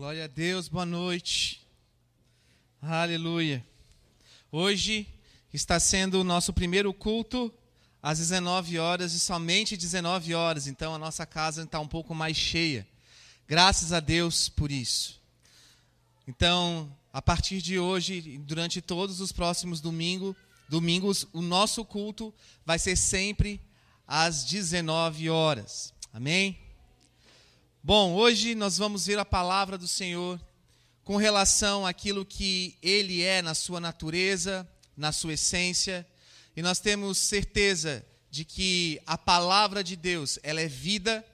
Glória 0.00 0.24
a 0.24 0.28
Deus, 0.28 0.66
boa 0.66 0.86
noite. 0.86 1.60
Aleluia. 2.80 3.62
Hoje 4.50 5.06
está 5.52 5.78
sendo 5.78 6.18
o 6.18 6.24
nosso 6.24 6.54
primeiro 6.54 6.94
culto 6.94 7.52
às 8.02 8.18
19 8.18 8.78
horas 8.78 9.12
e 9.12 9.20
somente 9.20 9.76
19 9.76 10.32
horas, 10.32 10.66
então 10.66 10.94
a 10.94 10.98
nossa 10.98 11.26
casa 11.26 11.64
está 11.64 11.78
um 11.78 11.86
pouco 11.86 12.14
mais 12.14 12.34
cheia. 12.34 12.88
Graças 13.46 13.92
a 13.92 14.00
Deus 14.00 14.48
por 14.48 14.72
isso. 14.72 15.20
Então, 16.26 16.90
a 17.12 17.20
partir 17.20 17.60
de 17.60 17.78
hoje, 17.78 18.38
durante 18.38 18.80
todos 18.80 19.20
os 19.20 19.32
próximos 19.32 19.82
domingo, 19.82 20.34
domingos, 20.66 21.26
o 21.30 21.42
nosso 21.42 21.84
culto 21.84 22.32
vai 22.64 22.78
ser 22.78 22.96
sempre 22.96 23.60
às 24.08 24.44
19 24.44 25.28
horas. 25.28 25.92
Amém? 26.10 26.58
Bom, 27.82 28.12
hoje 28.12 28.54
nós 28.54 28.76
vamos 28.76 29.06
ver 29.06 29.18
a 29.18 29.24
palavra 29.24 29.78
do 29.78 29.88
Senhor 29.88 30.38
com 31.02 31.16
relação 31.16 31.86
àquilo 31.86 32.26
que 32.26 32.76
Ele 32.82 33.22
é 33.22 33.40
na 33.40 33.54
sua 33.54 33.80
natureza, 33.80 34.68
na 34.94 35.12
sua 35.12 35.32
essência, 35.32 36.06
e 36.54 36.60
nós 36.60 36.78
temos 36.78 37.16
certeza 37.16 38.04
de 38.30 38.44
que 38.44 39.00
a 39.06 39.16
palavra 39.16 39.82
de 39.82 39.96
Deus, 39.96 40.38
ela 40.42 40.60
é 40.60 40.68
vida, 40.68 41.24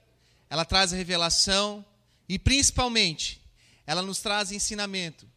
ela 0.48 0.64
traz 0.64 0.92
a 0.92 0.96
revelação 0.96 1.84
e 2.28 2.38
principalmente 2.38 3.42
ela 3.84 4.01
nos 4.01 4.20
traz 4.20 4.52
ensinamento. 4.52 5.28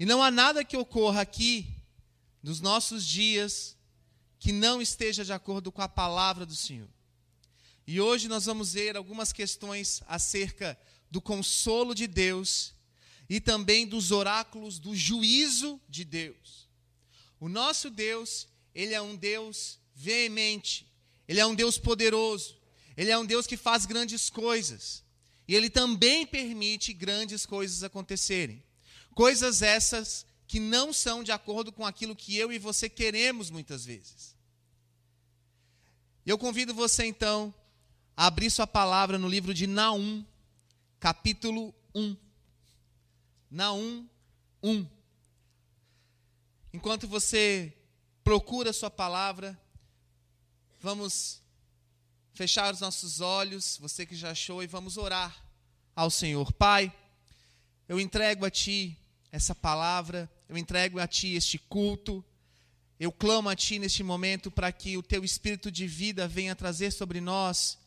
E 0.00 0.06
não 0.06 0.22
há 0.22 0.30
nada 0.30 0.64
que 0.64 0.76
ocorra 0.76 1.20
aqui 1.20 1.66
nos 2.42 2.62
nossos 2.62 3.06
dias 3.06 3.76
que 4.38 4.52
não 4.52 4.80
esteja 4.80 5.22
de 5.22 5.34
acordo 5.34 5.70
com 5.70 5.82
a 5.82 5.88
palavra 5.88 6.46
do 6.46 6.56
Senhor. 6.56 6.88
E 7.86 8.00
hoje 8.00 8.26
nós 8.26 8.46
vamos 8.46 8.72
ver 8.72 8.96
algumas 8.96 9.32
questões 9.32 10.02
acerca 10.08 10.78
do 11.10 11.20
consolo 11.20 11.94
de 11.94 12.06
Deus 12.06 12.74
e 13.28 13.40
também 13.40 13.86
dos 13.86 14.10
oráculos 14.10 14.78
do 14.78 14.94
juízo 14.94 15.80
de 15.88 16.04
Deus. 16.04 16.68
O 17.38 17.48
nosso 17.48 17.88
Deus, 17.88 18.48
ele 18.74 18.92
é 18.92 19.00
um 19.00 19.14
Deus 19.14 19.78
veemente, 19.94 20.92
ele 21.28 21.38
é 21.38 21.46
um 21.46 21.54
Deus 21.54 21.78
poderoso, 21.78 22.56
ele 22.96 23.10
é 23.10 23.18
um 23.18 23.26
Deus 23.26 23.46
que 23.46 23.56
faz 23.56 23.86
grandes 23.86 24.30
coisas. 24.30 25.04
E 25.46 25.54
ele 25.54 25.70
também 25.70 26.26
permite 26.26 26.92
grandes 26.92 27.46
coisas 27.46 27.84
acontecerem. 27.84 28.64
Coisas 29.14 29.62
essas 29.62 30.26
que 30.48 30.58
não 30.58 30.92
são 30.92 31.22
de 31.22 31.30
acordo 31.30 31.72
com 31.72 31.86
aquilo 31.86 32.16
que 32.16 32.36
eu 32.36 32.52
e 32.52 32.58
você 32.58 32.88
queremos 32.88 33.48
muitas 33.48 33.84
vezes. 33.84 34.34
Eu 36.24 36.36
convido 36.36 36.74
você 36.74 37.04
então 37.04 37.54
abrir 38.16 38.50
sua 38.50 38.66
palavra 38.66 39.18
no 39.18 39.28
livro 39.28 39.52
de 39.52 39.66
Naum, 39.66 40.24
capítulo 40.98 41.74
1. 41.94 42.16
Naum 43.50 44.08
1. 44.62 44.86
Enquanto 46.72 47.06
você 47.06 47.76
procura 48.24 48.72
sua 48.72 48.90
palavra, 48.90 49.58
vamos 50.80 51.42
fechar 52.32 52.72
os 52.72 52.80
nossos 52.80 53.20
olhos, 53.20 53.76
você 53.78 54.06
que 54.06 54.16
já 54.16 54.30
achou, 54.30 54.62
e 54.62 54.66
vamos 54.66 54.96
orar 54.96 55.44
ao 55.94 56.10
Senhor. 56.10 56.50
Pai, 56.52 56.90
eu 57.86 58.00
entrego 58.00 58.46
a 58.46 58.50
Ti 58.50 58.96
essa 59.30 59.54
palavra, 59.54 60.30
eu 60.48 60.56
entrego 60.56 60.98
a 60.98 61.06
Ti 61.06 61.34
este 61.34 61.58
culto. 61.58 62.24
Eu 62.98 63.12
clamo 63.12 63.50
a 63.50 63.56
Ti 63.56 63.78
neste 63.78 64.02
momento 64.02 64.50
para 64.50 64.72
que 64.72 64.96
o 64.96 65.02
Teu 65.02 65.22
Espírito 65.22 65.70
de 65.70 65.86
vida 65.86 66.26
venha 66.26 66.56
trazer 66.56 66.90
sobre 66.90 67.20
nós 67.20 67.78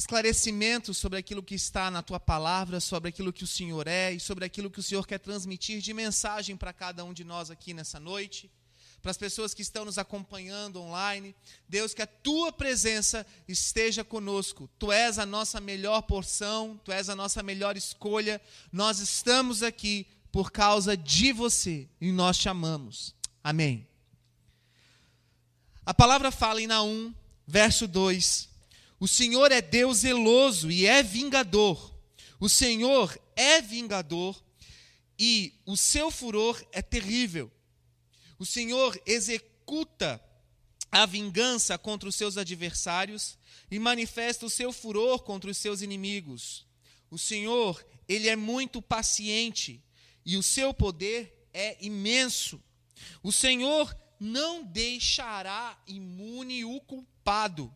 esclarecimento 0.00 0.94
sobre 0.94 1.18
aquilo 1.18 1.42
que 1.42 1.54
está 1.54 1.90
na 1.90 2.02
tua 2.02 2.18
palavra, 2.18 2.80
sobre 2.80 3.10
aquilo 3.10 3.32
que 3.32 3.44
o 3.44 3.46
Senhor 3.46 3.86
é 3.86 4.12
e 4.12 4.18
sobre 4.18 4.46
aquilo 4.46 4.70
que 4.70 4.80
o 4.80 4.82
Senhor 4.82 5.06
quer 5.06 5.18
transmitir 5.18 5.80
de 5.82 5.92
mensagem 5.92 6.56
para 6.56 6.72
cada 6.72 7.04
um 7.04 7.12
de 7.12 7.22
nós 7.22 7.50
aqui 7.50 7.74
nessa 7.74 8.00
noite. 8.00 8.50
Para 9.02 9.10
as 9.10 9.18
pessoas 9.18 9.52
que 9.52 9.60
estão 9.60 9.84
nos 9.84 9.98
acompanhando 9.98 10.80
online, 10.80 11.34
Deus, 11.68 11.92
que 11.92 12.00
a 12.00 12.06
tua 12.06 12.50
presença 12.50 13.26
esteja 13.46 14.02
conosco. 14.02 14.68
Tu 14.78 14.90
és 14.90 15.18
a 15.18 15.26
nossa 15.26 15.60
melhor 15.60 16.02
porção, 16.02 16.80
tu 16.82 16.92
és 16.92 17.10
a 17.10 17.16
nossa 17.16 17.42
melhor 17.42 17.76
escolha. 17.76 18.40
Nós 18.72 19.00
estamos 19.00 19.62
aqui 19.62 20.06
por 20.32 20.50
causa 20.50 20.96
de 20.96 21.32
você 21.32 21.86
e 22.00 22.10
nós 22.10 22.38
te 22.38 22.48
amamos. 22.48 23.14
Amém. 23.44 23.86
A 25.84 25.92
palavra 25.92 26.30
fala 26.30 26.60
em 26.60 26.66
Naum, 26.66 27.14
verso 27.46 27.86
2, 27.86 28.49
o 29.00 29.08
Senhor 29.08 29.50
é 29.50 29.62
Deus 29.62 30.00
zeloso 30.00 30.70
e 30.70 30.86
é 30.86 31.02
vingador. 31.02 31.98
O 32.38 32.50
Senhor 32.50 33.18
é 33.34 33.62
vingador 33.62 34.40
e 35.18 35.54
o 35.64 35.74
seu 35.74 36.10
furor 36.10 36.62
é 36.70 36.82
terrível. 36.82 37.50
O 38.38 38.44
Senhor 38.44 39.00
executa 39.06 40.22
a 40.92 41.06
vingança 41.06 41.78
contra 41.78 42.10
os 42.10 42.14
seus 42.14 42.36
adversários 42.36 43.38
e 43.70 43.78
manifesta 43.78 44.44
o 44.44 44.50
seu 44.50 44.70
furor 44.70 45.20
contra 45.22 45.50
os 45.50 45.56
seus 45.56 45.80
inimigos. 45.80 46.66
O 47.10 47.18
Senhor, 47.18 47.82
ele 48.06 48.28
é 48.28 48.36
muito 48.36 48.82
paciente 48.82 49.82
e 50.26 50.36
o 50.36 50.42
seu 50.42 50.74
poder 50.74 51.48
é 51.54 51.78
imenso. 51.80 52.62
O 53.22 53.32
Senhor 53.32 53.96
não 54.18 54.62
deixará 54.62 55.82
imune 55.86 56.66
o 56.66 56.78
culpado 56.82 57.74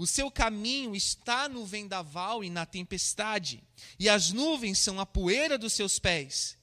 o 0.00 0.06
seu 0.06 0.30
caminho 0.30 0.96
está 0.96 1.46
no 1.46 1.66
vendaval 1.66 2.42
e 2.42 2.48
na 2.48 2.64
tempestade, 2.64 3.62
e 3.98 4.08
as 4.08 4.32
nuvens 4.32 4.78
são 4.78 4.98
a 4.98 5.04
poeira 5.04 5.58
dos 5.58 5.74
seus 5.74 5.98
pés. 5.98 6.56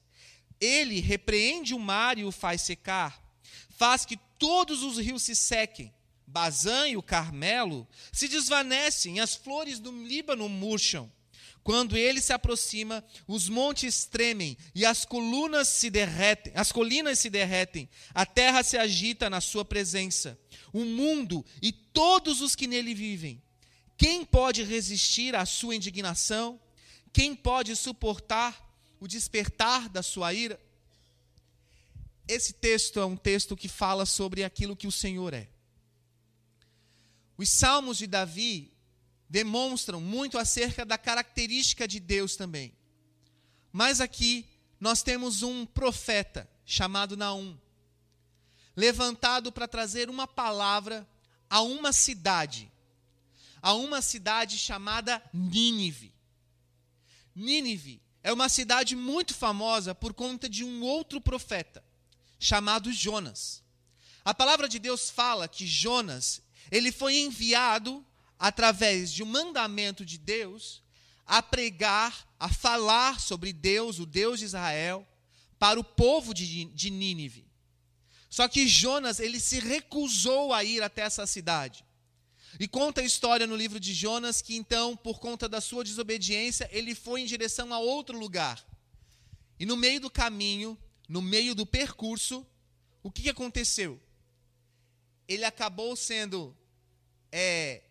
Ele 0.60 1.00
repreende 1.00 1.76
o 1.76 1.80
mar 1.80 2.18
e 2.18 2.24
o 2.24 2.32
faz 2.32 2.64
secar, 2.64 3.24
faz 3.70 4.08
que 4.08 4.18
todos 4.40 4.82
os 4.82 4.98
rios 4.98 5.22
se 5.22 5.36
sequem. 5.36 5.94
Bazã 6.26 6.88
e 6.88 6.98
o 6.98 7.04
Carmelo 7.04 7.88
se 8.12 8.28
desvanecem, 8.28 9.20
as 9.20 9.36
flores 9.36 9.80
do 9.80 9.92
Líbano 9.92 10.50
murcham. 10.50 11.12
Quando 11.68 11.98
ele 11.98 12.22
se 12.22 12.32
aproxima, 12.32 13.04
os 13.28 13.50
montes 13.50 14.06
tremem 14.06 14.58
e 14.74 14.86
as 14.86 15.04
colunas 15.04 15.68
se 15.68 15.90
derretem, 15.90 16.54
as 16.56 16.72
colinas 16.72 17.20
se 17.20 17.30
derretem. 17.30 17.90
A 18.14 18.26
terra 18.26 18.64
se 18.64 18.78
agita 18.78 19.30
na 19.30 19.42
sua 19.42 19.66
presença 19.66 20.40
o 20.72 20.86
mundo 20.86 21.46
e 21.62 21.74
todos 21.74 22.40
os 22.40 22.56
que 22.56 22.68
nele 22.68 22.94
vivem. 22.94 23.44
Quem 23.98 24.24
pode 24.24 24.64
resistir 24.64 25.36
à 25.36 25.46
sua 25.46 25.76
indignação? 25.76 26.58
Quem 27.12 27.36
pode 27.36 27.76
suportar 27.76 28.74
o 28.98 29.06
despertar 29.06 29.90
da 29.90 30.02
sua 30.02 30.34
ira? 30.34 30.58
Esse 32.30 32.54
texto 32.54 32.98
é 32.98 33.06
um 33.06 33.18
texto 33.18 33.58
que 33.58 33.68
fala 33.68 34.06
sobre 34.06 34.42
aquilo 34.42 34.74
que 34.74 34.88
o 34.88 34.92
Senhor 34.92 35.34
é. 35.34 35.50
Os 37.38 37.50
salmos 37.50 37.98
de 37.98 38.08
Davi 38.08 38.77
demonstram 39.30 40.00
muito 40.00 40.38
acerca 40.38 40.86
da 40.86 40.98
característica 40.98 41.88
de 41.88 42.00
Deus 42.00 42.36
também. 42.36 42.74
Mas 43.72 44.00
aqui 44.00 44.46
nós 44.80 45.04
temos 45.04 45.44
um 45.44 45.66
profeta 45.66 46.50
chamado 46.66 47.18
Naum 47.18 47.58
levantado 48.78 49.52
para 49.52 49.68
trazer 49.68 50.08
uma 50.08 50.28
palavra 50.28 51.08
a 51.50 51.62
uma 51.62 51.92
cidade, 51.92 52.72
a 53.60 53.74
uma 53.74 54.04
cidade 54.04 54.56
chamada 54.56 55.20
Nínive. 55.34 56.14
Nínive 57.36 58.00
é 58.22 58.32
uma 58.32 58.48
cidade 58.48 58.96
muito 58.96 59.34
famosa 59.34 59.96
por 59.96 60.14
conta 60.14 60.48
de 60.48 60.64
um 60.64 60.84
outro 60.84 61.20
profeta, 61.20 61.84
chamado 62.40 62.94
Jonas. 62.94 63.64
A 64.24 64.34
palavra 64.34 64.70
de 64.70 64.78
Deus 64.78 65.10
fala 65.10 65.48
que 65.48 65.66
Jonas, 65.66 66.44
ele 66.70 66.92
foi 66.92 67.18
enviado 67.18 68.06
através 68.40 69.12
de 69.12 69.24
um 69.24 69.26
mandamento 69.26 70.06
de 70.06 70.18
Deus 70.18 70.84
a 71.26 71.42
pregar, 71.42 72.28
a 72.40 72.48
falar 72.48 73.20
sobre 73.20 73.52
Deus, 73.52 74.00
o 74.00 74.06
Deus 74.06 74.40
de 74.40 74.46
Israel, 74.46 75.08
para 75.60 75.80
o 75.80 75.84
povo 75.84 76.34
de, 76.34 76.66
de 76.66 76.90
Nínive. 76.90 77.46
Só 78.30 78.48
que 78.48 78.68
Jonas, 78.68 79.20
ele 79.20 79.40
se 79.40 79.60
recusou 79.60 80.54
a 80.54 80.64
ir 80.64 80.84
até 80.84 81.02
essa 81.02 81.26
cidade. 81.26 81.86
E 82.60 82.68
conta 82.68 83.02
a 83.02 83.04
história 83.04 83.46
no 83.46 83.56
livro 83.56 83.80
de 83.80 83.94
Jonas 83.94 84.42
que 84.42 84.56
então, 84.56 84.96
por 84.96 85.20
conta 85.20 85.50
da 85.50 85.60
sua 85.60 85.84
desobediência, 85.84 86.70
ele 86.72 86.96
foi 86.96 87.22
em 87.22 87.26
direção 87.26 87.74
a 87.74 87.80
outro 87.80 88.18
lugar. 88.18 88.66
E 89.60 89.66
no 89.66 89.76
meio 89.76 90.00
do 90.00 90.10
caminho, 90.10 90.78
no 91.10 91.22
meio 91.22 91.54
do 91.54 91.66
percurso, 91.66 92.46
o 93.04 93.12
que 93.12 93.30
aconteceu? 93.30 94.00
Ele 95.28 95.44
acabou 95.44 95.96
sendo, 95.96 96.56
é, 97.32 97.84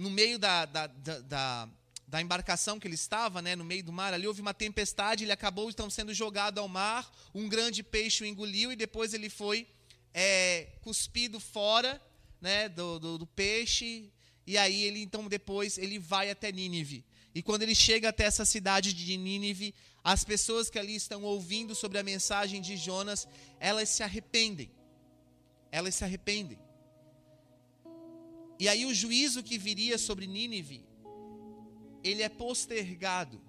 no 0.00 0.08
meio 0.08 0.38
da, 0.38 0.64
da, 0.64 0.86
da, 0.86 1.68
da 2.08 2.22
embarcação 2.22 2.80
que 2.80 2.88
ele 2.88 2.94
estava, 2.94 3.42
né, 3.42 3.54
no 3.54 3.62
meio 3.62 3.84
do 3.84 3.92
mar, 3.92 4.14
ali 4.14 4.26
houve 4.26 4.40
uma 4.40 4.54
tempestade, 4.54 5.24
ele 5.24 5.32
acabou 5.32 5.68
então 5.68 5.90
sendo 5.90 6.14
jogado 6.14 6.58
ao 6.58 6.66
mar, 6.66 7.12
um 7.34 7.46
grande 7.46 7.82
peixe 7.82 8.24
o 8.24 8.26
engoliu 8.26 8.72
e 8.72 8.76
depois 8.76 9.12
ele 9.12 9.28
foi 9.28 9.66
é, 10.14 10.68
cuspido 10.80 11.38
fora 11.38 12.00
né, 12.40 12.66
do, 12.66 12.98
do, 12.98 13.18
do, 13.18 13.26
peixe 13.26 14.10
e 14.46 14.56
aí 14.56 14.84
ele 14.84 15.02
então 15.02 15.28
depois 15.28 15.76
ele 15.76 15.98
vai 15.98 16.30
até 16.30 16.50
Nínive. 16.50 17.04
E 17.34 17.42
quando 17.42 17.62
ele 17.62 17.74
chega 17.74 18.08
até 18.08 18.24
essa 18.24 18.46
cidade 18.46 18.94
de 18.94 19.16
Nínive, 19.18 19.74
as 20.02 20.24
pessoas 20.24 20.70
que 20.70 20.78
ali 20.78 20.96
estão 20.96 21.22
ouvindo 21.24 21.74
sobre 21.74 21.98
a 21.98 22.02
mensagem 22.02 22.62
de 22.62 22.74
Jonas, 22.74 23.28
elas 23.60 23.90
se 23.90 24.02
arrependem. 24.02 24.70
Elas 25.70 25.94
se 25.94 26.04
arrependem. 26.04 26.58
E 28.60 28.68
aí 28.68 28.84
o 28.84 28.94
juízo 28.94 29.42
que 29.42 29.56
viria 29.56 29.96
sobre 29.96 30.26
Nínive, 30.26 30.84
ele 32.04 32.22
é 32.22 32.28
postergado. 32.28 33.40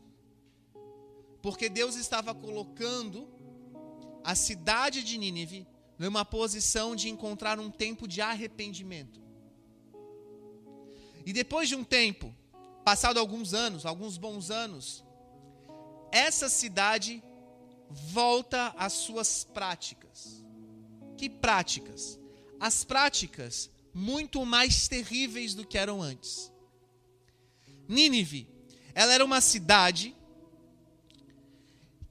Porque 1.41 1.67
Deus 1.67 1.95
estava 1.95 2.33
colocando 2.33 3.27
a 4.23 4.35
cidade 4.35 5.03
de 5.03 5.17
Nínive 5.17 5.67
numa 5.99 6.23
posição 6.23 6.95
de 6.95 7.09
encontrar 7.09 7.59
um 7.59 7.69
tempo 7.69 8.07
de 8.07 8.21
arrependimento. 8.21 9.19
E 11.25 11.33
depois 11.33 11.67
de 11.67 11.75
um 11.75 11.83
tempo, 11.83 12.33
passado 12.85 13.19
alguns 13.19 13.53
anos, 13.53 13.85
alguns 13.85 14.17
bons 14.17 14.49
anos, 14.49 15.03
essa 16.11 16.47
cidade 16.47 17.21
volta 17.89 18.73
às 18.77 18.93
suas 18.93 19.43
práticas. 19.43 20.41
Que 21.17 21.29
práticas? 21.29 22.19
As 22.59 22.83
práticas 22.83 23.70
muito 23.93 24.45
mais 24.45 24.87
terríveis 24.87 25.53
do 25.53 25.65
que 25.65 25.77
eram 25.77 26.01
antes. 26.01 26.51
Nínive, 27.87 28.47
ela 28.93 29.13
era 29.13 29.23
uma 29.23 29.41
cidade 29.41 30.15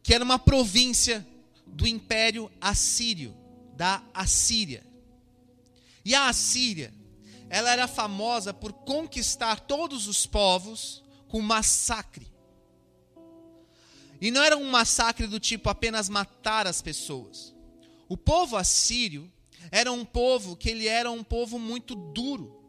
que 0.03 0.15
era 0.15 0.25
uma 0.25 0.39
província 0.39 1.27
do 1.67 1.87
Império 1.87 2.51
Assírio, 2.61 3.37
da 3.77 4.03
Assíria. 4.13 4.87
E 6.05 6.15
a 6.15 6.29
Assíria, 6.29 6.93
ela 7.49 7.71
era 7.71 7.89
famosa 7.89 8.53
por 8.53 8.73
conquistar 8.73 9.61
todos 9.61 10.07
os 10.07 10.27
povos 10.27 11.03
com 11.29 11.41
massacre. 11.41 12.31
E 14.21 14.31
não 14.31 14.43
era 14.43 14.57
um 14.57 14.69
massacre 14.69 15.27
do 15.27 15.41
tipo 15.41 15.71
apenas 15.71 16.09
matar 16.09 16.67
as 16.67 16.83
pessoas. 16.83 17.55
O 18.09 18.17
povo 18.17 18.57
assírio 18.57 19.33
era 19.71 19.91
um 19.93 20.05
povo 20.05 20.57
que 20.57 20.71
ele 20.71 20.87
era 20.87 21.11
um 21.11 21.23
povo 21.23 21.59
muito 21.59 21.95
duro. 21.95 22.61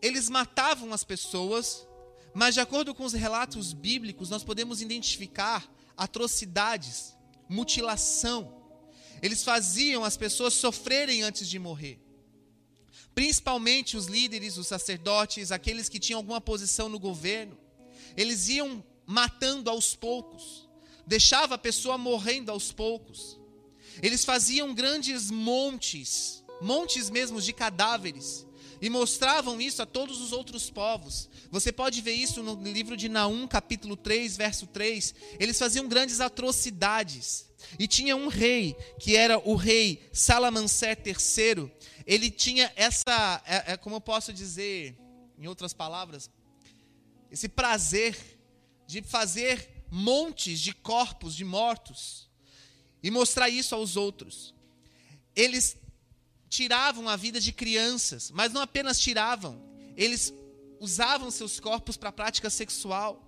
Eles 0.00 0.28
matavam 0.28 0.92
as 0.92 1.04
pessoas, 1.04 1.86
mas 2.34 2.54
de 2.54 2.60
acordo 2.60 2.94
com 2.94 3.04
os 3.04 3.12
relatos 3.12 3.72
bíblicos, 3.72 4.30
nós 4.30 4.44
podemos 4.44 4.82
identificar 4.82 5.70
atrocidades, 5.96 7.16
mutilação. 7.48 8.54
Eles 9.22 9.42
faziam 9.42 10.04
as 10.04 10.16
pessoas 10.16 10.54
sofrerem 10.54 11.22
antes 11.22 11.48
de 11.48 11.58
morrer. 11.58 11.98
Principalmente 13.14 13.96
os 13.96 14.06
líderes, 14.06 14.58
os 14.58 14.66
sacerdotes, 14.66 15.50
aqueles 15.50 15.88
que 15.88 15.98
tinham 15.98 16.18
alguma 16.18 16.40
posição 16.40 16.88
no 16.88 16.98
governo. 16.98 17.56
Eles 18.14 18.48
iam 18.48 18.84
matando 19.06 19.70
aos 19.70 19.94
poucos, 19.94 20.68
deixava 21.06 21.54
a 21.54 21.58
pessoa 21.58 21.96
morrendo 21.96 22.50
aos 22.50 22.72
poucos. 22.72 23.35
Eles 24.02 24.24
faziam 24.24 24.74
grandes 24.74 25.30
montes, 25.30 26.44
montes 26.60 27.10
mesmo 27.10 27.40
de 27.40 27.52
cadáveres, 27.52 28.46
e 28.80 28.90
mostravam 28.90 29.60
isso 29.60 29.82
a 29.82 29.86
todos 29.86 30.20
os 30.20 30.32
outros 30.32 30.68
povos. 30.70 31.28
Você 31.50 31.72
pode 31.72 32.00
ver 32.02 32.12
isso 32.12 32.42
no 32.42 32.54
livro 32.62 32.96
de 32.96 33.08
Naum, 33.08 33.46
capítulo 33.46 33.96
3, 33.96 34.36
verso 34.36 34.66
3. 34.66 35.14
Eles 35.38 35.58
faziam 35.58 35.88
grandes 35.88 36.20
atrocidades. 36.20 37.46
E 37.78 37.88
tinha 37.88 38.14
um 38.14 38.28
rei, 38.28 38.76
que 39.00 39.16
era 39.16 39.38
o 39.38 39.54
rei 39.54 40.08
Salamancer 40.12 40.98
III. 41.04 41.70
Ele 42.06 42.30
tinha 42.30 42.70
essa, 42.76 43.42
é, 43.46 43.72
é, 43.72 43.76
como 43.76 43.96
eu 43.96 44.00
posso 44.00 44.32
dizer, 44.32 44.96
em 45.38 45.46
outras 45.46 45.72
palavras, 45.72 46.30
esse 47.30 47.48
prazer 47.48 48.16
de 48.86 49.02
fazer 49.02 49.84
montes 49.90 50.60
de 50.60 50.72
corpos 50.72 51.34
de 51.34 51.44
mortos 51.44 52.25
e 53.02 53.10
mostrar 53.10 53.48
isso 53.48 53.74
aos 53.74 53.96
outros. 53.96 54.54
Eles 55.34 55.76
tiravam 56.48 57.08
a 57.08 57.16
vida 57.16 57.40
de 57.40 57.52
crianças, 57.52 58.30
mas 58.30 58.52
não 58.52 58.60
apenas 58.60 58.98
tiravam, 58.98 59.62
eles 59.96 60.32
usavam 60.80 61.30
seus 61.30 61.58
corpos 61.58 61.96
para 61.96 62.12
prática 62.12 62.50
sexual. 62.50 63.22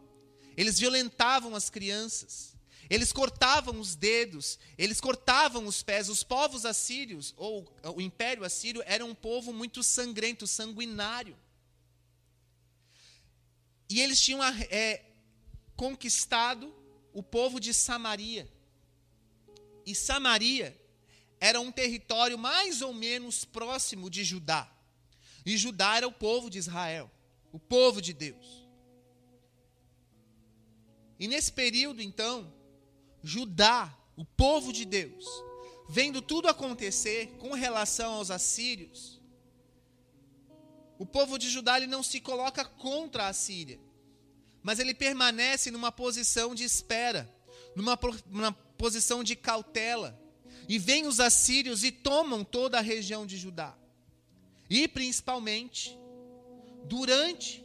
Eles 0.57 0.79
violentavam 0.79 1.55
as 1.55 1.71
crianças. 1.71 2.57
Eles 2.91 3.13
cortavam 3.13 3.79
os 3.79 3.95
dedos, 3.95 4.59
eles 4.79 5.01
cortavam 5.01 5.67
os 5.67 5.83
pés. 5.83 6.09
Os 6.09 6.23
povos 6.23 6.65
assírios, 6.65 7.35
ou 7.37 7.71
o 7.95 8.01
império 8.01 8.45
assírio, 8.45 8.83
era 8.87 9.05
um 9.05 9.15
povo 9.15 9.53
muito 9.53 9.83
sangrento, 9.83 10.47
sanguinário. 10.47 11.37
E 13.91 14.01
eles 14.01 14.21
tinham 14.21 14.43
é, 14.43 15.05
conquistado 15.77 16.75
o 17.13 17.23
povo 17.23 17.61
de 17.61 17.75
Samaria. 17.75 18.51
E 19.89 19.95
Samaria 19.95 20.79
era 21.41 21.61
um 21.61 21.73
território 21.73 22.37
mais 22.37 22.83
ou 22.83 22.93
menos 22.93 23.45
próximo 23.45 24.11
de 24.11 24.23
Judá. 24.23 24.71
E 25.47 25.57
Judá 25.57 25.97
era 25.97 26.07
o 26.07 26.13
povo 26.13 26.51
de 26.51 26.59
Israel, 26.59 27.11
o 27.53 27.59
povo 27.59 28.03
de 28.03 28.13
Deus. 28.13 28.67
E 31.19 31.27
nesse 31.27 31.51
período, 31.51 32.03
então, 32.03 32.53
Judá, 33.23 33.97
o 34.17 34.25
povo 34.25 34.73
de 34.73 34.85
Deus, 34.85 35.25
vendo 35.89 36.21
tudo 36.21 36.49
acontecer 36.49 37.29
com 37.39 37.53
relação 37.55 38.15
aos 38.15 38.31
assírios, 38.31 39.21
o 40.99 41.07
povo 41.07 41.39
de 41.39 41.49
Judá 41.49 41.79
ele 41.79 41.87
não 41.87 42.03
se 42.03 42.21
coloca 42.21 42.65
contra 42.65 43.29
a 43.29 43.33
Síria 43.33 43.81
mas 44.63 44.79
ele 44.79 44.95
permanece 44.95 45.71
numa 45.71 45.91
posição 45.91 46.55
de 46.55 46.65
espera, 46.65 47.27
numa, 47.75 47.99
numa 48.27 48.53
posição 48.79 49.23
de 49.23 49.37
cautela. 49.37 50.19
E 50.69 50.79
vêm 50.79 51.07
os 51.07 51.19
assírios 51.19 51.83
e 51.83 51.91
tomam 51.91 52.45
toda 52.45 52.79
a 52.79 52.83
região 52.83 53.27
de 53.27 53.37
Judá. 53.37 53.77
E 54.71 54.87
principalmente, 54.87 55.99
durante 56.85 57.65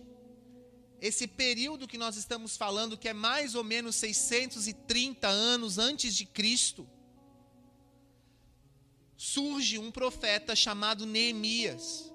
esse 1.02 1.28
período 1.28 1.88
que 1.88 1.98
nós 1.98 2.16
estamos 2.16 2.56
falando, 2.56 2.98
que 2.98 3.10
é 3.10 3.14
mais 3.14 3.56
ou 3.56 3.64
menos 3.64 3.96
630 3.98 5.28
anos 5.28 5.78
antes 5.78 6.16
de 6.16 6.26
Cristo, 6.26 6.90
surge 9.18 9.78
um 9.78 9.92
profeta 9.92 10.56
chamado 10.56 11.06
Neemias. 11.06 12.10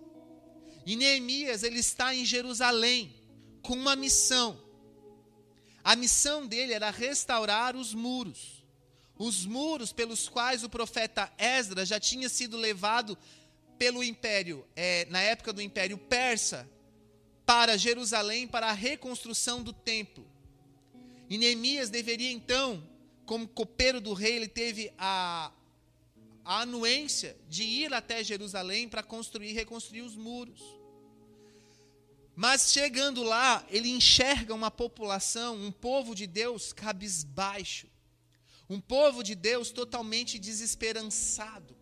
E 0.87 0.97
Neemias, 0.97 1.63
ele 1.63 1.79
está 1.79 2.15
em 2.15 2.25
Jerusalém 2.25 3.15
com 3.61 3.75
uma 3.75 3.95
missão. 3.95 4.59
A 5.85 5.95
missão 5.95 6.47
dele 6.47 6.73
era 6.73 6.91
restaurar 6.91 7.77
os 7.77 7.93
muros. 7.93 8.58
Os 9.19 9.45
muros 9.45 9.93
pelos 9.93 10.29
quais 10.29 10.63
o 10.63 10.69
profeta 10.69 11.33
Esdras 11.37 11.89
já 11.89 11.99
tinha 11.99 12.29
sido 12.29 12.57
levado 12.57 13.19
pelo 13.77 14.03
império, 14.03 14.67
é, 14.75 15.07
na 15.11 15.21
época 15.21 15.53
do 15.53 15.63
império 15.63 15.99
persa, 15.99 16.69
para 17.45 17.77
Jerusalém 17.77 18.47
para 18.47 18.69
a 18.69 18.73
reconstrução 18.73 19.63
do 19.63 19.73
templo. 19.73 20.27
E 21.31 21.39
Neemias 21.39 21.91
deveria 21.91 22.31
então, 22.31 22.87
como 23.25 23.49
copeiro 23.49 24.01
do 24.01 24.13
rei, 24.13 24.37
ele 24.37 24.49
teve 24.49 24.93
a, 24.99 25.53
a 26.45 26.61
anuência 26.61 27.37
de 27.49 27.63
ir 27.63 27.93
até 27.93 28.23
Jerusalém 28.25 28.89
para 28.89 29.03
construir 29.03 29.51
e 29.51 29.53
reconstruir 29.53 30.03
os 30.03 30.17
muros. 30.17 30.63
Mas 32.35 32.73
chegando 32.73 33.23
lá, 33.23 33.67
ele 33.69 33.89
enxerga 33.89 34.55
uma 34.55 34.71
população, 34.71 35.57
um 35.57 35.73
povo 35.73 36.15
de 36.15 36.27
Deus 36.27 36.73
cabisbaixo. 36.73 37.89
Um 38.69 38.81
povo 38.81 39.23
de 39.23 39.35
Deus 39.35 39.71
totalmente 39.71 40.39
desesperançado 40.39 41.77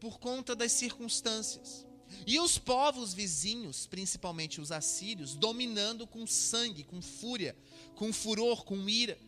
por 0.00 0.18
conta 0.18 0.54
das 0.54 0.72
circunstâncias. 0.72 1.86
E 2.26 2.38
os 2.38 2.58
povos 2.58 3.12
vizinhos, 3.14 3.86
principalmente 3.86 4.60
os 4.60 4.72
assírios, 4.72 5.34
dominando 5.34 6.06
com 6.06 6.26
sangue, 6.26 6.84
com 6.84 7.00
fúria, 7.02 7.56
com 7.94 8.12
furor, 8.12 8.64
com 8.64 8.88
ira. 8.88 9.18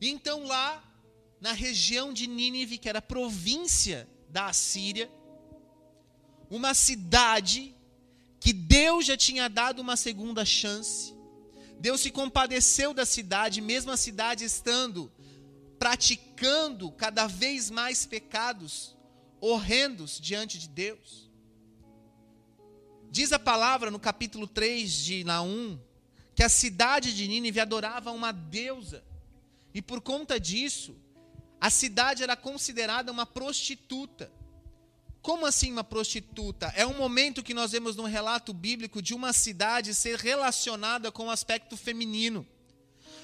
Então 0.00 0.44
lá, 0.44 0.82
na 1.40 1.52
região 1.52 2.12
de 2.12 2.26
Nínive, 2.26 2.78
que 2.78 2.88
era 2.88 3.02
província 3.02 4.08
da 4.28 4.46
Assíria, 4.46 5.10
uma 6.48 6.74
cidade 6.74 7.74
que 8.40 8.52
Deus 8.52 9.04
já 9.06 9.16
tinha 9.16 9.48
dado 9.48 9.80
uma 9.80 9.96
segunda 9.96 10.44
chance. 10.44 11.14
Deus 11.80 12.02
se 12.02 12.10
compadeceu 12.10 12.92
da 12.92 13.06
cidade, 13.06 13.62
mesmo 13.62 13.90
a 13.90 13.96
cidade 13.96 14.44
estando 14.44 15.10
praticando 15.78 16.92
cada 16.92 17.26
vez 17.26 17.70
mais 17.70 18.04
pecados 18.04 18.94
horrendos 19.40 20.20
diante 20.20 20.58
de 20.58 20.68
Deus. 20.68 21.30
Diz 23.10 23.32
a 23.32 23.38
palavra 23.38 23.90
no 23.90 23.98
capítulo 23.98 24.46
3 24.46 24.92
de 24.92 25.24
Naum 25.24 25.80
que 26.34 26.42
a 26.42 26.50
cidade 26.50 27.16
de 27.16 27.26
Nínive 27.26 27.60
adorava 27.60 28.12
uma 28.12 28.30
deusa. 28.30 29.02
E 29.72 29.80
por 29.80 30.02
conta 30.02 30.38
disso, 30.38 30.94
a 31.58 31.70
cidade 31.70 32.22
era 32.22 32.36
considerada 32.36 33.10
uma 33.10 33.24
prostituta 33.24 34.30
Como 35.22 35.44
assim 35.44 35.70
uma 35.70 35.84
prostituta? 35.84 36.72
É 36.74 36.86
um 36.86 36.96
momento 36.96 37.42
que 37.42 37.52
nós 37.52 37.72
vemos 37.72 37.96
no 37.96 38.04
relato 38.04 38.52
bíblico 38.54 39.02
de 39.02 39.14
uma 39.14 39.32
cidade 39.32 39.94
ser 39.94 40.18
relacionada 40.18 41.12
com 41.12 41.26
o 41.26 41.30
aspecto 41.30 41.76
feminino, 41.76 42.46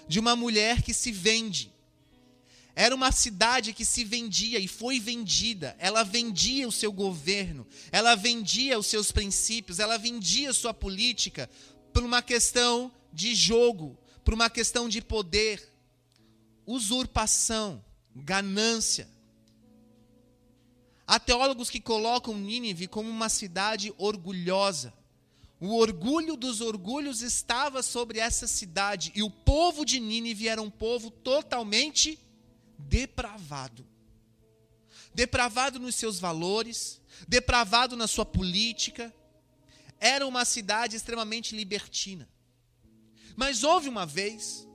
de 0.07 0.21
uma 0.21 0.37
mulher 0.37 0.83
que 0.83 0.93
se 0.93 1.11
vende. 1.11 1.73
Era 2.75 2.95
uma 2.95 3.11
cidade 3.11 3.73
que 3.73 3.87
se 3.87 4.05
vendia 4.05 4.59
e 4.59 4.69
foi 4.69 5.01
vendida. 5.01 5.75
Ela 5.79 6.03
vendia 6.03 6.69
o 6.69 6.73
seu 6.73 6.93
governo, 6.93 7.67
ela 7.91 8.15
vendia 8.15 8.79
os 8.79 8.87
seus 8.87 9.11
princípios, 9.11 9.79
ela 9.79 9.97
vendia 9.97 10.53
sua 10.53 10.75
política 10.75 11.49
por 11.95 12.03
uma 12.03 12.21
questão 12.21 12.93
de 13.11 13.35
jogo, 13.35 13.99
por 14.23 14.35
uma 14.35 14.51
questão 14.51 14.87
de 14.91 15.01
poder, 15.01 15.73
usurpação, 16.67 17.83
ganância. 18.15 19.09
Há 21.07 21.21
teólogos 21.21 21.71
que 21.71 21.81
colocam 21.81 22.37
Nínive 22.37 22.89
como 22.89 23.09
uma 23.09 23.29
cidade 23.29 23.95
orgulhosa. 23.97 24.93
O 25.61 25.77
orgulho 25.77 26.37
dos 26.37 26.61
orgulhos 26.61 27.23
estava 27.23 27.83
sobre 27.83 28.19
essa 28.19 28.47
cidade 28.47 29.13
e 29.15 29.23
o 29.23 29.31
povo 29.31 29.85
de 29.85 30.01
Nínive 30.01 30.49
era 30.49 30.61
um 30.61 30.71
povo 30.71 31.11
totalmente 31.11 32.19
depravado. 32.79 33.87
Depravado 35.15 35.79
nos 35.79 35.95
seus 35.95 36.19
valores, 36.19 37.01
depravado 37.27 37.97
na 37.97 38.07
sua 38.07 38.27
política. 38.27 39.15
Era 39.99 40.27
uma 40.27 40.45
cidade 40.45 40.97
extremamente 40.97 41.57
libertina. 41.57 42.29
Mas 43.35 43.65
houve 43.65 43.89
uma 43.89 44.05
vez 44.05 44.67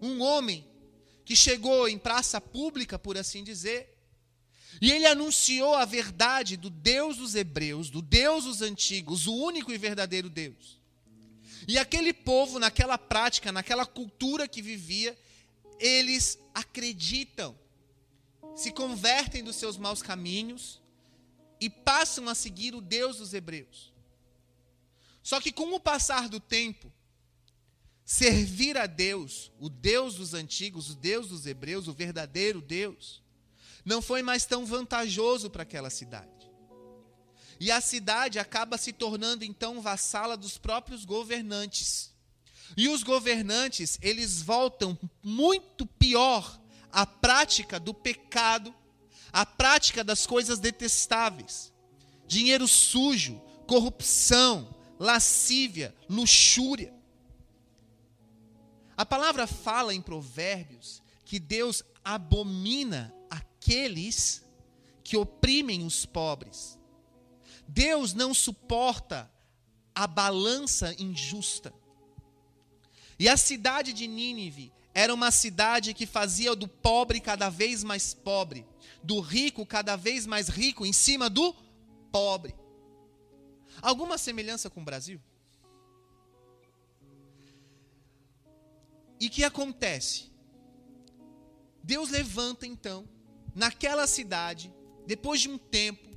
um 0.00 0.22
homem 0.22 0.66
que 1.24 1.34
chegou 1.34 1.88
em 1.88 1.98
praça 1.98 2.40
pública, 2.40 2.98
por 2.98 3.18
assim 3.18 3.42
dizer, 3.42 3.93
e 4.80 4.90
ele 4.90 5.06
anunciou 5.06 5.74
a 5.74 5.84
verdade 5.84 6.56
do 6.56 6.70
Deus 6.70 7.16
dos 7.16 7.34
hebreus, 7.34 7.90
do 7.90 8.02
Deus 8.02 8.44
dos 8.44 8.62
antigos, 8.62 9.26
o 9.26 9.34
único 9.34 9.72
e 9.72 9.78
verdadeiro 9.78 10.28
Deus. 10.28 10.80
E 11.66 11.78
aquele 11.78 12.12
povo, 12.12 12.58
naquela 12.58 12.98
prática, 12.98 13.50
naquela 13.50 13.86
cultura 13.86 14.46
que 14.46 14.60
vivia, 14.60 15.16
eles 15.78 16.38
acreditam, 16.52 17.56
se 18.54 18.70
convertem 18.70 19.42
dos 19.42 19.56
seus 19.56 19.76
maus 19.76 20.02
caminhos 20.02 20.80
e 21.60 21.70
passam 21.70 22.28
a 22.28 22.34
seguir 22.34 22.74
o 22.74 22.80
Deus 22.80 23.16
dos 23.18 23.32
hebreus. 23.32 23.92
Só 25.22 25.40
que 25.40 25.50
com 25.50 25.72
o 25.72 25.80
passar 25.80 26.28
do 26.28 26.38
tempo, 26.38 26.92
servir 28.04 28.76
a 28.76 28.86
Deus, 28.86 29.50
o 29.58 29.70
Deus 29.70 30.16
dos 30.16 30.34
antigos, 30.34 30.90
o 30.90 30.94
Deus 30.94 31.28
dos 31.28 31.46
hebreus, 31.46 31.88
o 31.88 31.94
verdadeiro 31.94 32.60
Deus, 32.60 33.23
não 33.84 34.00
foi 34.00 34.22
mais 34.22 34.44
tão 34.44 34.64
vantajoso 34.64 35.50
para 35.50 35.62
aquela 35.62 35.90
cidade. 35.90 36.50
E 37.60 37.70
a 37.70 37.80
cidade 37.80 38.38
acaba 38.38 38.76
se 38.76 38.92
tornando 38.92 39.44
então 39.44 39.80
vassala 39.80 40.36
dos 40.36 40.58
próprios 40.58 41.04
governantes. 41.04 42.12
E 42.76 42.88
os 42.88 43.02
governantes, 43.02 43.98
eles 44.02 44.42
voltam 44.42 44.98
muito 45.22 45.86
pior 45.86 46.60
à 46.90 47.06
prática 47.06 47.78
do 47.78 47.92
pecado, 47.92 48.74
à 49.32 49.44
prática 49.44 50.02
das 50.02 50.26
coisas 50.26 50.58
detestáveis. 50.58 51.72
Dinheiro 52.26 52.66
sujo, 52.66 53.40
corrupção, 53.66 54.74
lascívia, 54.98 55.94
luxúria. 56.08 56.92
A 58.96 59.04
palavra 59.04 59.46
fala 59.46 59.94
em 59.94 60.00
Provérbios 60.00 61.02
que 61.24 61.38
Deus 61.38 61.82
abomina 62.04 63.12
aqueles 63.64 64.44
que 65.02 65.16
oprimem 65.16 65.86
os 65.86 66.04
pobres. 66.04 66.78
Deus 67.66 68.12
não 68.12 68.34
suporta 68.34 69.30
a 69.94 70.06
balança 70.06 70.94
injusta. 70.98 71.72
E 73.18 73.26
a 73.26 73.38
cidade 73.38 73.94
de 73.94 74.06
Nínive 74.06 74.70
era 74.92 75.14
uma 75.14 75.30
cidade 75.30 75.94
que 75.94 76.04
fazia 76.04 76.54
do 76.54 76.68
pobre 76.68 77.20
cada 77.20 77.48
vez 77.48 77.82
mais 77.82 78.12
pobre, 78.12 78.66
do 79.02 79.20
rico 79.20 79.64
cada 79.64 79.96
vez 79.96 80.26
mais 80.26 80.48
rico, 80.48 80.84
em 80.84 80.92
cima 80.92 81.30
do 81.30 81.54
pobre. 82.12 82.54
Alguma 83.80 84.18
semelhança 84.18 84.68
com 84.68 84.82
o 84.82 84.84
Brasil? 84.84 85.20
E 89.18 89.30
que 89.30 89.42
acontece? 89.42 90.30
Deus 91.82 92.10
levanta 92.10 92.66
então 92.66 93.08
naquela 93.54 94.06
cidade, 94.06 94.72
depois 95.06 95.40
de 95.40 95.48
um 95.48 95.56
tempo, 95.56 96.08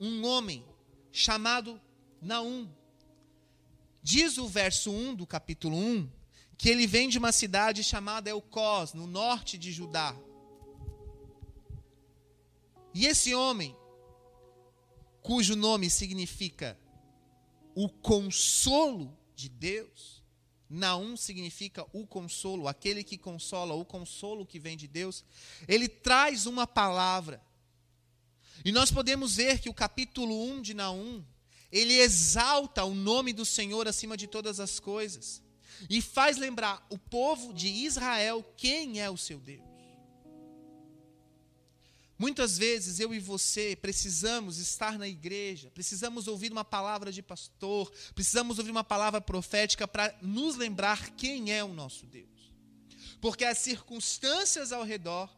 um 0.00 0.24
homem 0.26 0.64
chamado 1.12 1.80
Naum. 2.20 2.68
Diz 4.02 4.36
o 4.38 4.48
verso 4.48 4.90
1 4.90 5.14
do 5.14 5.26
capítulo 5.26 5.76
1 5.76 6.10
que 6.56 6.68
ele 6.68 6.86
vem 6.86 7.08
de 7.08 7.18
uma 7.18 7.32
cidade 7.32 7.82
chamada 7.82 8.30
Elcós, 8.30 8.92
no 8.92 9.06
norte 9.06 9.58
de 9.58 9.72
Judá. 9.72 10.16
E 12.92 13.06
esse 13.06 13.34
homem, 13.34 13.76
cujo 15.20 15.56
nome 15.56 15.90
significa 15.90 16.78
o 17.74 17.88
consolo 17.88 19.16
de 19.34 19.48
Deus, 19.48 20.13
Naum 20.74 21.16
significa 21.16 21.86
o 21.92 22.06
consolo, 22.06 22.66
aquele 22.66 23.04
que 23.04 23.16
consola, 23.16 23.74
o 23.74 23.84
consolo 23.84 24.44
que 24.44 24.58
vem 24.58 24.76
de 24.76 24.88
Deus. 24.88 25.24
Ele 25.68 25.88
traz 25.88 26.46
uma 26.46 26.66
palavra. 26.66 27.40
E 28.64 28.72
nós 28.72 28.90
podemos 28.90 29.36
ver 29.36 29.60
que 29.60 29.68
o 29.68 29.74
capítulo 29.74 30.34
1 30.50 30.62
de 30.62 30.74
Naum, 30.74 31.24
ele 31.70 31.94
exalta 31.94 32.84
o 32.84 32.94
nome 32.94 33.32
do 33.32 33.44
Senhor 33.44 33.86
acima 33.86 34.16
de 34.16 34.26
todas 34.26 34.58
as 34.58 34.80
coisas. 34.80 35.42
E 35.88 36.02
faz 36.02 36.36
lembrar 36.36 36.84
o 36.90 36.98
povo 36.98 37.52
de 37.52 37.68
Israel 37.68 38.44
quem 38.56 39.00
é 39.00 39.08
o 39.08 39.16
seu 39.16 39.38
Deus. 39.38 39.73
Muitas 42.16 42.56
vezes 42.56 43.00
eu 43.00 43.12
e 43.12 43.18
você 43.18 43.74
precisamos 43.74 44.58
estar 44.58 44.98
na 44.98 45.08
igreja, 45.08 45.70
precisamos 45.70 46.28
ouvir 46.28 46.52
uma 46.52 46.64
palavra 46.64 47.10
de 47.10 47.20
pastor, 47.20 47.92
precisamos 48.14 48.58
ouvir 48.58 48.70
uma 48.70 48.84
palavra 48.84 49.20
profética 49.20 49.86
para 49.88 50.16
nos 50.22 50.54
lembrar 50.54 51.10
quem 51.16 51.52
é 51.52 51.64
o 51.64 51.74
nosso 51.74 52.06
Deus. 52.06 52.28
Porque 53.20 53.44
as 53.44 53.58
circunstâncias 53.58 54.70
ao 54.70 54.84
redor, 54.84 55.28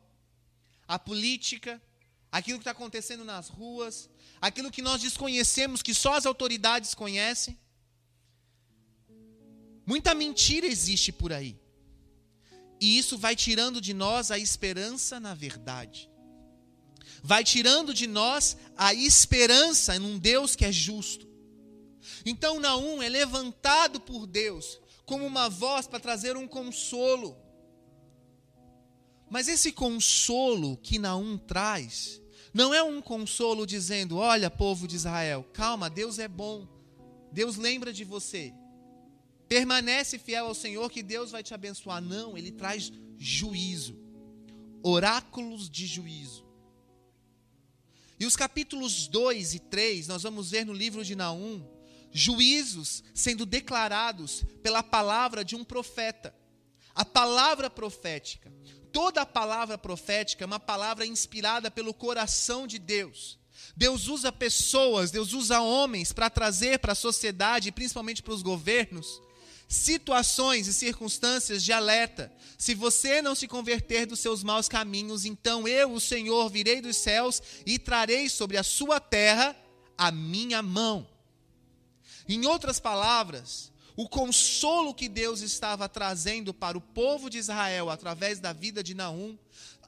a 0.87 0.99
política, 0.99 1.81
aquilo 2.31 2.59
que 2.59 2.63
está 2.63 2.73
acontecendo 2.73 3.25
nas 3.25 3.49
ruas, 3.49 4.11
aquilo 4.39 4.71
que 4.71 4.83
nós 4.83 5.01
desconhecemos, 5.01 5.83
que 5.83 5.95
só 5.95 6.13
as 6.15 6.27
autoridades 6.27 6.95
conhecem, 6.95 7.59
muita 9.87 10.15
mentira 10.15 10.67
existe 10.67 11.11
por 11.11 11.33
aí. 11.33 11.59
E 12.79 12.99
isso 12.99 13.17
vai 13.17 13.35
tirando 13.35 13.81
de 13.81 13.95
nós 13.95 14.31
a 14.31 14.39
esperança 14.39 15.19
na 15.19 15.33
verdade 15.33 16.11
vai 17.27 17.43
tirando 17.43 17.93
de 17.93 18.07
nós 18.07 18.57
a 18.77 18.95
esperança 18.95 19.99
num 19.99 20.17
Deus 20.17 20.55
que 20.55 20.65
é 20.65 20.71
justo. 20.71 21.27
Então 22.25 22.61
Naum 22.61 23.03
é 23.03 23.09
levantado 23.09 24.01
por 24.01 24.29
Deus 24.29 24.81
como 25.05 25.27
uma 25.27 25.49
voz 25.49 25.89
para 25.89 25.99
trazer 25.99 26.37
um 26.37 26.47
consolo. 26.47 27.37
Mas 29.29 29.49
esse 29.49 29.73
consolo 29.73 30.77
que 30.77 31.01
Naum 31.01 31.37
traz, 31.37 32.23
não 32.55 32.73
é 32.73 32.81
um 32.81 33.03
consolo 33.03 33.67
dizendo: 33.67 34.19
olha, 34.19 34.49
povo 34.49 34.87
de 34.87 34.95
Israel, 34.95 35.45
calma, 35.53 35.91
Deus 35.91 36.21
é 36.21 36.29
bom, 36.29 36.65
Deus 37.33 37.57
lembra 37.57 37.93
de 37.93 38.05
você, 38.05 38.55
permanece 39.49 40.17
fiel 40.17 40.47
ao 40.47 40.55
Senhor 40.55 40.89
que 40.89 41.03
Deus 41.03 41.33
vai 41.33 41.43
te 41.43 41.53
abençoar. 41.53 42.01
Não, 42.01 42.39
ele 42.39 42.53
traz 42.53 42.93
juízo, 43.19 43.99
oráculos 44.81 45.69
de 45.69 45.87
juízo. 45.89 46.46
E 48.19 48.25
os 48.25 48.37
capítulos 48.37 49.07
2 49.09 49.55
e 49.55 49.59
3, 49.59 50.09
nós 50.09 50.23
vamos 50.23 50.51
ver 50.51 50.65
no 50.65 50.73
livro 50.73 51.05
de 51.05 51.15
Naum, 51.15 51.67
juízos 52.11 53.05
sendo 53.15 53.45
declarados 53.45 54.45
pela 54.63 54.83
palavra 54.83 55.45
de 55.45 55.55
um 55.55 55.63
profeta. 55.63 56.35
A 56.95 57.05
palavra 57.05 57.69
profética. 57.69 58.51
Toda 58.91 59.21
a 59.21 59.27
palavra 59.27 59.77
profética 59.77 60.45
é 60.45 60.47
uma 60.47 60.59
palavra 60.59 61.05
inspirada 61.05 61.71
pelo 61.71 61.93
coração 61.93 62.67
de 62.67 62.79
Deus. 62.79 63.39
Deus 63.77 64.09
usa 64.09 64.33
pessoas, 64.33 65.11
Deus 65.11 65.35
usa 65.35 65.61
homens 65.61 66.13
para 66.13 66.31
trazer 66.31 66.79
para 66.79 66.93
a 66.93 66.97
sociedade, 66.97 67.73
principalmente 67.73 68.23
para 68.23 68.33
os 68.33 68.43
governos, 68.43 69.21
situações 69.69 70.67
e 70.67 70.73
circunstâncias 70.73 71.63
de 71.63 71.73
alerta. 71.73 72.33
Se 72.57 72.75
você 72.75 73.21
não 73.21 73.35
se 73.35 73.49
converter 73.49 74.07
dos 74.07 74.21
seus 74.21 74.43
maus 74.43 74.69
caminhos, 74.69 75.25
então 75.25 75.67
eu, 75.67 75.93
o 75.93 76.01
Senhor, 76.01 76.49
virei 76.49 76.81
dos 76.81 76.97
céus 76.97 77.43
e 77.65 77.79
trarei 77.79 78.29
sobre 78.29 78.57
a 78.57 78.63
sua 78.63 79.01
terra 79.01 79.57
a 79.99 80.11
minha 80.11 80.63
mão. 80.63 81.09
Em 82.29 82.47
outras 82.47 82.81
palavras, 82.81 83.73
o 83.97 84.09
consolo 84.09 84.95
que 84.95 85.09
Deus 85.09 85.41
estava 85.41 85.89
trazendo 85.89 86.53
para 86.53 86.77
o 86.77 86.81
povo 86.81 87.31
de 87.31 87.39
Israel 87.39 87.89
através 87.89 88.39
da 88.39 88.53
vida 88.53 88.83
de 88.83 88.95
Naum, 88.95 89.39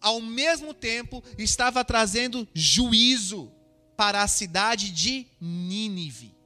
ao 0.00 0.20
mesmo 0.20 0.73
tempo 0.73 1.23
estava 1.37 1.85
trazendo 1.85 2.49
juízo 2.54 3.52
para 3.97 4.23
a 4.23 4.28
cidade 4.28 4.90
de 4.90 5.26
Nínive. 5.40 6.38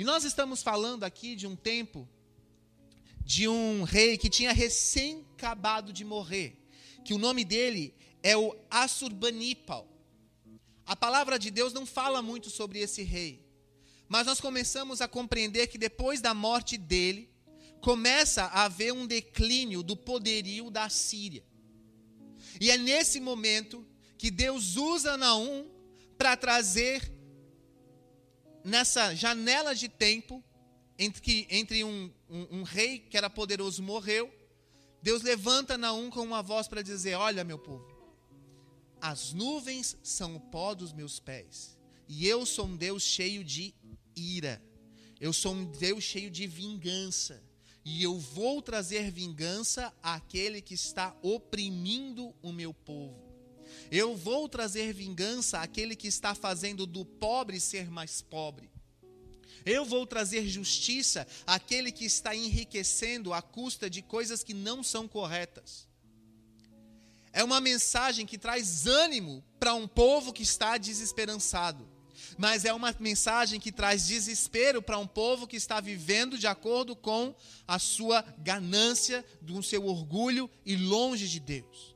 E 0.00 0.04
nós 0.04 0.24
estamos 0.24 0.62
falando 0.62 1.04
aqui 1.04 1.36
de 1.36 1.46
um 1.46 1.54
tempo 1.54 2.08
de 3.22 3.46
um 3.46 3.82
rei 3.82 4.16
que 4.16 4.30
tinha 4.30 4.50
recém 4.50 5.26
acabado 5.34 5.92
de 5.92 6.06
morrer, 6.06 6.56
que 7.04 7.12
o 7.12 7.18
nome 7.18 7.44
dele 7.44 7.94
é 8.22 8.34
o 8.34 8.56
Assurbanipal. 8.70 9.86
A 10.86 10.96
palavra 10.96 11.38
de 11.38 11.50
Deus 11.50 11.74
não 11.74 11.84
fala 11.84 12.22
muito 12.22 12.48
sobre 12.48 12.78
esse 12.78 13.02
rei, 13.02 13.46
mas 14.08 14.24
nós 14.24 14.40
começamos 14.40 15.02
a 15.02 15.06
compreender 15.06 15.66
que 15.66 15.76
depois 15.76 16.22
da 16.22 16.32
morte 16.32 16.78
dele, 16.78 17.28
começa 17.82 18.44
a 18.44 18.64
haver 18.64 18.94
um 18.94 19.06
declínio 19.06 19.82
do 19.82 19.94
poderio 19.94 20.70
da 20.70 20.88
Síria. 20.88 21.44
E 22.58 22.70
é 22.70 22.78
nesse 22.78 23.20
momento 23.20 23.86
que 24.16 24.30
Deus 24.30 24.76
usa 24.76 25.18
Naum 25.18 25.70
para 26.16 26.38
trazer 26.38 27.19
nessa 28.64 29.14
janela 29.14 29.74
de 29.74 29.88
tempo 29.88 30.42
entre, 30.98 31.22
que, 31.22 31.46
entre 31.50 31.82
um, 31.82 32.12
um, 32.28 32.58
um, 32.58 32.62
rei 32.62 32.98
que 32.98 33.16
era 33.16 33.30
poderoso 33.30 33.82
morreu, 33.82 34.32
Deus 35.02 35.22
levanta 35.22 35.78
Naum 35.78 36.10
com 36.10 36.20
uma 36.20 36.42
voz 36.42 36.68
para 36.68 36.82
dizer: 36.82 37.14
Olha, 37.14 37.42
meu 37.42 37.58
povo, 37.58 37.86
as 39.00 39.32
nuvens 39.32 39.96
são 40.02 40.36
o 40.36 40.40
pó 40.40 40.74
dos 40.74 40.92
meus 40.92 41.18
pés, 41.18 41.78
e 42.06 42.26
eu 42.26 42.44
sou 42.44 42.66
um 42.66 42.76
Deus 42.76 43.02
cheio 43.02 43.42
de 43.42 43.74
ira, 44.14 44.62
eu 45.18 45.32
sou 45.32 45.54
um 45.54 45.64
Deus 45.64 46.04
cheio 46.04 46.30
de 46.30 46.46
vingança, 46.46 47.42
e 47.82 48.02
eu 48.02 48.18
vou 48.18 48.60
trazer 48.60 49.10
vingança 49.10 49.94
àquele 50.02 50.60
que 50.60 50.74
está 50.74 51.16
oprimindo 51.22 52.34
o 52.42 52.52
meu 52.52 52.74
povo. 52.74 53.29
Eu 53.90 54.16
vou 54.16 54.48
trazer 54.48 54.92
vingança 54.92 55.58
àquele 55.58 55.96
que 55.96 56.06
está 56.06 56.34
fazendo 56.34 56.86
do 56.86 57.04
pobre 57.04 57.58
ser 57.58 57.90
mais 57.90 58.22
pobre. 58.22 58.70
Eu 59.66 59.84
vou 59.84 60.06
trazer 60.06 60.46
justiça 60.48 61.26
àquele 61.46 61.90
que 61.90 62.04
está 62.04 62.34
enriquecendo 62.34 63.32
à 63.32 63.42
custa 63.42 63.90
de 63.90 64.00
coisas 64.00 64.42
que 64.42 64.54
não 64.54 64.82
são 64.82 65.08
corretas. 65.08 65.88
É 67.32 67.44
uma 67.44 67.60
mensagem 67.60 68.26
que 68.26 68.38
traz 68.38 68.86
ânimo 68.86 69.44
para 69.58 69.74
um 69.74 69.86
povo 69.86 70.32
que 70.32 70.42
está 70.42 70.78
desesperançado. 70.78 71.88
Mas 72.38 72.64
é 72.64 72.72
uma 72.72 72.94
mensagem 72.98 73.58
que 73.58 73.72
traz 73.72 74.06
desespero 74.06 74.80
para 74.80 74.98
um 74.98 75.06
povo 75.06 75.46
que 75.46 75.56
está 75.56 75.80
vivendo 75.80 76.38
de 76.38 76.46
acordo 76.46 76.94
com 76.94 77.34
a 77.66 77.78
sua 77.78 78.22
ganância, 78.38 79.24
do 79.40 79.62
seu 79.62 79.86
orgulho 79.86 80.48
e 80.64 80.76
longe 80.76 81.28
de 81.28 81.40
Deus. 81.40 81.89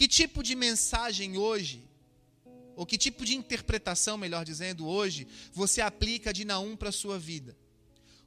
Que 0.00 0.08
tipo 0.08 0.42
de 0.42 0.56
mensagem 0.56 1.36
hoje, 1.36 1.86
ou 2.74 2.86
que 2.86 2.96
tipo 2.96 3.22
de 3.22 3.36
interpretação, 3.36 4.16
melhor 4.16 4.46
dizendo, 4.46 4.86
hoje, 4.86 5.28
você 5.52 5.82
aplica 5.82 6.32
de 6.32 6.42
Naum 6.42 6.74
para 6.74 6.88
a 6.88 6.92
sua 6.92 7.18
vida? 7.18 7.54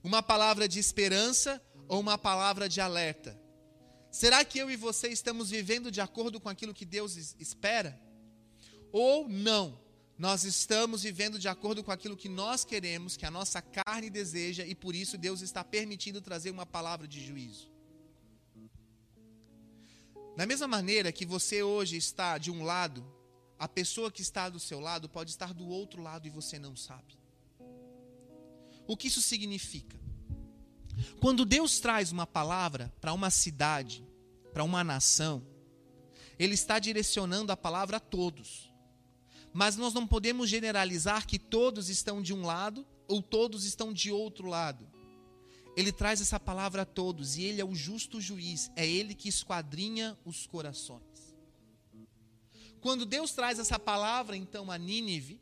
Uma 0.04 0.22
palavra 0.22 0.68
de 0.68 0.78
esperança 0.78 1.60
ou 1.88 2.00
uma 2.00 2.16
palavra 2.16 2.70
de 2.70 2.80
alerta? 2.80 3.36
Será 4.12 4.46
que 4.46 4.60
eu 4.60 4.70
e 4.70 4.76
você 4.76 5.08
estamos 5.08 5.50
vivendo 5.50 5.90
de 5.90 6.00
acordo 6.00 6.40
com 6.40 6.48
aquilo 6.48 6.76
que 6.76 6.86
Deus 6.86 7.18
espera? 7.40 8.00
Ou 8.92 9.28
não? 9.28 9.82
Nós 10.16 10.44
estamos 10.44 11.02
vivendo 11.02 11.40
de 11.40 11.48
acordo 11.48 11.84
com 11.84 11.92
aquilo 11.92 12.16
que 12.16 12.30
nós 12.30 12.64
queremos, 12.64 13.18
que 13.18 13.26
a 13.26 13.32
nossa 13.32 13.64
carne 13.64 14.12
deseja, 14.12 14.64
e 14.64 14.76
por 14.76 14.94
isso 14.94 15.18
Deus 15.18 15.42
está 15.42 15.64
permitindo 15.64 16.22
trazer 16.22 16.52
uma 16.52 16.68
palavra 16.68 17.08
de 17.08 17.20
juízo. 17.20 17.73
Da 20.36 20.48
mesma 20.48 20.68
maneira 20.68 21.12
que 21.12 21.26
você 21.26 21.62
hoje 21.62 21.96
está 21.96 22.38
de 22.38 22.50
um 22.50 22.64
lado, 22.64 23.06
a 23.60 23.68
pessoa 23.68 24.12
que 24.12 24.22
está 24.22 24.50
do 24.50 24.60
seu 24.60 24.80
lado 24.80 25.08
pode 25.08 25.30
estar 25.30 25.54
do 25.54 25.68
outro 25.68 26.02
lado 26.02 26.26
e 26.28 26.32
você 26.32 26.58
não 26.58 26.76
sabe. 26.76 27.18
O 28.88 28.98
que 28.98 29.08
isso 29.08 29.22
significa? 29.22 29.98
Quando 31.22 31.46
Deus 31.46 31.80
traz 31.80 32.12
uma 32.12 32.26
palavra 32.26 32.92
para 33.00 33.14
uma 33.14 33.30
cidade, 33.30 34.06
para 34.52 34.64
uma 34.64 34.84
nação, 34.84 35.46
Ele 36.38 36.56
está 36.56 36.80
direcionando 36.80 37.52
a 37.52 37.58
palavra 37.58 37.98
a 37.98 38.00
todos. 38.00 38.72
Mas 39.54 39.78
nós 39.78 39.94
não 39.94 40.08
podemos 40.08 40.50
generalizar 40.50 41.28
que 41.28 41.38
todos 41.38 41.90
estão 41.90 42.22
de 42.22 42.34
um 42.34 42.44
lado 42.44 42.86
ou 43.08 43.22
todos 43.22 43.66
estão 43.66 43.94
de 43.94 44.12
outro 44.12 44.48
lado. 44.48 44.93
Ele 45.76 45.92
traz 45.92 46.22
essa 46.22 46.40
palavra 46.40 46.84
a 46.84 46.86
todos 46.86 47.36
e 47.36 47.44
ele 47.44 47.60
é 47.60 47.66
o 47.66 47.74
justo 47.74 48.22
juiz, 48.22 48.72
é 48.76 48.88
ele 48.88 49.16
que 49.16 49.28
esquadrinha 49.28 50.18
os 50.24 50.46
corações. 50.46 51.36
Quando 52.80 53.06
Deus 53.06 53.32
traz 53.32 53.60
essa 53.60 53.80
palavra 53.80 54.36
então 54.36 54.70
a 54.70 54.78
Nínive, 54.78 55.42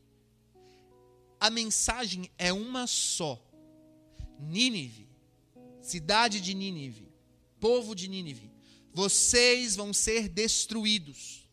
a 1.39 1.49
mensagem 1.49 2.29
é 2.37 2.53
uma 2.53 2.85
só. 2.87 3.43
Nínive, 4.39 5.09
cidade 5.81 6.39
de 6.39 6.53
Nínive, 6.53 7.11
povo 7.59 7.93
de 7.93 8.07
Nínive, 8.07 8.51
vocês 8.93 9.75
vão 9.75 9.91
ser 9.91 10.29
destruídos. 10.29 11.49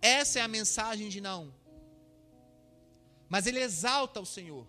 Essa 0.00 0.38
é 0.38 0.42
a 0.42 0.48
mensagem 0.48 1.08
de 1.08 1.20
Naum. 1.20 1.52
Mas 3.28 3.46
ele 3.46 3.60
exalta 3.60 4.20
o 4.20 4.26
Senhor. 4.26 4.66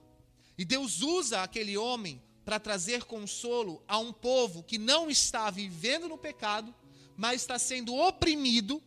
E 0.58 0.66
Deus 0.66 1.02
usa 1.02 1.44
aquele 1.44 1.78
homem 1.78 2.22
para 2.48 2.62
trazer 2.62 3.04
consolo 3.04 3.84
a 3.86 4.00
um 4.00 4.14
povo 4.14 4.64
que 4.64 4.78
não 4.78 5.10
está 5.10 5.52
vivendo 5.52 6.08
no 6.08 6.18
pecado, 6.18 6.74
mas 7.18 7.42
está 7.42 7.60
sendo 7.60 7.94
oprimido 7.94 8.82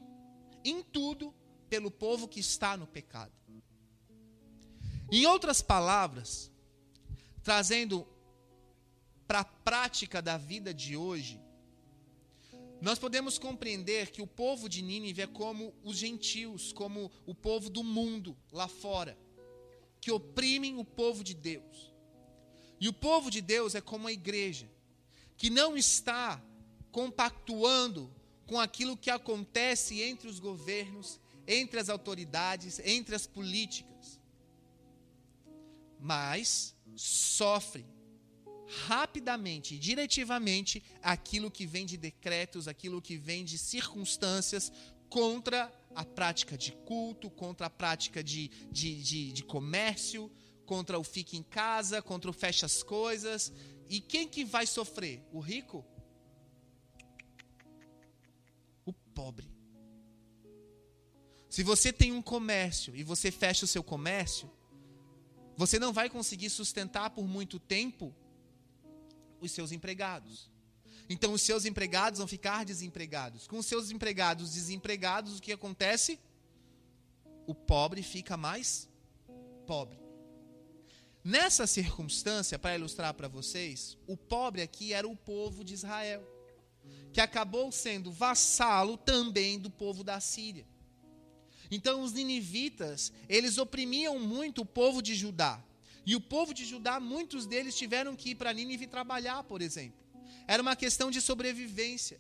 em 0.65 0.83
tudo 0.83 1.35
pelo 1.69 1.91
povo 1.91 2.27
que 2.27 2.41
está 2.41 2.75
no 2.75 2.87
pecado. 2.87 3.35
Em 5.13 5.27
outras 5.27 5.61
palavras, 5.61 6.51
trazendo 7.43 8.09
para 9.29 9.41
a 9.41 9.45
prática 9.45 10.23
da 10.23 10.39
vida 10.39 10.73
de 10.73 10.97
hoje, 10.97 11.39
nós 12.81 12.99
podemos 12.99 13.39
compreender 13.39 14.11
que 14.11 14.23
o 14.23 14.27
povo 14.27 14.71
de 14.71 14.81
Nínive 14.81 15.21
é 15.21 15.27
como 15.27 15.75
os 15.85 15.99
gentios, 15.99 16.73
como 16.73 17.13
o 17.27 17.35
povo 17.35 17.69
do 17.69 17.85
mundo 17.85 18.35
lá 18.51 18.69
fora, 18.69 19.19
que 20.01 20.11
oprimem 20.11 20.79
o 20.79 20.85
povo 20.85 21.23
de 21.23 21.35
Deus. 21.35 21.91
E 22.81 22.89
o 22.89 22.93
povo 22.93 23.31
de 23.31 23.43
Deus 23.43 23.75
é 23.75 23.81
como 23.81 24.09
a 24.09 24.13
igreja, 24.13 24.69
que 25.37 25.51
não 25.51 25.77
está 25.77 26.43
compactuando 26.91 28.11
com 28.47 28.59
aquilo 28.59 28.97
que 28.97 29.11
acontece 29.11 30.01
entre 30.01 30.29
os 30.29 30.41
governos, 30.41 31.21
entre 31.47 31.79
as 31.79 31.89
autoridades, 31.89 32.81
entre 32.81 33.15
as 33.15 33.27
políticas. 33.27 34.19
Mas 36.01 36.75
sofre 36.97 37.85
rapidamente, 38.87 39.79
diretivamente, 39.79 40.83
aquilo 41.03 41.51
que 41.51 41.67
vem 41.67 41.85
de 41.85 41.97
decretos, 41.97 42.69
aquilo 42.69 43.03
que 43.03 43.17
vem 43.17 43.45
de 43.45 43.59
circunstâncias 43.59 44.73
contra 45.09 45.73
a 45.95 46.05
prática 46.05 46.57
de 46.57 46.73
culto, 46.73 47.29
contra 47.29 47.67
a 47.67 47.71
prática 47.71 48.23
de, 48.23 48.49
de, 48.71 49.03
de, 49.03 49.33
de 49.33 49.43
comércio, 49.43 50.31
contra 50.71 50.97
o 51.01 51.03
fique 51.03 51.37
em 51.37 51.43
casa, 51.43 52.01
contra 52.01 52.31
o 52.31 52.33
fecha 52.33 52.65
as 52.65 52.81
coisas. 52.81 53.53
E 53.89 54.01
quem 54.01 54.29
que 54.29 54.45
vai 54.45 54.65
sofrer? 54.69 55.21
O 55.33 55.41
rico? 55.41 55.85
O 58.87 58.93
pobre. 58.93 59.51
Se 61.49 61.65
você 61.65 61.93
tem 61.93 62.13
um 62.13 62.23
comércio 62.23 62.95
e 62.95 63.03
você 63.03 63.33
fecha 63.33 63.65
o 63.65 63.69
seu 63.69 63.83
comércio, 63.83 64.49
você 65.57 65.77
não 65.77 65.93
vai 65.93 66.09
conseguir 66.09 66.51
sustentar 66.51 67.11
por 67.11 67.27
muito 67.27 67.59
tempo 67.59 68.15
os 69.41 69.51
seus 69.51 69.73
empregados. 69.73 70.49
Então 71.09 71.33
os 71.33 71.43
seus 71.43 71.65
empregados 71.65 72.19
vão 72.19 72.29
ficar 72.29 72.65
desempregados. 72.65 73.49
Com 73.49 73.59
os 73.59 73.67
seus 73.67 73.91
empregados 73.91 74.53
desempregados, 74.53 75.39
o 75.39 75.43
que 75.43 75.51
acontece? 75.51 76.21
O 77.45 77.57
pobre 77.57 78.05
fica 78.05 78.37
mais 78.37 78.89
pobre. 79.67 80.00
Nessa 81.23 81.67
circunstância, 81.67 82.59
para 82.59 82.75
ilustrar 82.75 83.13
para 83.13 83.29
vocês, 83.29 83.97
o 84.07 84.17
pobre 84.17 84.63
aqui 84.63 84.93
era 84.93 85.07
o 85.07 85.15
povo 85.15 85.63
de 85.63 85.75
Israel, 85.75 86.27
que 87.13 87.21
acabou 87.21 87.71
sendo 87.71 88.11
vassalo 88.11 88.97
também 88.97 89.59
do 89.59 89.69
povo 89.69 90.03
da 90.03 90.19
Síria. 90.19 90.67
Então, 91.71 92.03
os 92.03 92.13
ninivitas, 92.13 93.13
eles 93.29 93.59
oprimiam 93.59 94.19
muito 94.19 94.63
o 94.63 94.67
povo 94.67 95.03
de 95.03 95.15
Judá. 95.15 95.63
E 96.07 96.17
o 96.17 96.21
povo 96.21 96.55
de 96.55 96.65
Judá, 96.65 96.99
muitos 96.99 97.47
deles 97.47 97.77
tiveram 97.77 98.17
que 98.17 98.31
ir 98.31 98.35
para 98.35 98.53
Nínive 98.53 98.87
trabalhar, 98.87 99.45
por 99.45 99.61
exemplo. 99.61 100.01
Era 100.49 100.63
uma 100.63 100.75
questão 100.75 101.11
de 101.11 101.21
sobrevivência. 101.21 102.19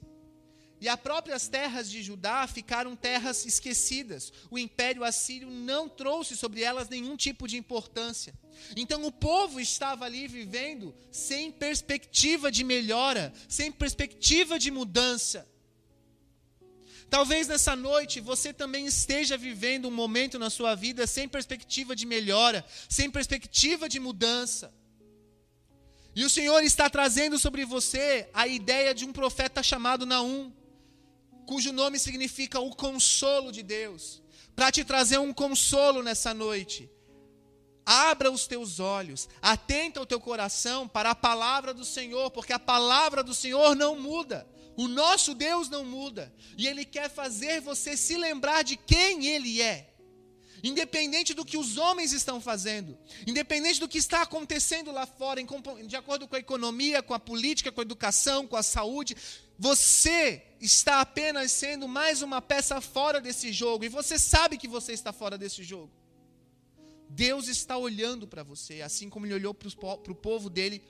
E 0.80 0.88
as 0.88 0.98
próprias 0.98 1.46
terras 1.46 1.90
de 1.90 2.02
Judá 2.02 2.46
ficaram 2.46 2.96
terras 2.96 3.44
esquecidas. 3.44 4.32
O 4.50 4.58
império 4.58 5.04
assírio 5.04 5.50
não 5.50 5.88
trouxe 5.88 6.36
sobre 6.36 6.62
elas 6.62 6.88
nenhum 6.88 7.16
tipo 7.16 7.46
de 7.46 7.58
importância. 7.58 8.32
Então 8.74 9.04
o 9.04 9.12
povo 9.12 9.60
estava 9.60 10.06
ali 10.06 10.26
vivendo 10.26 10.94
sem 11.12 11.52
perspectiva 11.52 12.50
de 12.50 12.64
melhora, 12.64 13.32
sem 13.46 13.70
perspectiva 13.70 14.58
de 14.58 14.70
mudança. 14.70 15.46
Talvez 17.10 17.46
nessa 17.48 17.76
noite 17.76 18.20
você 18.20 18.52
também 18.52 18.86
esteja 18.86 19.36
vivendo 19.36 19.88
um 19.88 19.90
momento 19.90 20.38
na 20.38 20.48
sua 20.48 20.74
vida 20.74 21.06
sem 21.06 21.28
perspectiva 21.28 21.94
de 21.94 22.06
melhora, 22.06 22.64
sem 22.88 23.10
perspectiva 23.10 23.86
de 23.86 24.00
mudança. 24.00 24.72
E 26.14 26.24
o 26.24 26.30
Senhor 26.30 26.62
está 26.62 26.88
trazendo 26.88 27.38
sobre 27.38 27.64
você 27.64 28.28
a 28.32 28.46
ideia 28.46 28.94
de 28.94 29.04
um 29.04 29.12
profeta 29.12 29.62
chamado 29.62 30.06
Naum, 30.06 30.52
cujo 31.40 31.72
nome 31.72 31.98
significa 31.98 32.60
o 32.60 32.74
consolo 32.74 33.50
de 33.50 33.62
Deus, 33.62 34.22
para 34.54 34.70
te 34.70 34.84
trazer 34.84 35.18
um 35.18 35.32
consolo 35.32 36.02
nessa 36.02 36.32
noite. 36.34 36.90
Abra 37.84 38.30
os 38.30 38.46
teus 38.46 38.78
olhos, 38.78 39.28
atenta 39.42 40.00
o 40.00 40.06
teu 40.06 40.20
coração 40.20 40.86
para 40.86 41.10
a 41.10 41.14
palavra 41.14 41.74
do 41.74 41.84
Senhor, 41.84 42.30
porque 42.30 42.52
a 42.52 42.58
palavra 42.58 43.22
do 43.22 43.34
Senhor 43.34 43.74
não 43.74 43.98
muda. 43.98 44.46
O 44.76 44.86
nosso 44.86 45.34
Deus 45.34 45.68
não 45.68 45.84
muda. 45.84 46.32
E 46.56 46.66
Ele 46.66 46.84
quer 46.84 47.10
fazer 47.10 47.60
você 47.60 47.96
se 47.96 48.16
lembrar 48.16 48.62
de 48.62 48.76
quem 48.76 49.26
Ele 49.26 49.60
é. 49.60 49.90
Independente 50.62 51.32
do 51.32 51.44
que 51.44 51.56
os 51.56 51.78
homens 51.78 52.12
estão 52.12 52.40
fazendo, 52.40 52.98
independente 53.26 53.80
do 53.80 53.88
que 53.88 53.96
está 53.96 54.22
acontecendo 54.22 54.92
lá 54.92 55.06
fora, 55.06 55.42
de 55.86 55.96
acordo 55.96 56.28
com 56.28 56.36
a 56.36 56.38
economia, 56.38 57.02
com 57.02 57.14
a 57.14 57.18
política, 57.18 57.72
com 57.72 57.80
a 57.80 57.82
educação, 57.82 58.46
com 58.46 58.56
a 58.56 58.62
saúde, 58.62 59.16
você 59.62 60.42
está 60.58 61.02
apenas 61.02 61.52
sendo 61.52 61.86
mais 61.86 62.22
uma 62.22 62.40
peça 62.40 62.80
fora 62.80 63.20
desse 63.20 63.52
jogo, 63.52 63.84
e 63.84 63.90
você 63.90 64.18
sabe 64.18 64.56
que 64.56 64.66
você 64.66 64.94
está 64.94 65.12
fora 65.12 65.36
desse 65.36 65.62
jogo. 65.62 65.92
Deus 67.10 67.46
está 67.46 67.76
olhando 67.76 68.26
para 68.26 68.42
você, 68.42 68.80
assim 68.80 69.10
como 69.10 69.26
ele 69.26 69.34
olhou 69.34 69.52
para 69.52 70.12
o 70.12 70.14
povo 70.14 70.48
dele 70.48 70.82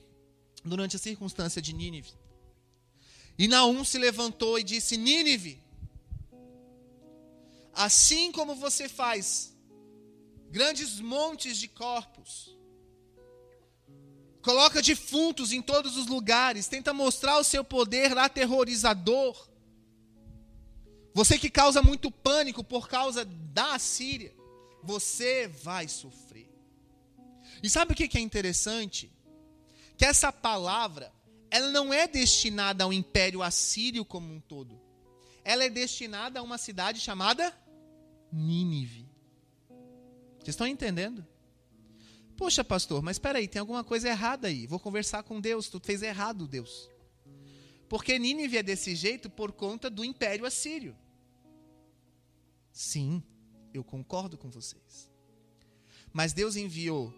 durante 0.64 0.94
a 0.94 1.00
circunstância 1.00 1.60
de 1.60 1.72
Nínive. 1.72 2.12
E 3.36 3.48
Naum 3.48 3.84
se 3.84 3.98
levantou 3.98 4.56
e 4.56 4.62
disse: 4.62 4.96
Nínive, 4.96 5.60
assim 7.72 8.30
como 8.30 8.54
você 8.54 8.88
faz 8.88 9.52
grandes 10.48 11.00
montes 11.00 11.56
de 11.56 11.66
corpos, 11.66 12.56
coloca 14.42 14.82
defuntos 14.82 15.52
em 15.52 15.60
todos 15.60 15.96
os 15.96 16.06
lugares, 16.06 16.68
tenta 16.68 16.92
mostrar 16.92 17.38
o 17.38 17.44
seu 17.44 17.62
poder 17.62 18.16
aterrorizador. 18.16 19.48
Você 21.14 21.38
que 21.38 21.50
causa 21.50 21.82
muito 21.82 22.10
pânico 22.10 22.62
por 22.62 22.88
causa 22.88 23.24
da 23.24 23.78
Síria, 23.78 24.34
você 24.82 25.48
vai 25.48 25.88
sofrer. 25.88 26.50
E 27.62 27.68
sabe 27.68 27.92
o 27.92 27.96
que 27.96 28.16
é 28.16 28.20
interessante? 28.20 29.12
Que 29.96 30.04
essa 30.04 30.32
palavra 30.32 31.12
ela 31.50 31.70
não 31.70 31.92
é 31.92 32.06
destinada 32.06 32.84
ao 32.84 32.92
império 32.92 33.42
assírio 33.42 34.04
como 34.04 34.32
um 34.32 34.40
todo. 34.40 34.80
Ela 35.44 35.64
é 35.64 35.68
destinada 35.68 36.38
a 36.38 36.42
uma 36.42 36.58
cidade 36.58 37.00
chamada 37.00 37.52
Nínive. 38.32 39.08
Vocês 40.38 40.50
estão 40.50 40.66
entendendo? 40.66 41.26
Poxa, 42.40 42.64
pastor, 42.64 43.02
mas 43.02 43.16
espera 43.16 43.38
aí, 43.38 43.46
tem 43.46 43.60
alguma 43.60 43.84
coisa 43.84 44.08
errada 44.08 44.48
aí. 44.48 44.66
Vou 44.66 44.80
conversar 44.80 45.22
com 45.22 45.38
Deus. 45.38 45.68
Tu 45.68 45.78
fez 45.78 46.00
errado, 46.02 46.48
Deus. 46.48 46.88
Porque 47.86 48.18
Nínive 48.18 48.56
é 48.56 48.62
desse 48.62 48.96
jeito 48.96 49.28
por 49.28 49.52
conta 49.52 49.90
do 49.90 50.02
império 50.02 50.46
assírio. 50.46 50.96
Sim, 52.72 53.22
eu 53.74 53.84
concordo 53.84 54.38
com 54.38 54.48
vocês. 54.48 55.10
Mas 56.14 56.32
Deus 56.32 56.56
enviou 56.56 57.12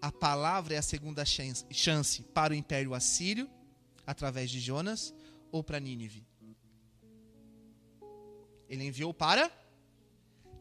a 0.00 0.12
palavra 0.12 0.74
e 0.74 0.76
a 0.76 0.82
segunda 0.82 1.24
chance 1.24 2.22
para 2.32 2.52
o 2.52 2.56
império 2.56 2.94
assírio 2.94 3.50
através 4.06 4.48
de 4.48 4.60
Jonas 4.60 5.12
ou 5.50 5.64
para 5.64 5.80
Nínive? 5.80 6.24
Ele 8.68 8.84
enviou 8.84 9.12
para 9.12 9.50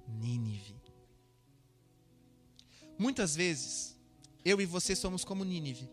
Nínive. 0.08 0.76
Muitas 2.98 3.36
vezes, 3.36 3.96
eu 4.48 4.62
e 4.62 4.66
você 4.66 4.96
somos 4.96 5.24
como 5.24 5.44
Nínive. 5.44 5.90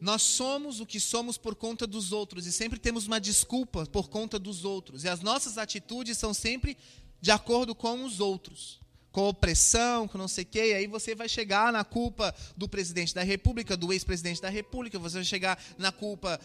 Nós 0.00 0.22
somos 0.22 0.80
o 0.80 0.86
que 0.86 1.00
somos 1.00 1.38
por 1.38 1.54
conta 1.54 1.86
dos 1.86 2.12
outros 2.12 2.46
e 2.46 2.52
sempre 2.52 2.78
temos 2.78 3.06
uma 3.06 3.20
desculpa 3.20 3.86
por 3.86 4.08
conta 4.08 4.38
dos 4.38 4.64
outros. 4.64 5.04
E 5.04 5.08
as 5.08 5.20
nossas 5.20 5.56
atitudes 5.56 6.18
são 6.18 6.34
sempre 6.34 6.76
de 7.20 7.30
acordo 7.30 7.74
com 7.74 8.04
os 8.04 8.20
outros 8.20 8.80
com 9.16 9.28
opressão, 9.28 10.06
com 10.06 10.18
não 10.18 10.28
sei 10.28 10.44
o 10.44 10.46
quê, 10.46 10.72
e 10.72 10.74
aí 10.74 10.86
você 10.86 11.14
vai 11.14 11.26
chegar 11.26 11.72
na 11.72 11.82
culpa 11.82 12.34
do 12.54 12.68
presidente 12.68 13.14
da 13.14 13.22
república, 13.22 13.74
do 13.74 13.90
ex-presidente 13.90 14.42
da 14.42 14.50
república, 14.50 14.98
você 14.98 15.14
vai 15.14 15.24
chegar 15.24 15.58
na 15.78 15.90
culpa. 15.90 16.38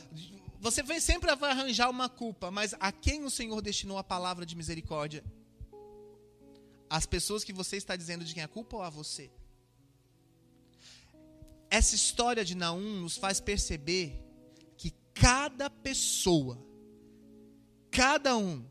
Você 0.58 0.82
sempre 1.02 1.36
vai 1.36 1.52
arranjar 1.52 1.90
uma 1.90 2.08
culpa, 2.08 2.50
mas 2.50 2.74
a 2.80 2.90
quem 2.90 3.26
o 3.26 3.30
Senhor 3.30 3.62
destinou 3.62 3.98
a 3.98 4.04
palavra 4.06 4.46
de 4.46 4.56
misericórdia? 4.56 5.22
As 6.92 7.06
pessoas 7.06 7.42
que 7.46 7.54
você 7.54 7.78
está 7.78 7.96
dizendo 7.96 8.26
de 8.26 8.34
quem 8.34 8.42
é 8.42 8.44
a 8.44 8.50
culpa 8.50 8.76
ou 8.76 8.84
a 8.84 8.90
você? 8.90 9.32
Essa 11.70 11.96
história 11.96 12.44
de 12.44 12.54
Naum 12.54 13.00
nos 13.00 13.16
faz 13.16 13.40
perceber 13.40 14.22
que 14.76 14.94
cada 15.14 15.70
pessoa, 15.70 16.62
cada 17.90 18.36
um, 18.36 18.70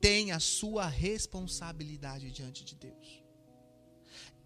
tem 0.00 0.32
a 0.32 0.40
sua 0.40 0.86
responsabilidade 0.86 2.30
diante 2.30 2.64
de 2.64 2.74
Deus. 2.76 3.22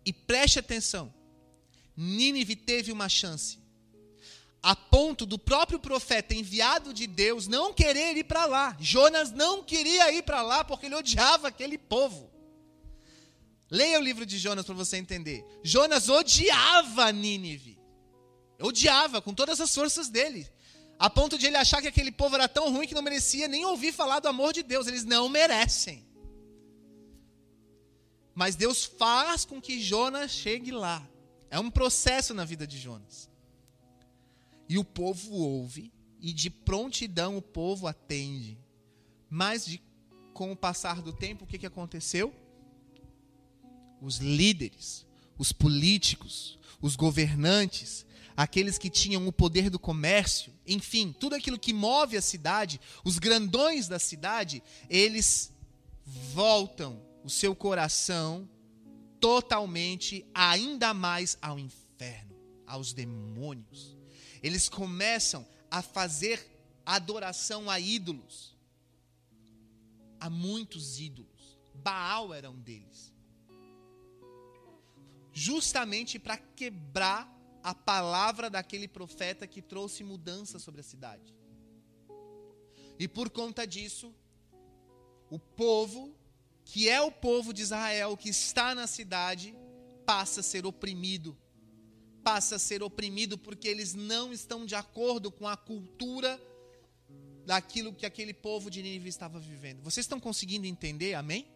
E 0.04 0.12
preste 0.12 0.58
atenção: 0.58 1.14
Nínive 1.96 2.56
teve 2.56 2.90
uma 2.90 3.08
chance, 3.08 3.60
a 4.60 4.74
ponto 4.74 5.24
do 5.24 5.38
próprio 5.38 5.78
profeta 5.78 6.34
enviado 6.34 6.92
de 6.92 7.06
Deus 7.06 7.46
não 7.46 7.72
querer 7.72 8.16
ir 8.16 8.24
para 8.24 8.44
lá. 8.44 8.76
Jonas 8.80 9.30
não 9.30 9.62
queria 9.62 10.12
ir 10.12 10.24
para 10.24 10.42
lá 10.42 10.64
porque 10.64 10.86
ele 10.86 10.96
odiava 10.96 11.46
aquele 11.46 11.78
povo. 11.78 12.33
Leia 13.70 13.98
o 13.98 14.02
livro 14.02 14.26
de 14.26 14.38
Jonas 14.38 14.64
para 14.64 14.74
você 14.74 14.96
entender. 14.96 15.44
Jonas 15.62 16.08
odiava 16.08 17.10
Nínive. 17.10 17.78
Odiava 18.60 19.20
com 19.20 19.34
todas 19.34 19.60
as 19.60 19.74
forças 19.74 20.08
dele. 20.08 20.46
A 20.98 21.10
ponto 21.10 21.36
de 21.36 21.46
ele 21.46 21.56
achar 21.56 21.82
que 21.82 21.88
aquele 21.88 22.12
povo 22.12 22.34
era 22.36 22.48
tão 22.48 22.72
ruim 22.72 22.86
que 22.86 22.94
não 22.94 23.02
merecia 23.02 23.48
nem 23.48 23.64
ouvir 23.64 23.92
falar 23.92 24.20
do 24.20 24.28
amor 24.28 24.52
de 24.52 24.62
Deus. 24.62 24.86
Eles 24.86 25.04
não 25.04 25.28
merecem. 25.28 26.06
Mas 28.34 28.56
Deus 28.56 28.84
faz 28.84 29.44
com 29.44 29.60
que 29.60 29.80
Jonas 29.80 30.30
chegue 30.30 30.70
lá. 30.70 31.06
É 31.50 31.58
um 31.58 31.70
processo 31.70 32.34
na 32.34 32.44
vida 32.44 32.66
de 32.66 32.78
Jonas. 32.78 33.30
E 34.68 34.78
o 34.78 34.84
povo 34.84 35.34
ouve, 35.34 35.92
e 36.20 36.32
de 36.32 36.50
prontidão 36.50 37.36
o 37.36 37.42
povo 37.42 37.86
atende. 37.86 38.58
Mas 39.28 39.66
de, 39.66 39.80
com 40.32 40.50
o 40.50 40.56
passar 40.56 41.00
do 41.00 41.12
tempo, 41.12 41.44
o 41.44 41.46
que, 41.46 41.58
que 41.58 41.66
aconteceu? 41.66 42.34
Os 44.04 44.18
líderes, 44.18 45.06
os 45.38 45.50
políticos, 45.50 46.58
os 46.78 46.94
governantes, 46.94 48.04
aqueles 48.36 48.76
que 48.76 48.90
tinham 48.90 49.26
o 49.26 49.32
poder 49.32 49.70
do 49.70 49.78
comércio, 49.78 50.52
enfim, 50.66 51.10
tudo 51.18 51.34
aquilo 51.34 51.58
que 51.58 51.72
move 51.72 52.14
a 52.14 52.20
cidade, 52.20 52.78
os 53.02 53.18
grandões 53.18 53.88
da 53.88 53.98
cidade, 53.98 54.62
eles 54.90 55.50
voltam 56.04 57.00
o 57.24 57.30
seu 57.30 57.56
coração 57.56 58.46
totalmente, 59.18 60.26
ainda 60.34 60.92
mais 60.92 61.38
ao 61.40 61.58
inferno, 61.58 62.36
aos 62.66 62.92
demônios. 62.92 63.96
Eles 64.42 64.68
começam 64.68 65.46
a 65.70 65.80
fazer 65.80 66.46
adoração 66.84 67.70
a 67.70 67.80
ídolos, 67.80 68.54
a 70.20 70.28
muitos 70.28 71.00
ídolos. 71.00 71.58
Baal 71.74 72.34
era 72.34 72.50
um 72.50 72.60
deles. 72.60 73.13
Justamente 75.34 76.18
para 76.18 76.38
quebrar 76.38 77.30
a 77.62 77.74
palavra 77.74 78.48
daquele 78.48 78.88
profeta 78.88 79.46
que 79.46 79.60
trouxe 79.60 80.02
mudança 80.02 80.58
sobre 80.58 80.80
a 80.80 80.84
cidade. 80.84 81.34
E 82.98 83.06
por 83.06 83.28
conta 83.28 83.66
disso, 83.66 84.14
o 85.28 85.38
povo 85.38 86.14
que 86.64 86.88
é 86.88 87.00
o 87.00 87.12
povo 87.12 87.52
de 87.52 87.62
Israel 87.62 88.16
que 88.16 88.30
está 88.30 88.74
na 88.74 88.86
cidade, 88.86 89.54
passa 90.06 90.40
a 90.40 90.42
ser 90.42 90.64
oprimido. 90.66 91.36
Passa 92.22 92.56
a 92.56 92.58
ser 92.58 92.82
oprimido 92.82 93.36
porque 93.36 93.68
eles 93.68 93.92
não 93.92 94.32
estão 94.32 94.64
de 94.64 94.74
acordo 94.74 95.30
com 95.30 95.46
a 95.46 95.56
cultura 95.56 96.40
daquilo 97.44 97.92
que 97.92 98.06
aquele 98.06 98.32
povo 98.32 98.70
de 98.70 98.82
Nínive 98.82 99.10
estava 99.10 99.38
vivendo. 99.38 99.82
Vocês 99.82 100.04
estão 100.04 100.18
conseguindo 100.18 100.66
entender? 100.66 101.12
Amém? 101.14 101.46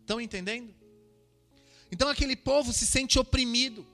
Estão 0.00 0.20
entendendo? 0.20 0.74
Então 1.90 2.08
aquele 2.08 2.36
povo 2.36 2.72
se 2.72 2.86
sente 2.86 3.18
oprimido. 3.18 3.86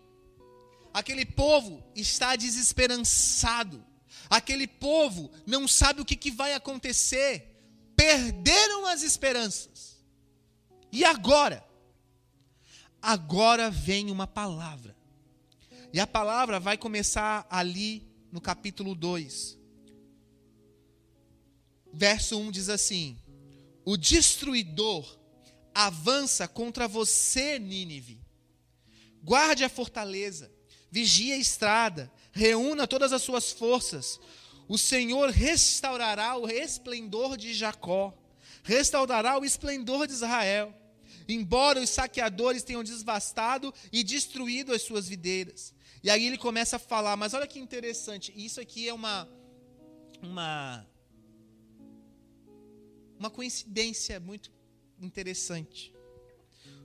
Aquele 0.92 1.24
povo 1.24 1.82
está 1.94 2.36
desesperançado. 2.36 3.84
Aquele 4.30 4.66
povo 4.66 5.30
não 5.46 5.66
sabe 5.66 6.00
o 6.00 6.04
que, 6.04 6.16
que 6.16 6.30
vai 6.30 6.54
acontecer 6.54 7.54
perderam 7.96 8.86
as 8.86 9.02
esperanças. 9.02 9.96
E 10.90 11.04
agora? 11.04 11.64
Agora 13.00 13.70
vem 13.70 14.10
uma 14.10 14.26
palavra. 14.26 14.96
E 15.92 16.00
a 16.00 16.06
palavra 16.06 16.58
vai 16.58 16.76
começar 16.76 17.46
ali 17.50 18.06
no 18.32 18.40
capítulo 18.40 18.94
2. 18.94 19.58
verso 21.92 22.38
1 22.38 22.50
diz 22.50 22.68
assim: 22.68 23.16
O 23.84 23.96
destruidor 23.96 25.18
avança 25.74 26.46
contra 26.46 26.86
você, 26.86 27.58
Nínive. 27.58 28.20
Guarde 29.22 29.64
a 29.64 29.68
fortaleza, 29.68 30.52
vigie 30.90 31.32
a 31.32 31.36
estrada, 31.36 32.12
reúna 32.30 32.86
todas 32.86 33.12
as 33.12 33.22
suas 33.22 33.50
forças. 33.50 34.20
O 34.68 34.78
Senhor 34.78 35.30
restaurará 35.30 36.36
o 36.36 36.48
esplendor 36.48 37.36
de 37.36 37.52
Jacó, 37.52 38.16
restaurará 38.62 39.38
o 39.38 39.44
esplendor 39.44 40.06
de 40.06 40.12
Israel. 40.12 40.74
Embora 41.26 41.80
os 41.80 41.90
saqueadores 41.90 42.62
tenham 42.62 42.84
devastado 42.84 43.72
e 43.90 44.04
destruído 44.04 44.72
as 44.72 44.82
suas 44.82 45.08
videiras. 45.08 45.74
E 46.02 46.10
aí 46.10 46.26
ele 46.26 46.36
começa 46.36 46.76
a 46.76 46.78
falar, 46.78 47.16
mas 47.16 47.32
olha 47.32 47.46
que 47.46 47.58
interessante, 47.58 48.32
isso 48.36 48.60
aqui 48.60 48.86
é 48.88 48.92
uma 48.92 49.26
uma 50.20 50.86
uma 53.18 53.30
coincidência 53.30 54.20
muito 54.20 54.50
interessante. 55.04 55.94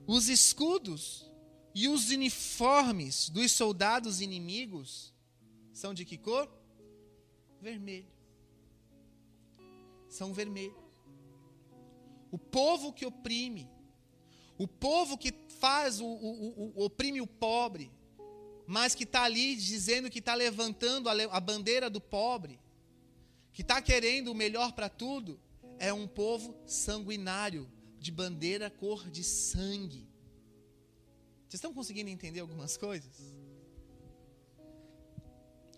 Os 0.06 0.28
escudos 0.28 1.30
e 1.74 1.88
os 1.88 2.10
uniformes 2.10 3.28
dos 3.28 3.52
soldados 3.52 4.20
inimigos 4.20 5.14
são 5.72 5.94
de 5.94 6.04
que 6.04 6.18
cor? 6.18 6.50
Vermelho. 7.60 8.10
São 10.08 10.32
vermelhos. 10.32 10.76
O 12.30 12.38
povo 12.38 12.92
que 12.92 13.06
oprime, 13.06 13.68
o 14.58 14.66
povo 14.66 15.16
que 15.16 15.32
faz 15.58 16.00
o, 16.00 16.06
o, 16.06 16.72
o 16.76 16.84
oprime 16.84 17.20
o 17.20 17.26
pobre, 17.26 17.90
mas 18.66 18.94
que 18.94 19.04
está 19.04 19.22
ali 19.22 19.56
dizendo 19.56 20.10
que 20.10 20.20
está 20.20 20.34
levantando 20.34 21.08
a, 21.08 21.12
a 21.12 21.40
bandeira 21.40 21.90
do 21.90 22.00
pobre, 22.00 22.60
que 23.52 23.62
está 23.62 23.82
querendo 23.82 24.30
o 24.30 24.34
melhor 24.34 24.72
para 24.72 24.88
tudo, 24.88 25.40
é 25.78 25.92
um 25.92 26.06
povo 26.06 26.54
sanguinário, 26.66 27.68
de 28.00 28.10
bandeira 28.10 28.70
cor 28.70 29.08
de 29.10 29.22
sangue. 29.22 30.08
Vocês 31.42 31.58
estão 31.58 31.74
conseguindo 31.74 32.08
entender 32.08 32.40
algumas 32.40 32.76
coisas? 32.76 33.34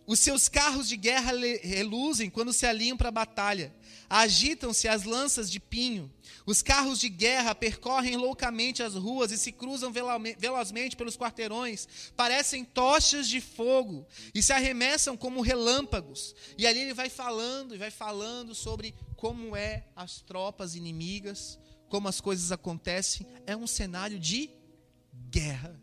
Os 0.04 0.18
seus 0.18 0.48
carros 0.48 0.88
de 0.88 0.96
guerra 0.96 1.32
reluzem 1.62 2.28
quando 2.28 2.52
se 2.52 2.66
alinham 2.66 2.96
para 2.96 3.08
a 3.08 3.12
batalha. 3.12 3.74
Agitam-se 4.10 4.88
as 4.88 5.04
lanças 5.04 5.50
de 5.50 5.60
pinho. 5.60 6.12
Os 6.44 6.60
carros 6.60 6.98
de 6.98 7.08
guerra 7.08 7.54
percorrem 7.54 8.16
loucamente 8.16 8.82
as 8.82 8.94
ruas 8.94 9.30
e 9.30 9.38
se 9.38 9.52
cruzam 9.52 9.92
velozmente 9.92 10.96
pelos 10.96 11.16
quarteirões. 11.16 11.88
Parecem 12.16 12.64
tochas 12.64 13.28
de 13.28 13.40
fogo 13.40 14.04
e 14.34 14.42
se 14.42 14.52
arremessam 14.52 15.16
como 15.16 15.40
relâmpagos. 15.40 16.34
E 16.58 16.66
ali 16.66 16.80
ele 16.80 16.94
vai 16.94 17.08
falando 17.08 17.74
e 17.74 17.78
vai 17.78 17.90
falando 17.90 18.54
sobre 18.54 18.94
como 19.16 19.56
é 19.56 19.86
as 19.94 20.20
tropas 20.20 20.74
inimigas, 20.74 21.58
como 21.92 22.08
as 22.08 22.22
coisas 22.22 22.50
acontecem. 22.50 23.26
É 23.46 23.54
um 23.54 23.66
cenário 23.66 24.18
de 24.18 24.48
guerra. 25.28 25.78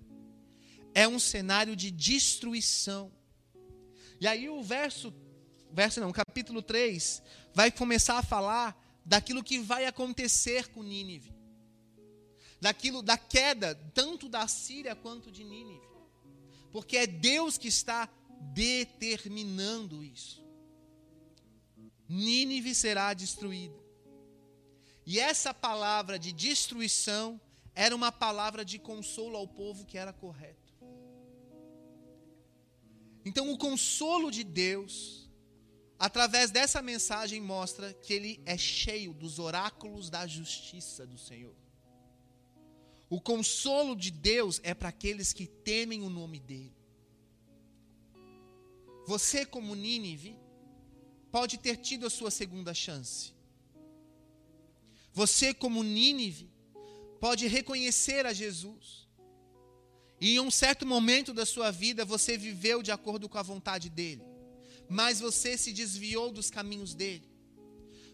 É 0.91 1.07
um 1.07 1.19
cenário 1.19 1.75
de 1.75 1.91
destruição. 1.91 3.11
E 4.19 4.25
aí 4.25 4.49
o 4.49 4.63
verso, 4.63 5.13
verso 5.71 6.01
não, 6.01 6.11
capítulo 6.11 6.63
3, 6.63 7.21
vai 7.53 7.69
começar 7.71 8.17
a 8.17 8.23
falar 8.23 8.75
daquilo 9.05 9.43
que 9.43 9.59
vai 9.59 9.85
acontecer 9.85 10.69
com 10.69 10.81
Nínive. 10.81 11.31
Daquilo 12.59 13.03
da 13.03 13.15
queda 13.15 13.75
tanto 13.93 14.27
da 14.27 14.47
Síria 14.47 14.95
quanto 14.95 15.31
de 15.31 15.43
Nínive. 15.43 15.87
Porque 16.71 16.97
é 16.97 17.05
Deus 17.05 17.55
que 17.55 17.67
está 17.67 18.09
determinando 18.51 20.03
isso. 20.03 20.43
Nínive 22.09 22.73
será 22.73 23.13
destruída. 23.13 23.88
E 25.11 25.19
essa 25.19 25.51
palavra 25.51 26.19
de 26.19 26.31
destruição 26.31 27.41
era 27.73 27.95
uma 27.95 28.11
palavra 28.11 28.63
de 28.63 28.77
consolo 28.77 29.35
ao 29.37 29.47
povo 29.47 29.83
que 29.83 29.97
era 29.97 30.13
correto. 30.13 30.71
Então, 33.25 33.51
o 33.51 33.57
consolo 33.57 34.29
de 34.29 34.43
Deus, 34.43 35.27
através 35.97 36.51
dessa 36.51 36.79
mensagem, 36.83 37.41
mostra 37.41 37.91
que 37.91 38.13
ele 38.13 38.39
é 38.45 38.55
cheio 38.55 39.11
dos 39.11 39.39
oráculos 39.39 40.11
da 40.11 40.27
justiça 40.27 41.07
do 41.07 41.17
Senhor. 41.17 41.55
O 43.09 43.19
consolo 43.19 43.95
de 43.95 44.11
Deus 44.11 44.61
é 44.61 44.75
para 44.75 44.89
aqueles 44.89 45.33
que 45.33 45.47
temem 45.47 46.03
o 46.03 46.09
nome 46.11 46.39
dele. 46.39 46.77
Você, 49.07 49.43
como 49.43 49.73
Nínive, 49.73 50.37
pode 51.31 51.57
ter 51.57 51.77
tido 51.77 52.05
a 52.05 52.11
sua 52.11 52.29
segunda 52.29 52.75
chance. 52.75 53.38
Você, 55.19 55.53
como 55.53 55.83
Nínive, 55.83 56.49
pode 57.19 57.45
reconhecer 57.45 58.25
a 58.25 58.31
Jesus. 58.31 59.05
E 60.21 60.35
em 60.35 60.39
um 60.39 60.49
certo 60.49 60.85
momento 60.85 61.33
da 61.33 61.45
sua 61.45 61.71
vida 61.71 62.05
você 62.05 62.37
viveu 62.37 62.81
de 62.81 62.89
acordo 62.89 63.27
com 63.27 63.37
a 63.37 63.41
vontade 63.41 63.89
dele, 63.89 64.23
mas 64.87 65.19
você 65.19 65.57
se 65.57 65.73
desviou 65.73 66.31
dos 66.31 66.49
caminhos 66.49 66.93
dele. 66.93 67.29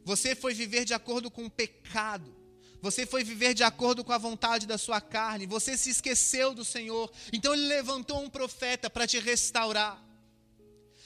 Você 0.03 0.33
foi 0.33 0.55
viver 0.55 0.83
de 0.83 0.95
acordo 0.95 1.29
com 1.29 1.45
o 1.45 1.49
pecado. 1.49 2.35
Você 2.81 3.05
foi 3.05 3.23
viver 3.23 3.53
de 3.53 3.63
acordo 3.63 4.03
com 4.03 4.11
a 4.11 4.17
vontade 4.17 4.65
da 4.65 4.77
sua 4.79 4.99
carne. 4.99 5.45
Você 5.45 5.77
se 5.77 5.91
esqueceu 5.91 6.55
do 6.55 6.65
Senhor. 6.65 7.11
Então 7.31 7.53
ele 7.53 7.67
levantou 7.67 8.19
um 8.19 8.31
profeta 8.31 8.89
para 8.89 9.05
te 9.05 9.19
restaurar. 9.19 10.03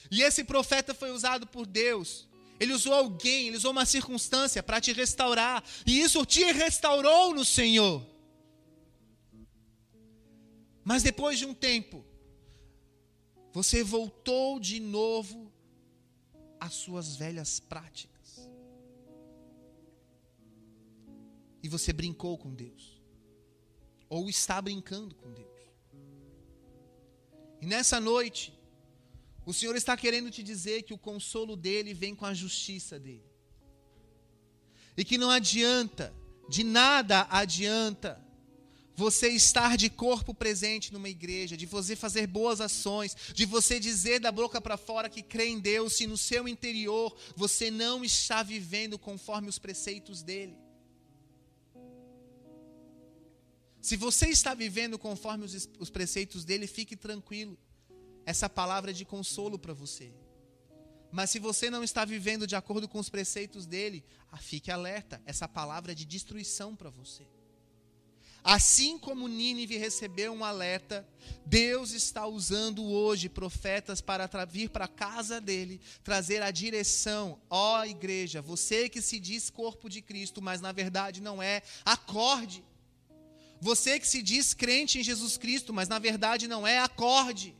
E 0.09 0.21
esse 0.21 0.45
profeta 0.45 0.93
foi 0.93 1.11
usado 1.11 1.45
por 1.45 1.65
Deus. 1.65 2.28
Ele 2.59 2.73
usou 2.73 2.93
alguém, 2.93 3.47
ele 3.47 3.57
usou 3.57 3.71
uma 3.71 3.85
circunstância 3.85 4.61
para 4.61 4.81
te 4.81 4.91
restaurar. 4.91 5.63
E 5.85 6.01
isso 6.01 6.25
te 6.25 6.43
restaurou 6.51 7.33
no 7.33 7.45
Senhor. 7.45 8.05
Mas 10.83 11.01
depois 11.03 11.39
de 11.39 11.45
um 11.45 11.53
tempo, 11.53 12.03
você 13.53 13.83
voltou 13.83 14.59
de 14.59 14.79
novo 14.79 15.51
às 16.59 16.73
suas 16.73 17.15
velhas 17.15 17.59
práticas. 17.59 18.49
E 21.63 21.69
você 21.69 21.93
brincou 21.93 22.37
com 22.37 22.53
Deus. 22.53 23.01
Ou 24.09 24.29
está 24.29 24.61
brincando 24.61 25.15
com 25.15 25.31
Deus. 25.31 25.47
E 27.61 27.65
nessa 27.65 27.99
noite, 27.99 28.58
o 29.49 29.53
Senhor 29.53 29.75
está 29.75 29.97
querendo 29.97 30.29
te 30.29 30.43
dizer 30.43 30.83
que 30.83 30.93
o 30.93 30.97
consolo 30.97 31.55
dele 31.55 31.91
vem 31.91 32.13
com 32.13 32.23
a 32.23 32.35
justiça 32.35 32.99
dele. 32.99 33.25
E 34.95 35.03
que 35.03 35.17
não 35.17 35.31
adianta, 35.31 36.13
de 36.47 36.63
nada 36.63 37.25
adianta 37.31 38.23
você 38.95 39.29
estar 39.29 39.75
de 39.75 39.89
corpo 39.89 40.35
presente 40.35 40.93
numa 40.93 41.09
igreja, 41.09 41.57
de 41.57 41.65
você 41.65 41.95
fazer 41.95 42.27
boas 42.27 42.61
ações, 42.61 43.17
de 43.33 43.43
você 43.43 43.79
dizer 43.79 44.19
da 44.19 44.31
boca 44.31 44.61
para 44.61 44.77
fora 44.77 45.09
que 45.09 45.23
crê 45.23 45.47
em 45.47 45.59
Deus, 45.59 45.93
se 45.93 46.05
no 46.05 46.15
seu 46.15 46.47
interior 46.47 47.17
você 47.35 47.71
não 47.71 48.05
está 48.05 48.43
vivendo 48.43 48.99
conforme 48.99 49.49
os 49.49 49.57
preceitos 49.57 50.21
dele. 50.21 50.55
Se 53.81 53.97
você 53.97 54.27
está 54.27 54.53
vivendo 54.53 54.99
conforme 54.99 55.45
os, 55.45 55.67
os 55.79 55.89
preceitos 55.89 56.45
dele, 56.45 56.67
fique 56.67 56.95
tranquilo. 56.95 57.57
Essa 58.29 58.47
palavra 58.47 58.93
de 58.93 59.03
consolo 59.03 59.57
para 59.57 59.73
você. 59.73 60.13
Mas 61.11 61.31
se 61.31 61.39
você 61.39 61.67
não 61.71 61.83
está 61.83 62.05
vivendo 62.05 62.45
de 62.45 62.55
acordo 62.55 62.87
com 62.87 62.99
os 62.99 63.09
preceitos 63.09 63.65
dele, 63.65 64.05
ah, 64.31 64.37
fique 64.37 64.69
alerta. 64.69 65.19
Essa 65.25 65.47
palavra 65.47 65.93
é 65.93 65.95
de 65.95 66.05
destruição 66.05 66.75
para 66.75 66.91
você. 66.91 67.25
Assim 68.43 68.99
como 68.99 69.27
Nínive 69.27 69.77
recebeu 69.77 70.31
um 70.31 70.45
alerta, 70.45 71.09
Deus 71.43 71.91
está 71.91 72.27
usando 72.27 72.85
hoje 72.85 73.27
profetas 73.27 73.99
para 73.99 74.45
vir 74.45 74.69
para 74.69 74.85
a 74.85 74.87
casa 74.87 75.41
dele, 75.41 75.81
trazer 76.03 76.43
a 76.43 76.51
direção. 76.51 77.41
Ó 77.49 77.79
oh, 77.79 77.83
igreja, 77.83 78.43
você 78.43 78.87
que 78.87 79.01
se 79.01 79.19
diz 79.19 79.49
corpo 79.49 79.89
de 79.89 80.03
Cristo, 80.03 80.39
mas 80.39 80.61
na 80.61 80.71
verdade 80.71 81.19
não 81.19 81.41
é, 81.41 81.63
acorde. 81.83 82.63
Você 83.59 83.99
que 83.99 84.07
se 84.07 84.21
diz 84.21 84.53
crente 84.53 84.99
em 84.99 85.03
Jesus 85.03 85.35
Cristo, 85.35 85.73
mas 85.73 85.89
na 85.89 85.97
verdade 85.97 86.47
não 86.47 86.67
é, 86.67 86.77
acorde 86.77 87.57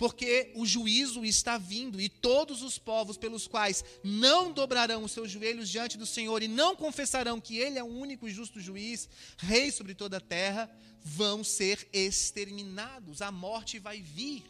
porque 0.00 0.50
o 0.54 0.64
juízo 0.64 1.26
está 1.26 1.58
vindo 1.58 2.00
e 2.00 2.08
todos 2.08 2.62
os 2.62 2.78
povos 2.78 3.18
pelos 3.18 3.46
quais 3.46 3.84
não 4.02 4.50
dobrarão 4.50 5.04
os 5.04 5.12
seus 5.12 5.30
joelhos 5.30 5.68
diante 5.68 5.98
do 5.98 6.06
Senhor 6.06 6.42
e 6.42 6.48
não 6.48 6.74
confessarão 6.74 7.38
que 7.38 7.58
Ele 7.58 7.78
é 7.78 7.84
o 7.84 7.86
único 7.86 8.26
e 8.26 8.30
justo 8.30 8.58
juiz, 8.58 9.10
rei 9.36 9.70
sobre 9.70 9.94
toda 9.94 10.16
a 10.16 10.20
terra, 10.20 10.74
vão 11.04 11.44
ser 11.44 11.86
exterminados. 11.92 13.20
A 13.20 13.30
morte 13.30 13.78
vai 13.78 14.00
vir. 14.00 14.42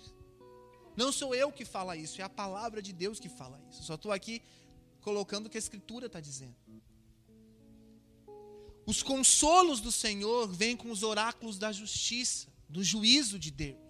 Não 0.96 1.10
sou 1.10 1.34
eu 1.34 1.50
que 1.50 1.64
fala 1.64 1.96
isso, 1.96 2.20
é 2.20 2.24
a 2.24 2.28
palavra 2.28 2.80
de 2.80 2.92
Deus 2.92 3.18
que 3.18 3.28
fala 3.28 3.60
isso. 3.68 3.82
Só 3.82 3.96
estou 3.96 4.12
aqui 4.12 4.40
colocando 5.00 5.46
o 5.46 5.50
que 5.50 5.58
a 5.58 5.64
Escritura 5.66 6.06
está 6.06 6.20
dizendo. 6.20 6.54
Os 8.86 9.02
consolos 9.02 9.80
do 9.80 9.90
Senhor 9.90 10.46
vêm 10.46 10.76
com 10.76 10.92
os 10.92 11.02
oráculos 11.02 11.58
da 11.58 11.72
justiça, 11.72 12.46
do 12.68 12.84
juízo 12.84 13.36
de 13.36 13.50
Deus. 13.50 13.89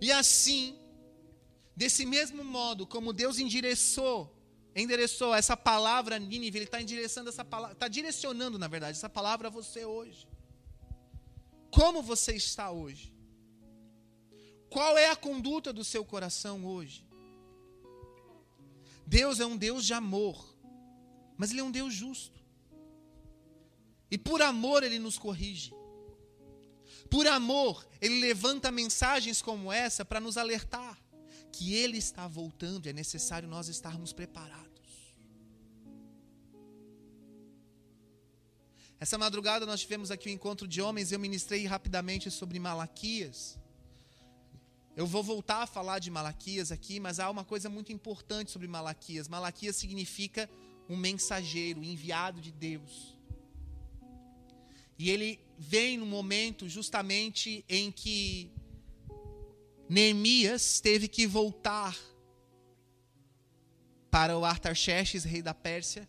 E 0.00 0.12
assim, 0.12 0.78
desse 1.74 2.04
mesmo 2.06 2.44
modo 2.44 2.86
como 2.86 3.12
Deus 3.12 3.38
endereçou 3.38 4.32
endereçou 4.76 5.34
essa 5.34 5.56
palavra 5.56 6.16
a 6.16 6.18
Nínive, 6.18 6.58
ele 6.58 6.64
está 6.66 6.80
endereçando 6.82 7.30
essa 7.30 7.42
palavra, 7.42 7.72
está 7.72 7.88
direcionando, 7.88 8.58
na 8.58 8.68
verdade, 8.68 8.98
essa 8.98 9.08
palavra 9.08 9.48
a 9.48 9.50
você 9.50 9.86
hoje. 9.86 10.28
Como 11.70 12.02
você 12.02 12.36
está 12.36 12.70
hoje? 12.70 13.14
Qual 14.68 14.98
é 14.98 15.08
a 15.08 15.16
conduta 15.16 15.72
do 15.72 15.82
seu 15.82 16.04
coração 16.04 16.66
hoje? 16.66 17.06
Deus 19.06 19.40
é 19.40 19.46
um 19.46 19.56
Deus 19.56 19.84
de 19.86 19.94
amor, 19.94 20.54
mas 21.38 21.50
Ele 21.50 21.60
é 21.60 21.64
um 21.64 21.70
Deus 21.70 21.94
justo. 21.94 22.38
E 24.10 24.18
por 24.18 24.42
amor 24.42 24.82
Ele 24.82 24.98
nos 24.98 25.16
corrige. 25.16 25.72
Por 27.06 27.26
amor, 27.26 27.86
Ele 28.00 28.20
levanta 28.20 28.70
mensagens 28.70 29.40
como 29.40 29.72
essa 29.72 30.04
para 30.04 30.20
nos 30.20 30.36
alertar 30.36 30.98
que 31.56 31.74
Ele 31.74 31.96
está 31.96 32.28
voltando 32.28 32.86
e 32.86 32.90
é 32.90 32.92
necessário 32.92 33.48
nós 33.48 33.68
estarmos 33.68 34.12
preparados. 34.12 34.66
Essa 39.00 39.16
madrugada 39.16 39.64
nós 39.64 39.80
tivemos 39.80 40.10
aqui 40.10 40.28
o 40.28 40.32
um 40.32 40.34
encontro 40.34 40.66
de 40.66 40.82
homens, 40.82 41.12
eu 41.12 41.18
ministrei 41.18 41.64
rapidamente 41.66 42.30
sobre 42.30 42.58
Malaquias. 42.58 43.58
Eu 44.94 45.06
vou 45.06 45.22
voltar 45.22 45.62
a 45.62 45.66
falar 45.66 45.98
de 45.98 46.10
Malaquias 46.10 46.72
aqui, 46.72 46.98
mas 46.98 47.20
há 47.20 47.30
uma 47.30 47.44
coisa 47.44 47.68
muito 47.68 47.92
importante 47.92 48.50
sobre 48.50 48.66
Malaquias. 48.66 49.28
Malaquias 49.28 49.76
significa 49.76 50.48
um 50.88 50.96
mensageiro, 50.96 51.84
enviado 51.84 52.40
de 52.40 52.50
Deus. 52.50 53.14
E 54.98 55.10
ele 55.10 55.38
vem 55.58 55.96
no 55.96 56.06
momento 56.06 56.68
justamente 56.68 57.64
em 57.68 57.90
que 57.90 58.52
Neemias 59.88 60.80
teve 60.80 61.08
que 61.08 61.26
voltar 61.26 61.96
para 64.10 64.36
o 64.38 64.44
Artaxerxes, 64.44 65.24
rei 65.24 65.42
da 65.42 65.54
Pérsia, 65.54 66.08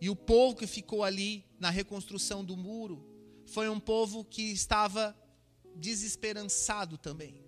e 0.00 0.10
o 0.10 0.16
povo 0.16 0.56
que 0.56 0.66
ficou 0.66 1.04
ali 1.04 1.44
na 1.58 1.70
reconstrução 1.70 2.44
do 2.44 2.56
muro 2.56 3.06
foi 3.46 3.68
um 3.68 3.78
povo 3.78 4.24
que 4.24 4.42
estava 4.50 5.16
desesperançado 5.76 6.98
também. 6.98 7.40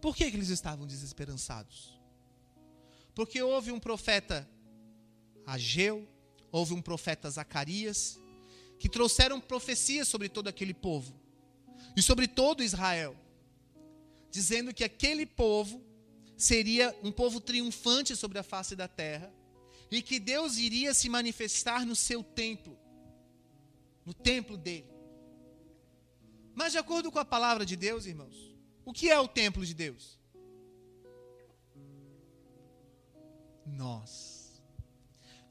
Por 0.00 0.14
que, 0.14 0.30
que 0.30 0.36
eles 0.36 0.50
estavam 0.50 0.86
desesperançados? 0.86 1.98
Porque 3.14 3.42
houve 3.42 3.72
um 3.72 3.80
profeta 3.80 4.48
Ageu, 5.46 6.06
houve 6.52 6.74
um 6.74 6.82
profeta 6.82 7.30
Zacarias, 7.30 8.20
que 8.84 8.88
trouxeram 8.90 9.40
profecias 9.40 10.06
sobre 10.06 10.28
todo 10.28 10.46
aquele 10.46 10.74
povo 10.74 11.18
e 11.96 12.02
sobre 12.02 12.28
todo 12.28 12.62
Israel, 12.62 13.16
dizendo 14.30 14.74
que 14.74 14.84
aquele 14.84 15.24
povo 15.24 15.82
seria 16.36 16.94
um 17.02 17.10
povo 17.10 17.40
triunfante 17.40 18.14
sobre 18.14 18.38
a 18.38 18.42
face 18.42 18.76
da 18.76 18.86
terra 18.86 19.32
e 19.90 20.02
que 20.02 20.20
Deus 20.20 20.58
iria 20.58 20.92
se 20.92 21.08
manifestar 21.08 21.86
no 21.86 21.96
seu 21.96 22.22
templo, 22.22 22.78
no 24.04 24.12
templo 24.12 24.58
dele. 24.58 24.92
Mas, 26.54 26.72
de 26.72 26.78
acordo 26.78 27.10
com 27.10 27.18
a 27.18 27.24
palavra 27.24 27.64
de 27.64 27.76
Deus, 27.76 28.04
irmãos, 28.04 28.54
o 28.84 28.92
que 28.92 29.08
é 29.08 29.18
o 29.18 29.26
templo 29.26 29.64
de 29.64 29.72
Deus? 29.72 30.20
Nós. 33.64 34.33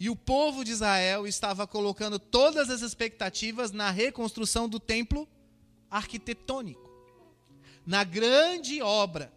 E 0.04 0.10
o 0.10 0.18
povo 0.18 0.66
de 0.66 0.72
Israel 0.74 1.26
estava 1.26 1.66
colocando 1.66 2.20
todas 2.20 2.70
as 2.70 2.82
expectativas 2.82 3.72
na 3.72 3.90
reconstrução 3.90 4.68
do 4.68 4.78
templo 4.78 5.26
arquitetônico, 5.90 6.92
na 7.86 8.04
grande 8.04 8.82
obra. 8.82 9.32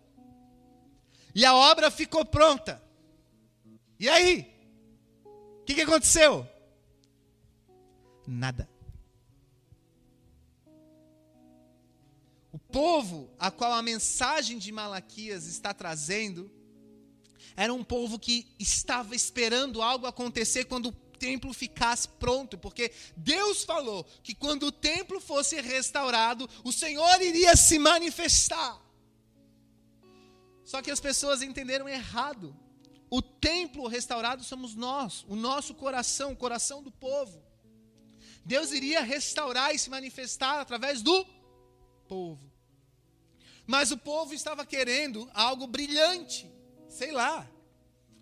E 1.33 1.45
a 1.45 1.55
obra 1.55 1.89
ficou 1.89 2.25
pronta. 2.25 2.83
E 3.97 4.09
aí? 4.09 4.53
O 5.61 5.65
que, 5.65 5.77
que 5.77 5.83
aconteceu? 5.83 6.45
Nada. 8.27 8.69
O 12.51 12.59
povo 12.59 13.31
a 13.39 13.53
qual 13.53 13.73
a 13.73 13.83
mensagem 13.83 14.59
de 14.59 14.73
Malaquias 14.73 15.47
está 15.47 15.73
trazendo 15.73 16.51
era 17.57 17.73
um 17.73 17.83
povo 17.83 18.19
que 18.19 18.47
estava 18.59 19.15
esperando 19.15 19.81
algo 19.81 20.07
acontecer 20.07 20.67
quando 20.67 20.91
o 20.91 20.93
templo 20.93 21.53
ficasse 21.55 22.07
pronto, 22.07 22.59
porque 22.59 22.93
Deus 23.17 23.65
falou 23.65 24.05
que 24.23 24.35
quando 24.35 24.67
o 24.67 24.73
templo 24.73 25.19
fosse 25.21 25.59
restaurado, 25.61 26.49
o 26.63 26.71
Senhor 26.71 27.23
iria 27.23 27.57
se 27.57 27.79
manifestar. 27.79 28.81
Só 30.65 30.83
que 30.83 30.91
as 30.91 31.01
pessoas 31.01 31.43
entenderam 31.43 31.89
errado. 31.89 32.55
O 33.09 33.23
templo 33.23 33.87
restaurado 33.87 34.43
somos 34.45 34.75
nós, 34.75 35.25
o 35.29 35.37
nosso 35.37 35.75
coração, 35.75 36.33
o 36.33 36.37
coração 36.37 36.83
do 36.83 36.91
povo. 36.91 37.43
Deus 38.45 38.73
iria 38.73 39.01
restaurar 39.01 39.75
e 39.75 39.79
se 39.79 39.89
manifestar 39.89 40.61
através 40.61 41.03
do 41.03 41.25
povo. 42.09 42.53
Mas 43.67 43.91
o 43.91 43.97
povo 43.97 44.35
estava 44.35 44.67
querendo 44.67 45.29
algo 45.35 45.67
brilhante, 45.67 46.49
sei 46.97 47.13
lá, 47.13 47.49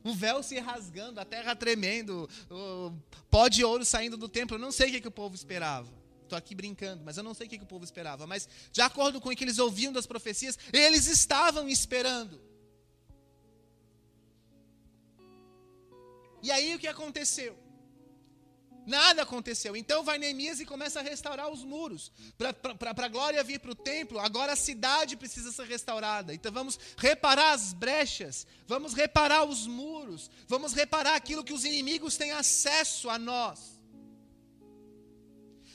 o 0.02 0.12
véu 0.12 0.42
se 0.42 0.58
rasgando, 0.58 1.18
a 1.18 1.24
terra 1.24 1.56
tremendo, 1.56 2.28
o 2.50 2.92
pó 3.30 3.48
de 3.48 3.64
ouro 3.64 3.84
saindo 3.84 4.16
do 4.16 4.28
templo. 4.28 4.56
Eu 4.56 4.60
não 4.60 4.72
sei 4.72 4.88
o 4.88 4.92
que, 4.92 5.00
que 5.00 5.08
o 5.08 5.12
povo 5.12 5.34
esperava. 5.34 5.90
Estou 6.22 6.36
aqui 6.36 6.54
brincando, 6.54 7.02
mas 7.04 7.16
eu 7.16 7.22
não 7.22 7.32
sei 7.32 7.46
o 7.46 7.50
que, 7.50 7.58
que 7.58 7.64
o 7.64 7.68
povo 7.68 7.84
esperava. 7.84 8.26
Mas, 8.26 8.48
de 8.70 8.82
acordo 8.82 9.20
com 9.20 9.30
o 9.30 9.36
que 9.36 9.44
eles 9.44 9.58
ouviam 9.58 9.92
das 9.92 10.06
profecias, 10.06 10.58
eles 10.72 11.06
estavam 11.06 11.68
esperando. 11.68 12.40
E 16.42 16.50
aí 16.50 16.74
o 16.74 16.78
que 16.78 16.86
aconteceu? 16.86 17.56
Nada 18.86 19.22
aconteceu. 19.22 19.74
Então 19.76 20.02
vai 20.02 20.18
Neemias 20.18 20.60
e 20.60 20.66
começa 20.66 21.00
a 21.00 21.02
restaurar 21.02 21.50
os 21.50 21.64
muros. 21.64 22.12
Para 22.36 23.06
a 23.06 23.08
glória 23.08 23.42
vir 23.42 23.58
para 23.58 23.70
o 23.70 23.74
templo, 23.74 24.18
agora 24.18 24.52
a 24.52 24.56
cidade 24.56 25.16
precisa 25.16 25.50
ser 25.50 25.66
restaurada. 25.66 26.34
Então 26.34 26.52
vamos 26.52 26.78
reparar 26.96 27.52
as 27.52 27.72
brechas, 27.72 28.46
vamos 28.66 28.92
reparar 28.92 29.44
os 29.44 29.66
muros, 29.66 30.30
vamos 30.46 30.72
reparar 30.74 31.14
aquilo 31.14 31.44
que 31.44 31.52
os 31.52 31.64
inimigos 31.64 32.16
têm 32.16 32.32
acesso 32.32 33.08
a 33.08 33.18
nós. 33.18 33.80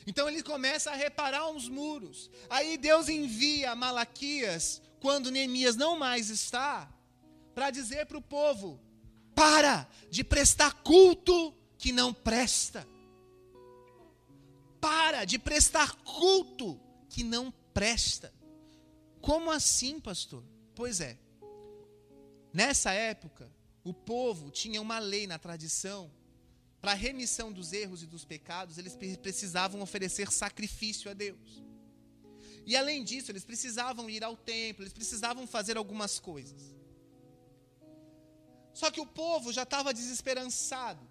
Então 0.05 0.27
ele 0.27 0.41
começa 0.43 0.91
a 0.91 0.95
reparar 0.95 1.49
os 1.49 1.67
muros. 1.67 2.29
Aí 2.49 2.77
Deus 2.77 3.09
envia 3.09 3.75
Malaquias, 3.75 4.81
quando 4.99 5.31
Neemias 5.31 5.75
não 5.75 5.97
mais 5.97 6.29
está, 6.29 6.91
para 7.55 7.71
dizer 7.71 8.05
para 8.05 8.17
o 8.17 8.21
povo: 8.21 8.79
para 9.35 9.87
de 10.09 10.23
prestar 10.23 10.73
culto 10.83 11.53
que 11.77 11.91
não 11.91 12.13
presta. 12.13 12.87
Para 14.79 15.25
de 15.25 15.37
prestar 15.37 15.95
culto 16.03 16.79
que 17.09 17.23
não 17.23 17.51
presta. 17.73 18.33
Como 19.21 19.51
assim, 19.51 19.99
pastor? 19.99 20.43
Pois 20.75 21.01
é. 21.01 21.17
Nessa 22.53 22.91
época, 22.91 23.51
o 23.83 23.93
povo 23.93 24.49
tinha 24.49 24.81
uma 24.81 24.99
lei 24.99 25.27
na 25.27 25.37
tradição 25.37 26.11
para 26.81 26.93
remissão 26.93 27.51
dos 27.51 27.73
erros 27.73 28.03
e 28.03 28.07
dos 28.07 28.23
pecados, 28.23 28.77
eles 28.77 28.95
precisavam 28.95 29.81
oferecer 29.81 30.31
sacrifício 30.31 31.11
a 31.11 31.13
Deus. 31.13 31.61
E 32.65 32.75
além 32.75 33.03
disso, 33.03 33.31
eles 33.31 33.43
precisavam 33.43 34.09
ir 34.09 34.23
ao 34.23 34.37
templo, 34.37 34.83
eles 34.83 34.93
precisavam 34.93 35.45
fazer 35.45 35.75
algumas 35.75 36.19
coisas. 36.19 36.73
Só 38.73 38.89
que 38.91 39.01
o 39.01 39.05
povo 39.05 39.51
já 39.51 39.63
estava 39.63 39.93
desesperançado. 39.93 41.05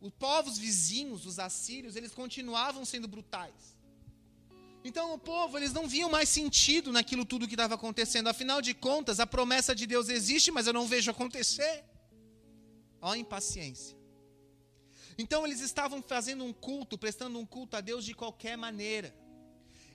Os 0.00 0.10
povos 0.12 0.56
vizinhos, 0.56 1.26
os 1.26 1.38
assírios, 1.38 1.94
eles 1.94 2.12
continuavam 2.12 2.84
sendo 2.84 3.06
brutais. 3.06 3.76
Então 4.82 5.12
o 5.12 5.18
povo, 5.18 5.58
eles 5.58 5.72
não 5.72 5.86
viam 5.86 6.10
mais 6.10 6.28
sentido 6.28 6.90
naquilo 6.90 7.24
tudo 7.24 7.46
que 7.46 7.54
estava 7.54 7.74
acontecendo. 7.74 8.28
Afinal 8.28 8.62
de 8.62 8.72
contas, 8.72 9.20
a 9.20 9.26
promessa 9.26 9.74
de 9.74 9.86
Deus 9.86 10.08
existe, 10.08 10.50
mas 10.50 10.66
eu 10.66 10.72
não 10.72 10.86
vejo 10.86 11.10
acontecer. 11.10 11.84
Ó 13.00 13.14
impaciência. 13.14 13.96
Então 15.18 15.46
eles 15.46 15.60
estavam 15.60 16.02
fazendo 16.02 16.44
um 16.44 16.52
culto, 16.52 16.96
prestando 16.96 17.38
um 17.38 17.44
culto 17.44 17.76
a 17.76 17.82
Deus 17.82 18.04
de 18.04 18.14
qualquer 18.14 18.56
maneira. 18.56 19.14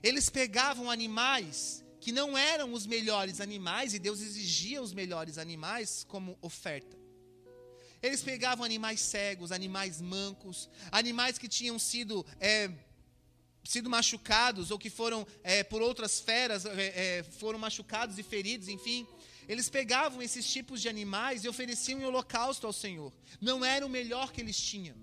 Eles 0.02 0.30
pegavam 0.30 0.88
animais 0.88 1.84
que 2.00 2.12
não 2.12 2.38
eram 2.38 2.72
os 2.72 2.86
melhores 2.86 3.40
animais, 3.40 3.92
e 3.92 3.98
Deus 3.98 4.20
exigia 4.20 4.80
os 4.80 4.92
melhores 4.92 5.38
animais 5.38 6.04
como 6.04 6.38
oferta. 6.40 6.96
Eles 8.02 8.22
pegavam 8.22 8.64
animais 8.64 9.00
cegos, 9.00 9.52
animais 9.52 10.00
mancos, 10.00 10.68
animais 10.90 11.38
que 11.38 11.48
tinham 11.48 11.78
sido, 11.78 12.24
é, 12.38 12.70
sido 13.64 13.88
machucados 13.88 14.70
ou 14.70 14.78
que 14.78 14.90
foram 14.90 15.26
é, 15.42 15.62
por 15.62 15.82
outras 15.82 16.20
feras, 16.20 16.66
é, 16.66 17.18
é, 17.18 17.22
foram 17.22 17.58
machucados 17.58 18.18
e 18.18 18.22
feridos, 18.22 18.68
enfim. 18.68 19.06
Eles 19.48 19.68
pegavam 19.68 20.20
esses 20.22 20.46
tipos 20.46 20.82
de 20.82 20.88
animais 20.88 21.44
e 21.44 21.48
ofereciam 21.48 22.00
em 22.00 22.04
holocausto 22.04 22.66
ao 22.66 22.72
Senhor. 22.72 23.12
Não 23.40 23.64
era 23.64 23.86
o 23.86 23.88
melhor 23.88 24.32
que 24.32 24.40
eles 24.40 24.60
tinham. 24.60 24.96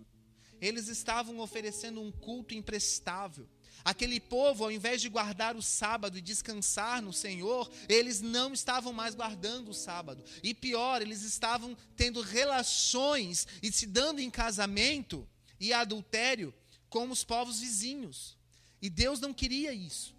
Eles 0.59 0.87
estavam 0.87 1.39
oferecendo 1.39 2.01
um 2.01 2.11
culto 2.11 2.53
imprestável. 2.53 3.47
Aquele 3.85 4.19
povo, 4.19 4.63
ao 4.63 4.71
invés 4.71 5.01
de 5.01 5.09
guardar 5.09 5.55
o 5.57 5.61
sábado 5.61 6.17
e 6.17 6.21
descansar 6.21 7.01
no 7.01 7.11
Senhor, 7.11 7.69
eles 7.89 8.21
não 8.21 8.53
estavam 8.53 8.93
mais 8.93 9.13
guardando 9.13 9.69
o 9.69 9.73
sábado. 9.73 10.23
E 10.41 10.53
pior, 10.53 11.01
eles 11.01 11.21
estavam 11.23 11.75
tendo 11.95 12.21
relações 12.21 13.45
e 13.61 13.71
se 13.71 13.85
dando 13.85 14.21
em 14.21 14.29
casamento 14.29 15.27
e 15.59 15.73
adultério 15.73 16.53
com 16.89 17.09
os 17.09 17.25
povos 17.25 17.59
vizinhos. 17.59 18.37
E 18.81 18.89
Deus 18.89 19.19
não 19.19 19.33
queria 19.33 19.73
isso. 19.73 20.15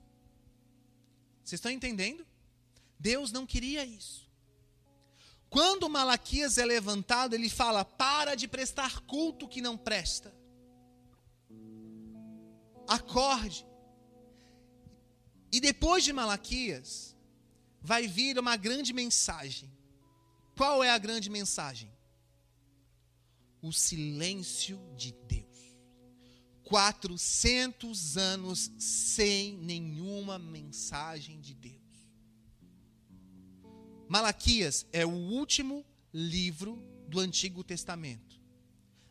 Vocês 1.42 1.58
estão 1.58 1.70
entendendo? 1.70 2.26
Deus 2.98 3.32
não 3.32 3.46
queria 3.46 3.84
isso. 3.84 4.24
Quando 5.48 5.88
Malaquias 5.88 6.58
é 6.58 6.64
levantado, 6.64 7.34
ele 7.34 7.48
fala: 7.48 7.84
para 7.84 8.34
de 8.34 8.48
prestar 8.48 9.00
culto 9.02 9.48
que 9.48 9.60
não 9.60 9.76
presta. 9.76 10.34
Acorde. 12.88 13.66
E 15.52 15.60
depois 15.60 16.02
de 16.04 16.12
Malaquias, 16.12 17.14
vai 17.80 18.08
vir 18.08 18.38
uma 18.38 18.56
grande 18.56 18.92
mensagem. 18.92 19.70
Qual 20.56 20.82
é 20.82 20.90
a 20.90 20.98
grande 20.98 21.28
mensagem? 21.28 21.92
O 23.60 23.72
silêncio 23.72 24.80
de 24.96 25.12
Deus. 25.28 25.44
400 26.64 28.16
anos 28.16 28.72
sem 28.78 29.56
nenhuma 29.58 30.38
mensagem 30.38 31.40
de 31.40 31.54
Deus. 31.54 31.74
Malaquias 34.08 34.86
é 34.92 35.04
o 35.04 35.10
último 35.10 35.84
livro 36.12 36.82
do 37.08 37.20
Antigo 37.20 37.62
Testamento. 37.62 38.33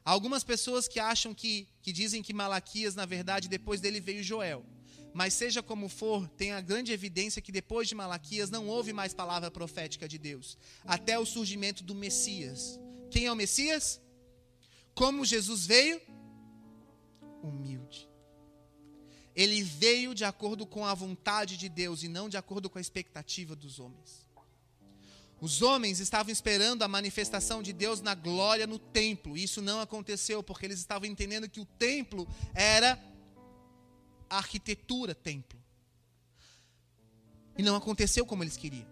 Há 0.06 0.12
algumas 0.12 0.44
pessoas 0.44 0.88
que 0.88 1.00
acham 1.00 1.34
que, 1.34 1.68
que 1.82 1.92
dizem 1.92 2.22
que 2.22 2.34
Malaquias, 2.34 2.94
na 2.96 3.06
verdade, 3.06 3.48
depois 3.48 3.80
dele 3.80 4.00
veio 4.00 4.24
Joel. 4.24 4.66
Mas 5.14 5.34
seja 5.34 5.62
como 5.62 5.88
for, 5.88 6.28
tem 6.30 6.52
a 6.52 6.60
grande 6.60 6.92
evidência 6.92 7.42
que 7.42 7.52
depois 7.52 7.88
de 7.88 7.96
Malaquias 7.96 8.50
não 8.50 8.68
houve 8.68 8.92
mais 8.92 9.14
palavra 9.14 9.50
profética 9.52 10.08
de 10.08 10.18
Deus, 10.18 10.58
até 10.84 11.18
o 11.20 11.26
surgimento 11.26 11.84
do 11.84 11.94
Messias. 11.94 12.80
Quem 13.12 13.28
é 13.28 13.32
o 13.32 13.36
Messias? 13.36 14.02
Como 14.96 15.24
Jesus 15.24 15.66
veio? 15.66 16.02
Humilde. 17.44 18.10
Ele 19.36 19.64
veio 19.64 20.14
de 20.14 20.26
acordo 20.26 20.66
com 20.66 20.86
a 20.86 20.94
vontade 20.94 21.58
de 21.58 21.70
Deus 21.70 22.04
e 22.04 22.08
não 22.08 22.28
de 22.28 22.38
acordo 22.38 22.70
com 22.70 22.78
a 22.78 22.82
expectativa 22.82 23.56
dos 23.56 23.80
homens. 23.80 24.28
Os 25.44 25.62
homens 25.62 26.00
estavam 26.00 26.32
esperando 26.32 26.84
a 26.84 26.88
manifestação 26.88 27.62
de 27.62 27.74
Deus 27.74 28.00
na 28.00 28.16
glória 28.16 28.66
no 28.66 28.80
templo. 28.80 29.36
Isso 29.36 29.62
não 29.62 29.82
aconteceu 29.82 30.42
porque 30.42 30.66
eles 30.66 30.80
estavam 30.80 31.06
entendendo 31.06 31.50
que 31.50 31.60
o 31.60 31.66
templo 31.66 32.26
era 32.54 32.98
a 34.30 34.38
arquitetura 34.38 35.14
templo. 35.14 35.60
E 37.58 37.62
não 37.62 37.76
aconteceu 37.76 38.26
como 38.26 38.42
eles 38.42 38.56
queriam. 38.56 38.88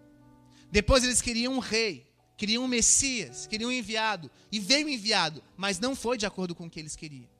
Depois 0.70 1.02
eles 1.02 1.22
queriam 1.22 1.54
um 1.54 1.58
rei, 1.58 2.06
queriam 2.36 2.64
um 2.64 2.68
Messias, 2.68 3.46
queriam 3.46 3.70
um 3.70 3.72
enviado. 3.72 4.30
E 4.52 4.60
veio 4.60 4.90
enviado, 4.90 5.42
mas 5.56 5.80
não 5.80 5.96
foi 5.96 6.18
de 6.18 6.26
acordo 6.26 6.54
com 6.54 6.66
o 6.66 6.70
que 6.70 6.78
eles 6.78 6.94
queriam. 6.94 7.30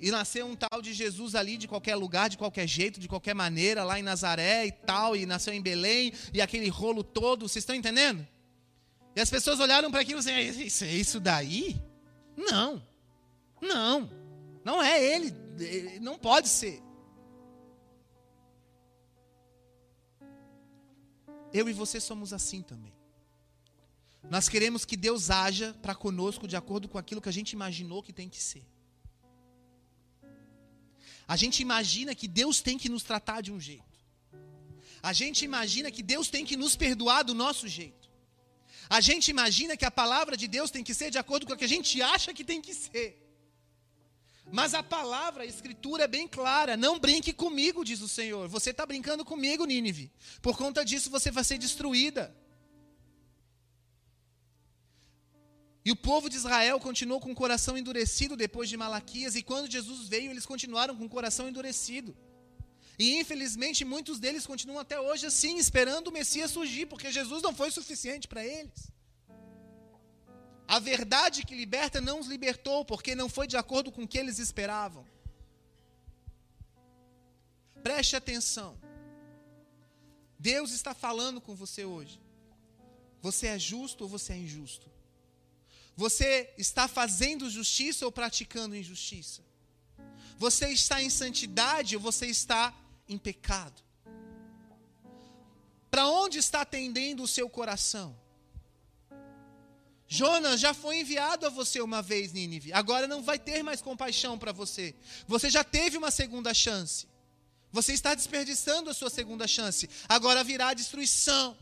E 0.00 0.10
nasceu 0.10 0.46
um 0.46 0.56
tal 0.56 0.80
de 0.80 0.94
Jesus 0.94 1.34
ali 1.34 1.58
de 1.58 1.68
qualquer 1.68 1.94
lugar, 1.94 2.30
de 2.30 2.38
qualquer 2.38 2.66
jeito, 2.66 2.98
de 2.98 3.06
qualquer 3.06 3.34
maneira, 3.34 3.84
lá 3.84 3.98
em 3.98 4.02
Nazaré 4.02 4.66
e 4.66 4.72
tal, 4.72 5.14
e 5.14 5.26
nasceu 5.26 5.52
em 5.52 5.60
Belém, 5.60 6.12
e 6.32 6.40
aquele 6.40 6.68
rolo 6.68 7.04
todo, 7.04 7.46
vocês 7.46 7.62
estão 7.62 7.76
entendendo? 7.76 8.26
E 9.14 9.20
as 9.20 9.28
pessoas 9.28 9.60
olharam 9.60 9.90
para 9.90 10.00
aquilo 10.00 10.20
e 10.20 10.22
disseram, 10.22 10.66
isso, 10.66 10.84
é 10.84 10.94
isso 10.94 11.20
daí? 11.20 11.78
Não, 12.34 12.82
não, 13.60 14.10
não 14.64 14.82
é 14.82 15.04
ele, 15.04 15.34
não 16.00 16.18
pode 16.18 16.48
ser. 16.48 16.80
Eu 21.52 21.68
e 21.68 21.74
você 21.74 22.00
somos 22.00 22.32
assim 22.32 22.62
também. 22.62 22.94
Nós 24.30 24.48
queremos 24.48 24.84
que 24.84 24.96
Deus 24.96 25.30
haja 25.30 25.74
para 25.82 25.94
conosco 25.94 26.48
de 26.48 26.56
acordo 26.56 26.88
com 26.88 26.96
aquilo 26.96 27.20
que 27.20 27.28
a 27.28 27.32
gente 27.32 27.52
imaginou 27.52 28.02
que 28.02 28.12
tem 28.12 28.28
que 28.28 28.40
ser. 28.40 28.64
A 31.32 31.36
gente 31.36 31.58
imagina 31.62 32.12
que 32.12 32.26
Deus 32.26 32.60
tem 32.60 32.76
que 32.76 32.88
nos 32.88 33.04
tratar 33.04 33.40
de 33.40 33.52
um 33.52 33.60
jeito. 33.60 33.96
A 35.00 35.12
gente 35.12 35.44
imagina 35.44 35.88
que 35.88 36.02
Deus 36.02 36.28
tem 36.28 36.44
que 36.44 36.56
nos 36.56 36.74
perdoar 36.74 37.22
do 37.22 37.34
nosso 37.34 37.68
jeito. 37.68 38.10
A 38.96 39.00
gente 39.00 39.28
imagina 39.28 39.76
que 39.76 39.84
a 39.84 39.92
palavra 39.92 40.36
de 40.36 40.48
Deus 40.48 40.72
tem 40.72 40.82
que 40.82 40.92
ser 40.92 41.08
de 41.08 41.18
acordo 41.18 41.46
com 41.46 41.52
o 41.52 41.56
que 41.56 41.68
a 41.68 41.68
gente 41.68 42.02
acha 42.02 42.34
que 42.34 42.42
tem 42.42 42.60
que 42.60 42.74
ser. 42.74 43.08
Mas 44.50 44.74
a 44.74 44.82
palavra, 44.82 45.44
a 45.44 45.46
escritura 45.46 46.02
é 46.02 46.08
bem 46.08 46.26
clara. 46.26 46.76
Não 46.76 46.98
brinque 46.98 47.32
comigo, 47.32 47.84
diz 47.84 48.00
o 48.00 48.08
Senhor. 48.08 48.48
Você 48.48 48.70
está 48.70 48.84
brincando 48.84 49.24
comigo, 49.24 49.64
Nínive. 49.64 50.10
Por 50.42 50.56
conta 50.56 50.84
disso 50.84 51.10
você 51.10 51.30
vai 51.30 51.44
ser 51.44 51.58
destruída. 51.58 52.34
E 55.84 55.90
o 55.90 55.96
povo 55.96 56.28
de 56.28 56.36
Israel 56.36 56.78
continuou 56.78 57.20
com 57.20 57.32
o 57.32 57.34
coração 57.34 57.76
endurecido 57.76 58.36
depois 58.36 58.68
de 58.68 58.76
Malaquias, 58.76 59.34
e 59.34 59.42
quando 59.42 59.70
Jesus 59.70 60.08
veio, 60.08 60.30
eles 60.30 60.44
continuaram 60.44 60.94
com 60.96 61.06
o 61.06 61.08
coração 61.08 61.48
endurecido. 61.48 62.14
E 62.98 63.18
infelizmente 63.18 63.82
muitos 63.82 64.18
deles 64.18 64.46
continuam 64.46 64.78
até 64.78 65.00
hoje 65.00 65.24
assim, 65.24 65.56
esperando 65.56 66.08
o 66.08 66.12
Messias 66.12 66.50
surgir, 66.50 66.84
porque 66.84 67.10
Jesus 67.10 67.42
não 67.42 67.54
foi 67.54 67.70
suficiente 67.70 68.28
para 68.28 68.44
eles. 68.44 68.90
A 70.68 70.78
verdade 70.78 71.44
que 71.44 71.54
liberta 71.54 71.98
não 72.00 72.20
os 72.20 72.26
libertou, 72.26 72.84
porque 72.84 73.14
não 73.14 73.28
foi 73.28 73.46
de 73.46 73.56
acordo 73.56 73.90
com 73.90 74.02
o 74.02 74.08
que 74.08 74.18
eles 74.18 74.38
esperavam. 74.38 75.04
Preste 77.82 78.14
atenção. 78.14 78.78
Deus 80.38 80.70
está 80.70 80.92
falando 80.94 81.40
com 81.40 81.54
você 81.54 81.84
hoje. 81.84 82.20
Você 83.22 83.46
é 83.46 83.58
justo 83.58 84.04
ou 84.04 84.08
você 84.08 84.34
é 84.34 84.36
injusto? 84.36 84.88
Você 86.00 86.50
está 86.56 86.88
fazendo 86.88 87.50
justiça 87.50 88.06
ou 88.06 88.10
praticando 88.10 88.74
injustiça? 88.74 89.42
Você 90.38 90.70
está 90.70 91.02
em 91.02 91.10
santidade 91.10 91.94
ou 91.94 92.00
você 92.00 92.24
está 92.24 92.74
em 93.06 93.18
pecado? 93.18 93.82
Para 95.90 96.08
onde 96.08 96.38
está 96.38 96.64
tendendo 96.64 97.22
o 97.22 97.28
seu 97.28 97.50
coração? 97.50 98.18
Jonas 100.08 100.58
já 100.58 100.72
foi 100.72 101.00
enviado 101.00 101.44
a 101.44 101.50
você 101.50 101.82
uma 101.82 102.00
vez, 102.00 102.32
Nínive. 102.32 102.72
Agora 102.72 103.06
não 103.06 103.22
vai 103.22 103.38
ter 103.38 103.62
mais 103.62 103.82
compaixão 103.82 104.38
para 104.38 104.52
você. 104.52 104.94
Você 105.28 105.50
já 105.50 105.62
teve 105.62 105.98
uma 105.98 106.10
segunda 106.10 106.54
chance. 106.54 107.06
Você 107.70 107.92
está 107.92 108.14
desperdiçando 108.14 108.88
a 108.88 108.94
sua 108.94 109.10
segunda 109.10 109.46
chance. 109.46 109.86
Agora 110.08 110.42
virá 110.42 110.72
destruição. 110.72 111.54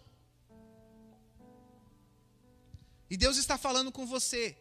E 3.11 3.17
Deus 3.17 3.37
está 3.37 3.57
falando 3.57 3.91
com 3.91 4.07
você. 4.07 4.57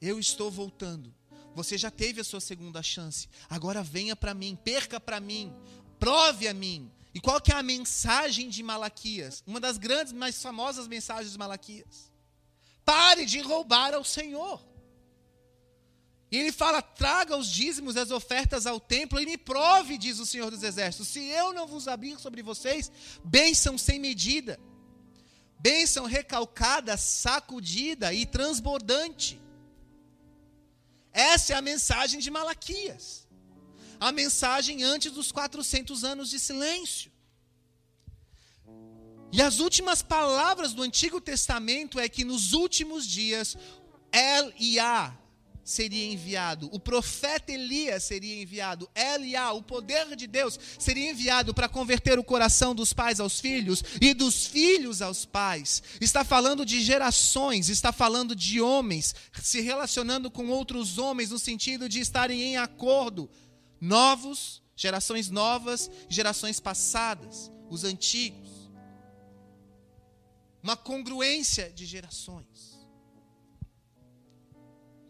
Eu 0.00 0.18
estou 0.18 0.50
voltando. 0.50 1.14
Você 1.54 1.76
já 1.76 1.90
teve 1.90 2.20
a 2.20 2.24
sua 2.24 2.40
segunda 2.40 2.82
chance. 2.82 3.28
Agora 3.48 3.82
venha 3.82 4.14
para 4.14 4.32
mim, 4.34 4.56
perca 4.62 5.00
para 5.00 5.20
mim, 5.20 5.52
prove 5.98 6.46
a 6.46 6.54
mim. 6.54 6.90
E 7.12 7.20
qual 7.20 7.40
que 7.40 7.52
é 7.52 7.56
a 7.56 7.62
mensagem 7.62 8.48
de 8.48 8.62
Malaquias? 8.62 9.42
Uma 9.46 9.58
das 9.58 9.76
grandes, 9.76 10.12
mais 10.12 10.40
famosas 10.40 10.86
mensagens 10.86 11.32
de 11.32 11.38
Malaquias. 11.38 12.12
Pare 12.84 13.26
de 13.26 13.40
roubar 13.40 13.94
ao 13.94 14.04
Senhor. 14.04 14.64
E 16.30 16.38
ele 16.38 16.52
fala: 16.52 16.80
traga 16.80 17.36
os 17.36 17.48
dízimos, 17.48 17.96
as 17.96 18.12
ofertas 18.12 18.64
ao 18.64 18.78
templo 18.78 19.18
e 19.20 19.26
me 19.26 19.36
prove, 19.36 19.98
diz 19.98 20.20
o 20.20 20.26
Senhor 20.26 20.50
dos 20.50 20.62
Exércitos. 20.62 21.08
Se 21.08 21.20
eu 21.20 21.52
não 21.52 21.66
vos 21.66 21.88
abrir 21.88 22.18
sobre 22.20 22.42
vocês, 22.42 22.92
bênção 23.24 23.76
sem 23.76 23.98
medida 23.98 24.58
bênção 25.62 26.06
recalcada, 26.06 26.96
sacudida 26.96 28.12
e 28.14 28.24
transbordante. 28.24 29.40
Essa 31.12 31.52
é 31.52 31.56
a 31.56 31.62
mensagem 31.62 32.18
de 32.18 32.30
Malaquias. 32.30 33.28
A 33.98 34.10
mensagem 34.10 34.82
antes 34.82 35.12
dos 35.12 35.30
400 35.30 36.02
anos 36.04 36.30
de 36.30 36.38
silêncio. 36.38 37.12
E 39.32 39.42
as 39.42 39.60
últimas 39.60 40.02
palavras 40.02 40.72
do 40.72 40.82
Antigo 40.82 41.20
Testamento 41.20 42.00
é 42.00 42.08
que 42.08 42.24
nos 42.24 42.52
últimos 42.52 43.06
dias 43.06 43.56
El 44.10 44.52
Iá, 44.58 45.16
seria 45.70 46.12
enviado, 46.12 46.68
o 46.72 46.80
profeta 46.80 47.52
Elias 47.52 48.02
seria 48.02 48.42
enviado, 48.42 48.90
Eliá, 48.92 49.52
o 49.52 49.62
poder 49.62 50.16
de 50.16 50.26
Deus, 50.26 50.58
seria 50.78 51.10
enviado 51.10 51.54
para 51.54 51.68
converter 51.68 52.18
o 52.18 52.24
coração 52.24 52.74
dos 52.74 52.92
pais 52.92 53.20
aos 53.20 53.38
filhos 53.38 53.84
e 54.00 54.12
dos 54.12 54.46
filhos 54.46 55.00
aos 55.00 55.24
pais. 55.24 55.80
Está 56.00 56.24
falando 56.24 56.66
de 56.66 56.80
gerações, 56.82 57.68
está 57.68 57.92
falando 57.92 58.34
de 58.34 58.60
homens 58.60 59.14
se 59.40 59.60
relacionando 59.60 60.28
com 60.28 60.48
outros 60.48 60.98
homens 60.98 61.30
no 61.30 61.38
sentido 61.38 61.88
de 61.88 62.00
estarem 62.00 62.42
em 62.42 62.56
acordo. 62.56 63.30
Novos, 63.80 64.60
gerações 64.74 65.30
novas, 65.30 65.88
gerações 66.08 66.58
passadas, 66.58 67.50
os 67.70 67.84
antigos. 67.84 68.68
Uma 70.62 70.76
congruência 70.76 71.70
de 71.70 71.86
gerações. 71.86 72.49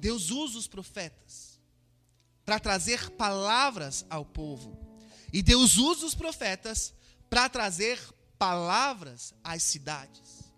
Deus 0.01 0.31
usa 0.31 0.59
os 0.59 0.67
profetas 0.67 1.61
para 2.45 2.59
trazer 2.59 3.11
palavras 3.11 4.05
ao 4.09 4.25
povo. 4.25 4.77
E 5.33 5.43
Deus 5.43 5.77
usa 5.77 6.07
os 6.07 6.15
profetas 6.15 6.93
para 7.29 7.49
trazer 7.49 8.01
palavras 8.39 9.35
às 9.45 9.63
cidades. 9.63 10.51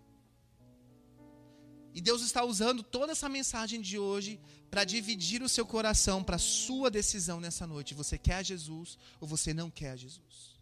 E 1.93 2.01
Deus 2.01 2.23
está 2.23 2.45
usando 2.45 2.83
toda 2.83 3.13
essa 3.13 3.29
mensagem 3.29 3.81
de 3.81 3.99
hoje 3.99 4.41
para 4.71 4.85
dividir 4.85 5.43
o 5.43 5.49
seu 5.49 5.67
coração 5.67 6.25
para 6.25 6.37
a 6.37 6.39
sua 6.39 6.91
decisão 6.91 7.39
nessa 7.41 7.67
noite. 7.67 7.93
Você 7.93 8.17
quer 8.17 8.43
Jesus 8.45 8.97
ou 9.21 9.29
você 9.29 9.53
não 9.53 9.71
quer 9.71 9.99
Jesus? 9.99 10.53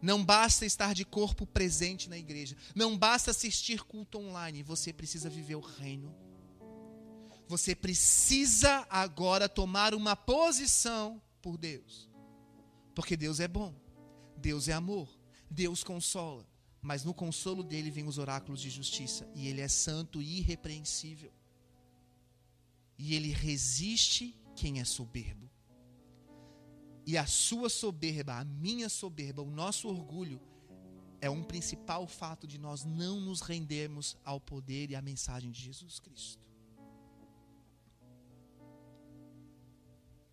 Não 0.00 0.22
basta 0.24 0.64
estar 0.64 0.94
de 0.94 1.04
corpo 1.04 1.46
presente 1.46 2.08
na 2.08 2.18
igreja. 2.18 2.56
Não 2.74 2.96
basta 2.96 3.32
assistir 3.32 3.82
culto 3.82 4.18
online. 4.18 4.62
Você 4.62 4.92
precisa 4.92 5.28
viver 5.28 5.56
o 5.56 5.60
reino. 5.60 6.25
Você 7.48 7.74
precisa 7.74 8.86
agora 8.90 9.48
tomar 9.48 9.94
uma 9.94 10.16
posição 10.16 11.22
por 11.40 11.56
Deus. 11.56 12.10
Porque 12.94 13.16
Deus 13.16 13.40
é 13.40 13.46
bom. 13.46 13.74
Deus 14.36 14.68
é 14.68 14.72
amor. 14.72 15.08
Deus 15.50 15.84
consola. 15.84 16.46
Mas 16.82 17.04
no 17.04 17.14
consolo 17.14 17.62
dele 17.62 17.90
vem 17.90 18.06
os 18.06 18.18
oráculos 18.18 18.60
de 18.60 18.70
justiça. 18.70 19.30
E 19.34 19.46
ele 19.46 19.60
é 19.60 19.68
santo 19.68 20.20
e 20.20 20.38
irrepreensível. 20.38 21.32
E 22.98 23.14
ele 23.14 23.30
resiste 23.30 24.34
quem 24.56 24.80
é 24.80 24.84
soberbo. 24.84 25.50
E 27.06 27.16
a 27.16 27.26
sua 27.26 27.68
soberba, 27.68 28.34
a 28.34 28.44
minha 28.44 28.88
soberba, 28.88 29.40
o 29.42 29.50
nosso 29.50 29.88
orgulho 29.88 30.40
é 31.20 31.30
um 31.30 31.42
principal 31.42 32.06
fato 32.06 32.46
de 32.46 32.58
nós 32.58 32.84
não 32.84 33.20
nos 33.20 33.40
rendermos 33.40 34.16
ao 34.24 34.40
poder 34.40 34.90
e 34.90 34.96
à 34.96 35.02
mensagem 35.02 35.50
de 35.50 35.60
Jesus 35.62 36.00
Cristo. 36.00 36.45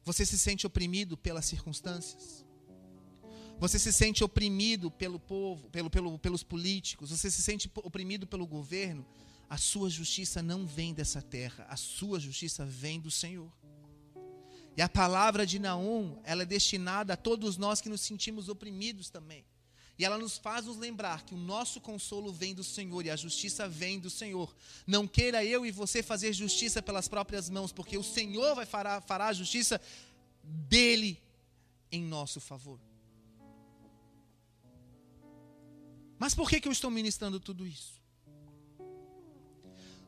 Você 0.04 0.26
se 0.26 0.38
sente 0.38 0.68
oprimido 0.68 1.16
pelas 1.16 1.46
circunstâncias? 1.46 2.46
Você 3.60 3.80
se 3.80 3.94
sente 3.94 4.24
oprimido 4.24 4.92
pelo 4.92 5.20
povo, 5.20 5.70
pelo, 5.70 5.90
pelo, 5.90 6.20
pelos 6.20 6.44
políticos, 6.44 7.12
você 7.12 7.32
se 7.32 7.42
sente 7.42 7.72
oprimido 7.76 8.28
pelo 8.28 8.46
governo, 8.46 9.06
a 9.50 9.58
sua 9.58 9.90
justiça 9.90 10.42
não 10.42 10.66
vem 10.66 10.94
dessa 10.94 11.22
terra, 11.22 11.66
a 11.70 11.78
sua 11.78 12.20
justiça 12.20 12.66
vem 12.66 13.00
do 13.00 13.12
Senhor. 13.12 13.52
E 14.76 14.82
a 14.82 14.90
palavra 14.90 15.46
de 15.46 15.60
Naum, 15.60 16.20
ela 16.24 16.42
é 16.42 16.46
destinada 16.46 17.14
a 17.14 17.18
todos 17.18 17.58
nós 17.58 17.80
que 17.80 17.90
nos 17.90 18.02
sentimos 18.02 18.50
oprimidos 18.50 19.10
também. 19.10 19.46
E 19.98 20.04
ela 20.04 20.18
nos 20.18 20.38
faz 20.38 20.66
nos 20.66 20.78
lembrar 20.78 21.24
que 21.24 21.36
o 21.36 21.38
nosso 21.38 21.80
consolo 21.80 22.34
vem 22.34 22.56
do 22.56 22.64
Senhor 22.64 23.06
e 23.06 23.12
a 23.12 23.16
justiça 23.16 23.68
vem 23.68 24.00
do 24.00 24.10
Senhor. 24.10 24.54
Não 24.88 25.08
queira 25.08 25.46
eu 25.46 25.66
e 25.66 25.72
você 25.72 26.02
fazer 26.02 26.34
justiça 26.34 26.82
pelas 26.82 27.08
próprias 27.08 27.50
mãos, 27.50 27.72
porque 27.72 27.98
o 27.98 28.04
Senhor 28.04 28.56
vai 28.56 28.66
fará, 28.66 29.00
fará 29.02 29.28
a 29.28 29.34
justiça 29.34 29.80
dele 30.44 31.22
em 31.92 32.04
nosso 32.04 32.42
favor. 32.42 32.80
Mas 36.18 36.34
por 36.34 36.50
que, 36.50 36.60
que 36.60 36.68
eu 36.68 36.72
estou 36.72 36.90
ministrando 36.90 37.40
tudo 37.40 37.68
isso? 37.68 38.02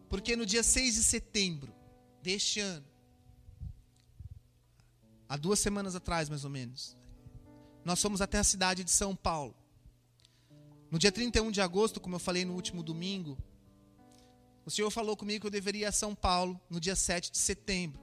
Porque 0.09 0.35
no 0.35 0.45
dia 0.45 0.63
6 0.63 0.95
de 0.95 1.03
setembro 1.03 1.73
deste 2.21 2.59
ano, 2.59 2.85
há 5.29 5.37
duas 5.37 5.59
semanas 5.59 5.95
atrás 5.95 6.27
mais 6.29 6.43
ou 6.43 6.49
menos, 6.49 6.97
nós 7.83 8.01
fomos 8.01 8.21
até 8.21 8.39
a 8.39 8.43
cidade 8.43 8.83
de 8.83 8.91
São 8.91 9.15
Paulo. 9.15 9.55
No 10.95 10.99
dia 10.99 11.11
31 11.11 11.51
de 11.51 11.59
agosto, 11.59 11.99
como 11.99 12.15
eu 12.15 12.19
falei 12.19 12.45
no 12.45 12.53
último 12.53 12.81
domingo, 12.81 13.37
o 14.65 14.71
Senhor 14.71 14.89
falou 14.89 15.17
comigo 15.17 15.41
que 15.41 15.47
eu 15.47 15.51
deveria 15.51 15.81
ir 15.81 15.85
a 15.87 15.91
São 15.91 16.15
Paulo 16.15 16.57
no 16.69 16.79
dia 16.79 16.95
7 16.95 17.33
de 17.33 17.37
setembro, 17.37 18.01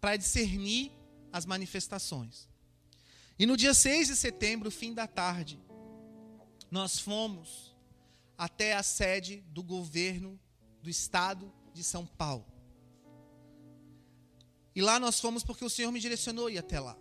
para 0.00 0.16
discernir 0.16 0.92
as 1.32 1.44
manifestações. 1.44 2.48
E 3.36 3.44
no 3.44 3.56
dia 3.56 3.74
6 3.74 4.06
de 4.06 4.14
setembro, 4.14 4.70
fim 4.70 4.94
da 4.94 5.08
tarde, 5.08 5.60
nós 6.70 6.96
fomos 6.96 7.74
até 8.38 8.74
a 8.74 8.84
sede 8.84 9.42
do 9.48 9.60
governo 9.60 10.38
do 10.80 10.88
estado 10.88 11.52
de 11.74 11.82
São 11.82 12.06
Paulo. 12.06 12.46
E 14.76 14.80
lá 14.80 15.00
nós 15.00 15.18
fomos 15.18 15.42
porque 15.42 15.64
o 15.64 15.68
Senhor 15.68 15.90
me 15.90 15.98
direcionou 15.98 16.48
ir 16.48 16.58
até 16.58 16.78
lá. 16.78 16.96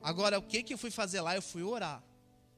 Agora, 0.00 0.38
o 0.38 0.42
que, 0.42 0.62
que 0.62 0.74
eu 0.74 0.78
fui 0.78 0.92
fazer 0.92 1.20
lá? 1.22 1.34
Eu 1.34 1.42
fui 1.42 1.64
orar. 1.64 2.08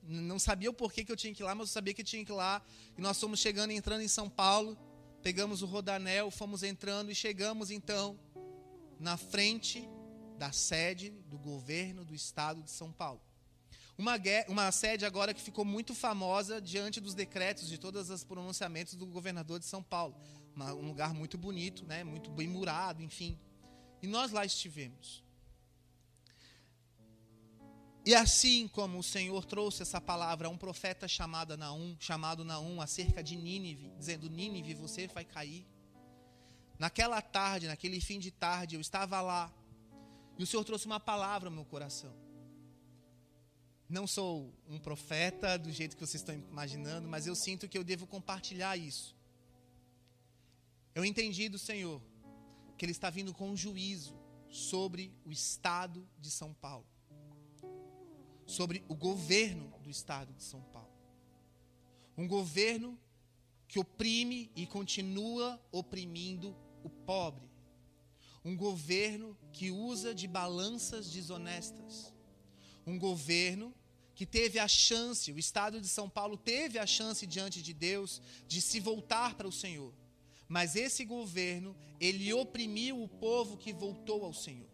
Não 0.02 0.38
sabia 0.38 0.70
o 0.70 0.74
porquê 0.74 1.04
que 1.04 1.12
eu 1.12 1.16
tinha 1.16 1.32
que 1.32 1.42
ir 1.42 1.44
lá, 1.44 1.54
mas 1.54 1.68
eu 1.68 1.72
sabia 1.72 1.94
que 1.94 2.02
tinha 2.02 2.24
que 2.24 2.32
ir 2.32 2.34
lá. 2.34 2.62
E 2.96 3.00
nós 3.00 3.18
fomos 3.20 3.38
chegando 3.38 3.70
e 3.70 3.76
entrando 3.76 4.02
em 4.02 4.08
São 4.08 4.28
Paulo. 4.28 4.76
Pegamos 5.22 5.62
o 5.62 5.66
rodanel, 5.66 6.30
fomos 6.30 6.62
entrando 6.62 7.10
e 7.10 7.14
chegamos 7.14 7.70
então 7.70 8.18
na 8.98 9.16
frente 9.16 9.88
da 10.36 10.50
sede 10.50 11.10
do 11.26 11.38
governo 11.38 12.04
do 12.04 12.14
estado 12.14 12.62
de 12.62 12.70
São 12.70 12.90
Paulo. 12.90 13.20
Uma, 13.96 14.14
uma 14.48 14.72
sede 14.72 15.04
agora 15.04 15.32
que 15.32 15.40
ficou 15.40 15.64
muito 15.64 15.94
famosa 15.94 16.60
diante 16.60 17.00
dos 17.00 17.14
decretos 17.14 17.68
de 17.68 17.78
todos 17.78 18.10
os 18.10 18.24
pronunciamentos 18.24 18.94
do 18.94 19.06
governador 19.06 19.60
de 19.60 19.66
São 19.66 19.82
Paulo. 19.82 20.16
Um 20.56 20.88
lugar 20.88 21.14
muito 21.14 21.38
bonito, 21.38 21.84
né? 21.84 22.02
muito 22.02 22.30
bem 22.30 22.48
murado, 22.48 23.02
enfim. 23.02 23.38
E 24.02 24.06
nós 24.06 24.32
lá 24.32 24.44
estivemos. 24.44 25.21
E 28.04 28.14
assim 28.14 28.66
como 28.68 28.98
o 28.98 29.02
Senhor 29.02 29.44
trouxe 29.44 29.82
essa 29.82 30.00
palavra 30.00 30.48
a 30.48 30.50
um 30.50 30.58
profeta 30.58 31.06
chamado 31.06 31.56
Naum, 31.56 31.96
chamado 32.00 32.44
Naum 32.44 32.80
acerca 32.80 33.22
de 33.22 33.36
Nínive, 33.36 33.92
dizendo: 33.96 34.28
Nínive, 34.28 34.74
você 34.74 35.06
vai 35.06 35.24
cair. 35.24 35.66
Naquela 36.78 37.22
tarde, 37.22 37.68
naquele 37.68 38.00
fim 38.00 38.18
de 38.18 38.32
tarde, 38.32 38.74
eu 38.74 38.80
estava 38.80 39.20
lá 39.20 39.52
e 40.38 40.42
o 40.42 40.46
Senhor 40.46 40.64
trouxe 40.64 40.86
uma 40.86 40.98
palavra 40.98 41.48
ao 41.48 41.54
meu 41.54 41.64
coração. 41.64 42.12
Não 43.88 44.06
sou 44.06 44.52
um 44.66 44.78
profeta 44.78 45.58
do 45.58 45.70
jeito 45.70 45.96
que 45.96 46.04
vocês 46.04 46.22
estão 46.22 46.34
imaginando, 46.34 47.08
mas 47.08 47.26
eu 47.26 47.34
sinto 47.34 47.68
que 47.68 47.76
eu 47.76 47.84
devo 47.84 48.06
compartilhar 48.06 48.76
isso. 48.76 49.14
Eu 50.94 51.04
entendi 51.04 51.48
do 51.48 51.58
Senhor 51.58 52.02
que 52.76 52.84
Ele 52.84 52.92
está 52.92 53.10
vindo 53.10 53.34
com 53.34 53.50
um 53.50 53.56
juízo 53.56 54.18
sobre 54.48 55.14
o 55.24 55.30
estado 55.30 56.08
de 56.18 56.30
São 56.30 56.52
Paulo, 56.54 56.86
sobre 58.46 58.84
o 58.88 58.94
governo 58.94 59.72
do 59.82 59.90
estado 59.90 60.32
de 60.32 60.42
São 60.42 60.60
Paulo. 60.62 60.92
Um 62.16 62.26
governo 62.26 62.98
que 63.66 63.78
oprime 63.78 64.50
e 64.54 64.66
continua 64.66 65.60
oprimindo 65.70 66.54
o 66.84 66.90
pobre. 66.90 67.48
Um 68.44 68.56
governo 68.56 69.36
que 69.52 69.70
usa 69.70 70.14
de 70.14 70.26
balanças 70.26 71.10
desonestas. 71.10 72.12
Um 72.86 72.98
governo 72.98 73.74
que 74.14 74.26
teve 74.26 74.58
a 74.58 74.68
chance, 74.68 75.32
o 75.32 75.38
estado 75.38 75.80
de 75.80 75.88
São 75.88 76.08
Paulo 76.08 76.36
teve 76.36 76.78
a 76.78 76.86
chance 76.86 77.26
diante 77.26 77.62
de 77.62 77.72
Deus 77.72 78.20
de 78.46 78.60
se 78.60 78.78
voltar 78.78 79.34
para 79.34 79.48
o 79.48 79.52
Senhor. 79.52 79.94
Mas 80.48 80.76
esse 80.76 81.04
governo, 81.04 81.74
ele 81.98 82.32
oprimiu 82.32 83.02
o 83.02 83.08
povo 83.08 83.56
que 83.56 83.72
voltou 83.72 84.24
ao 84.24 84.34
Senhor. 84.34 84.68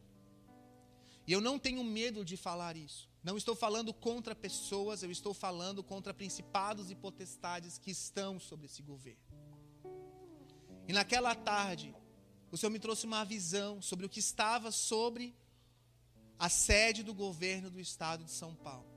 E 1.25 1.33
eu 1.33 1.41
não 1.41 1.59
tenho 1.59 1.85
medo 1.85 2.25
de 2.25 2.37
falar 2.37 2.77
isso. 2.77 3.08
Não 3.23 3.37
estou 3.37 3.55
falando 3.55 3.93
contra 3.93 4.35
pessoas, 4.35 5.03
eu 5.03 5.11
estou 5.11 5.35
falando 5.35 5.83
contra 5.83 6.15
principados 6.15 6.91
e 6.91 6.95
potestades 6.95 7.79
que 7.79 7.91
estão 7.91 8.39
sobre 8.39 8.67
esse 8.67 8.83
governo. 8.83 9.21
E 10.87 10.93
naquela 10.93 11.35
tarde, 11.35 11.95
o 12.51 12.57
Senhor 12.57 12.71
me 12.71 12.79
trouxe 12.79 13.05
uma 13.07 13.25
visão 13.25 13.83
sobre 13.83 14.07
o 14.07 14.09
que 14.09 14.21
estava 14.21 14.71
sobre 14.71 15.37
a 16.39 16.49
sede 16.49 17.03
do 17.03 17.13
governo 17.13 17.71
do 17.71 17.81
estado 17.81 18.25
de 18.25 18.31
São 18.31 18.55
Paulo. 18.55 18.89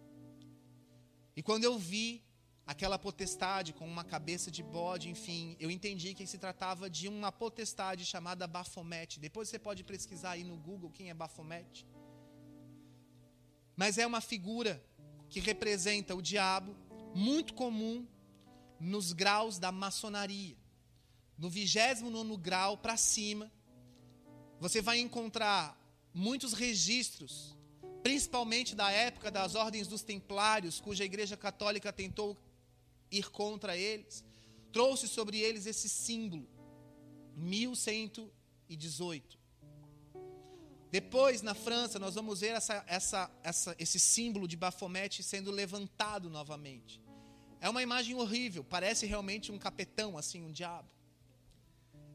E 1.35 1.41
quando 1.41 1.63
eu 1.63 1.77
vi 1.77 2.23
aquela 2.65 2.97
potestade 2.97 3.73
com 3.73 3.85
uma 3.85 4.03
cabeça 4.03 4.51
de 4.51 4.63
bode, 4.63 5.09
enfim, 5.09 5.57
eu 5.59 5.69
entendi 5.71 6.13
que 6.13 6.25
se 6.27 6.37
tratava 6.37 6.89
de 6.89 7.07
uma 7.07 7.31
potestade 7.31 8.05
chamada 8.05 8.47
Bafomete. 8.47 9.19
Depois 9.19 9.49
você 9.49 9.59
pode 9.59 9.83
pesquisar 9.83 10.31
aí 10.31 10.43
no 10.43 10.55
Google 10.55 10.91
quem 10.91 11.09
é 11.09 11.13
Bafomete. 11.13 11.85
Mas 13.75 13.97
é 13.97 14.05
uma 14.05 14.21
figura 14.21 14.83
que 15.29 15.39
representa 15.39 16.15
o 16.15 16.21
diabo, 16.21 16.75
muito 17.15 17.53
comum 17.53 18.05
nos 18.79 19.13
graus 19.13 19.57
da 19.57 19.71
maçonaria. 19.71 20.57
No 21.37 21.49
29 21.49 22.37
grau 22.37 22.77
para 22.77 22.97
cima, 22.97 23.51
você 24.59 24.81
vai 24.81 24.99
encontrar 24.99 25.77
muitos 26.13 26.53
registros 26.53 27.55
principalmente 28.01 28.75
da 28.75 28.91
época 28.91 29.31
das 29.31 29.55
ordens 29.55 29.87
dos 29.87 30.03
templários, 30.03 30.79
cuja 30.79 31.05
igreja 31.05 31.37
católica 31.37 31.93
tentou 31.93 32.35
ir 33.11 33.29
contra 33.29 33.77
eles, 33.77 34.25
trouxe 34.71 35.07
sobre 35.07 35.39
eles 35.39 35.65
esse 35.65 35.89
símbolo, 35.89 36.47
1118. 37.35 39.40
Depois, 40.91 41.41
na 41.41 41.55
França, 41.55 41.97
nós 41.97 42.15
vamos 42.15 42.41
ver 42.41 42.49
essa, 42.49 42.83
essa, 42.85 43.31
essa, 43.43 43.75
esse 43.79 43.97
símbolo 43.97 44.45
de 44.45 44.57
Baphomet 44.57 45.23
sendo 45.23 45.49
levantado 45.49 46.29
novamente. 46.29 47.01
É 47.61 47.69
uma 47.69 47.81
imagem 47.81 48.13
horrível, 48.15 48.61
parece 48.63 49.05
realmente 49.05 49.51
um 49.53 49.57
capetão, 49.57 50.17
assim, 50.17 50.43
um 50.43 50.51
diabo. 50.51 50.89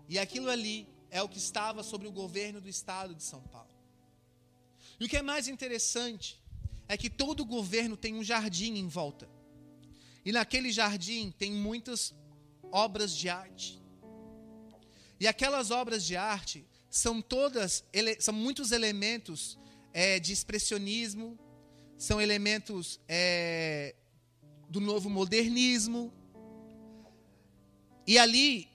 E 0.07 0.19
aquilo 0.19 0.51
ali 0.51 0.87
é 1.11 1.23
o 1.23 1.29
que 1.29 1.39
estava 1.39 1.83
sobre 1.83 2.07
o 2.07 2.13
governo 2.13 2.61
do 2.61 2.69
estado 2.69 3.15
de 3.15 3.23
São 3.23 3.41
Paulo. 3.41 3.71
E 5.01 5.07
o 5.07 5.09
que 5.09 5.17
é 5.17 5.23
mais 5.23 5.49
interessante 5.49 6.39
é 6.87 6.99
que 6.99 7.09
todo 7.09 7.47
governo 7.47 7.97
tem 7.97 8.15
um 8.15 8.23
jardim 8.23 8.75
em 8.77 8.89
volta. 8.89 9.27
E 10.23 10.33
naquele 10.33 10.71
jardim 10.71 11.33
tem 11.39 11.51
muitas 11.51 12.15
obras 12.71 13.17
de 13.17 13.31
arte. 13.31 13.81
E 15.19 15.27
aquelas 15.27 15.71
obras 15.71 16.05
de 16.05 16.15
arte 16.15 16.67
são 16.97 17.21
todas, 17.21 17.85
são 18.19 18.33
muitos 18.33 18.73
elementos 18.73 19.59
é, 19.93 20.19
de 20.19 20.33
expressionismo, 20.33 21.39
são 21.99 22.21
elementos 22.21 22.99
é, 23.07 23.95
do 24.69 24.81
novo 24.81 25.11
modernismo. 25.11 26.13
E 28.07 28.19
ali 28.19 28.69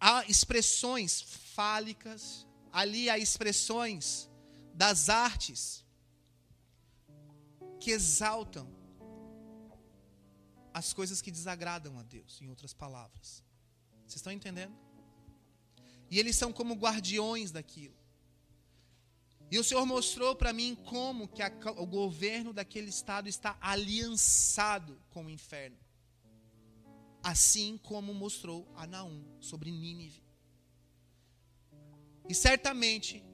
há 0.00 0.24
expressões 0.26 1.22
fálicas, 1.54 2.46
ali 2.72 3.08
há 3.08 3.16
expressões 3.16 4.28
das 4.74 5.08
artes 5.08 5.84
que 7.78 7.92
exaltam 7.92 8.68
as 10.74 10.92
coisas 10.92 11.22
que 11.22 11.30
desagradam 11.30 11.98
a 11.98 12.02
Deus, 12.02 12.40
em 12.40 12.48
outras 12.48 12.72
palavras. 12.72 13.42
Vocês 14.06 14.16
estão 14.16 14.32
entendendo? 14.32 14.89
E 16.10 16.18
eles 16.18 16.36
são 16.36 16.52
como 16.52 16.74
guardiões 16.74 17.50
daquilo. 17.50 17.94
E 19.50 19.58
o 19.58 19.64
Senhor 19.64 19.84
mostrou 19.84 20.36
para 20.36 20.52
mim 20.52 20.76
como 20.84 21.26
que 21.26 21.42
a, 21.42 21.52
o 21.76 21.86
governo 21.86 22.52
daquele 22.52 22.88
estado 22.88 23.28
está 23.28 23.56
aliançado 23.60 25.00
com 25.10 25.24
o 25.24 25.30
inferno. 25.30 25.78
Assim 27.22 27.78
como 27.78 28.14
mostrou 28.14 28.66
a 28.76 28.86
Naum 28.86 29.24
sobre 29.40 29.70
Nínive. 29.70 30.22
E 32.28 32.34
certamente 32.34 33.24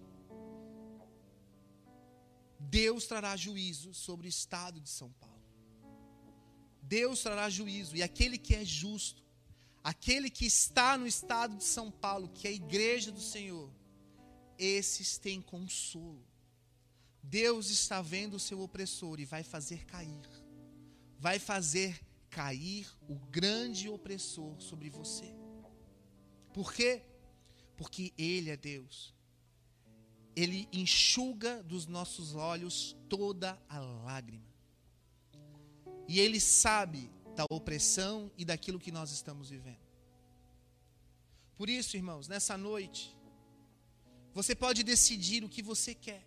Deus 2.58 3.06
trará 3.06 3.36
juízo 3.36 3.92
sobre 3.92 4.26
o 4.26 4.28
estado 4.28 4.80
de 4.80 4.88
São 4.88 5.12
Paulo. 5.12 5.36
Deus 6.82 7.22
trará 7.22 7.50
juízo 7.50 7.96
e 7.96 8.02
aquele 8.02 8.38
que 8.38 8.54
é 8.54 8.64
justo, 8.64 9.22
aquele 9.86 10.28
que 10.28 10.44
está 10.44 10.98
no 10.98 11.06
estado 11.06 11.56
de 11.56 11.62
São 11.62 11.92
Paulo, 11.92 12.28
que 12.30 12.48
é 12.48 12.50
a 12.50 12.54
igreja 12.54 13.12
do 13.12 13.20
Senhor, 13.20 13.70
esses 14.58 15.16
têm 15.16 15.40
consolo. 15.40 16.26
Deus 17.22 17.70
está 17.70 18.02
vendo 18.02 18.34
o 18.34 18.40
seu 18.40 18.60
opressor 18.60 19.20
e 19.20 19.24
vai 19.24 19.44
fazer 19.44 19.84
cair. 19.84 20.28
Vai 21.20 21.38
fazer 21.38 22.04
cair 22.28 22.88
o 23.08 23.14
grande 23.14 23.88
opressor 23.88 24.60
sobre 24.60 24.90
você. 24.90 25.32
Por 26.52 26.72
quê? 26.72 27.02
Porque 27.76 28.12
Ele 28.18 28.50
é 28.50 28.56
Deus. 28.56 29.14
Ele 30.34 30.68
enxuga 30.72 31.62
dos 31.62 31.86
nossos 31.86 32.34
olhos 32.34 32.96
toda 33.08 33.56
a 33.68 33.78
lágrima. 33.78 34.52
E 36.08 36.18
Ele 36.18 36.40
sabe 36.40 37.08
da 37.36 37.44
opressão 37.50 38.30
e 38.36 38.44
daquilo 38.44 38.80
que 38.80 38.90
nós 38.90 39.10
estamos 39.10 39.50
vivendo. 39.50 39.86
Por 41.56 41.68
isso, 41.70 41.96
irmãos, 41.96 42.26
nessa 42.28 42.56
noite, 42.56 43.16
você 44.34 44.54
pode 44.54 44.82
decidir 44.82 45.44
o 45.44 45.48
que 45.48 45.62
você 45.62 45.94
quer. 45.94 46.26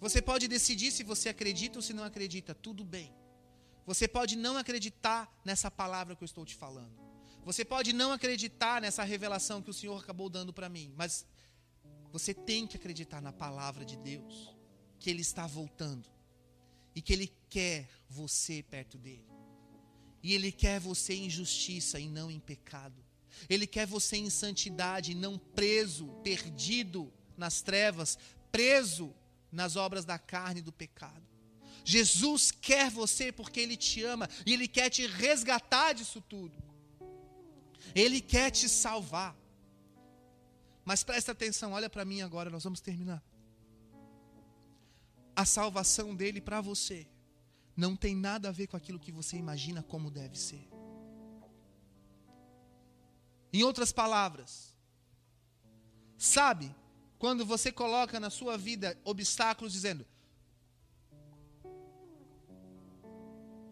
Você 0.00 0.20
pode 0.22 0.48
decidir 0.48 0.90
se 0.90 1.02
você 1.02 1.28
acredita 1.28 1.78
ou 1.78 1.82
se 1.82 1.92
não 1.92 2.04
acredita, 2.04 2.54
tudo 2.54 2.84
bem. 2.84 3.14
Você 3.86 4.08
pode 4.08 4.36
não 4.36 4.56
acreditar 4.56 5.30
nessa 5.44 5.70
palavra 5.70 6.16
que 6.16 6.22
eu 6.22 6.26
estou 6.26 6.44
te 6.44 6.54
falando. 6.54 6.98
Você 7.44 7.64
pode 7.64 7.92
não 7.92 8.12
acreditar 8.12 8.80
nessa 8.80 9.02
revelação 9.02 9.62
que 9.62 9.70
o 9.70 9.74
Senhor 9.74 9.98
acabou 10.02 10.28
dando 10.28 10.52
para 10.52 10.68
mim, 10.68 10.92
mas 10.96 11.26
você 12.12 12.32
tem 12.32 12.66
que 12.66 12.76
acreditar 12.76 13.20
na 13.20 13.32
palavra 13.32 13.84
de 13.84 13.96
Deus, 13.96 14.54
que 14.98 15.10
Ele 15.10 15.22
está 15.22 15.46
voltando 15.46 16.08
e 16.94 17.00
que 17.00 17.12
Ele 17.12 17.32
quer 17.50 17.88
você 18.08 18.62
perto 18.62 18.96
dele. 18.96 19.28
E 20.22 20.32
Ele 20.32 20.52
quer 20.52 20.78
você 20.78 21.14
em 21.14 21.28
justiça 21.28 21.98
e 21.98 22.08
não 22.08 22.30
em 22.30 22.38
pecado. 22.38 23.04
Ele 23.48 23.66
quer 23.66 23.86
você 23.86 24.16
em 24.16 24.30
santidade, 24.30 25.14
não 25.14 25.38
preso, 25.38 26.06
perdido 26.22 27.12
nas 27.36 27.60
trevas, 27.62 28.18
preso 28.52 29.14
nas 29.50 29.76
obras 29.76 30.04
da 30.04 30.18
carne 30.18 30.60
e 30.60 30.62
do 30.62 30.72
pecado. 30.72 31.26
Jesus 31.84 32.50
quer 32.50 32.90
você 32.90 33.32
porque 33.32 33.60
Ele 33.60 33.76
te 33.76 34.02
ama 34.04 34.28
e 34.44 34.52
Ele 34.52 34.68
quer 34.68 34.90
te 34.90 35.06
resgatar 35.06 35.94
disso 35.94 36.20
tudo. 36.20 36.56
Ele 37.94 38.20
quer 38.20 38.50
te 38.50 38.68
salvar. 38.68 39.36
Mas 40.84 41.02
presta 41.02 41.32
atenção, 41.32 41.72
olha 41.72 41.88
para 41.88 42.04
mim 42.04 42.20
agora, 42.20 42.50
nós 42.50 42.64
vamos 42.64 42.80
terminar. 42.80 43.22
A 45.34 45.44
salvação 45.44 46.14
dele 46.14 46.40
para 46.40 46.60
você 46.60 47.06
não 47.80 47.96
tem 47.96 48.14
nada 48.14 48.50
a 48.50 48.52
ver 48.52 48.66
com 48.66 48.76
aquilo 48.76 49.00
que 49.00 49.10
você 49.10 49.38
imagina 49.38 49.82
como 49.82 50.10
deve 50.10 50.38
ser. 50.38 50.68
Em 53.50 53.62
outras 53.62 53.90
palavras, 53.90 54.76
sabe, 56.18 56.72
quando 57.18 57.44
você 57.44 57.72
coloca 57.72 58.20
na 58.20 58.28
sua 58.28 58.58
vida 58.58 58.96
obstáculos 59.02 59.72
dizendo. 59.72 60.06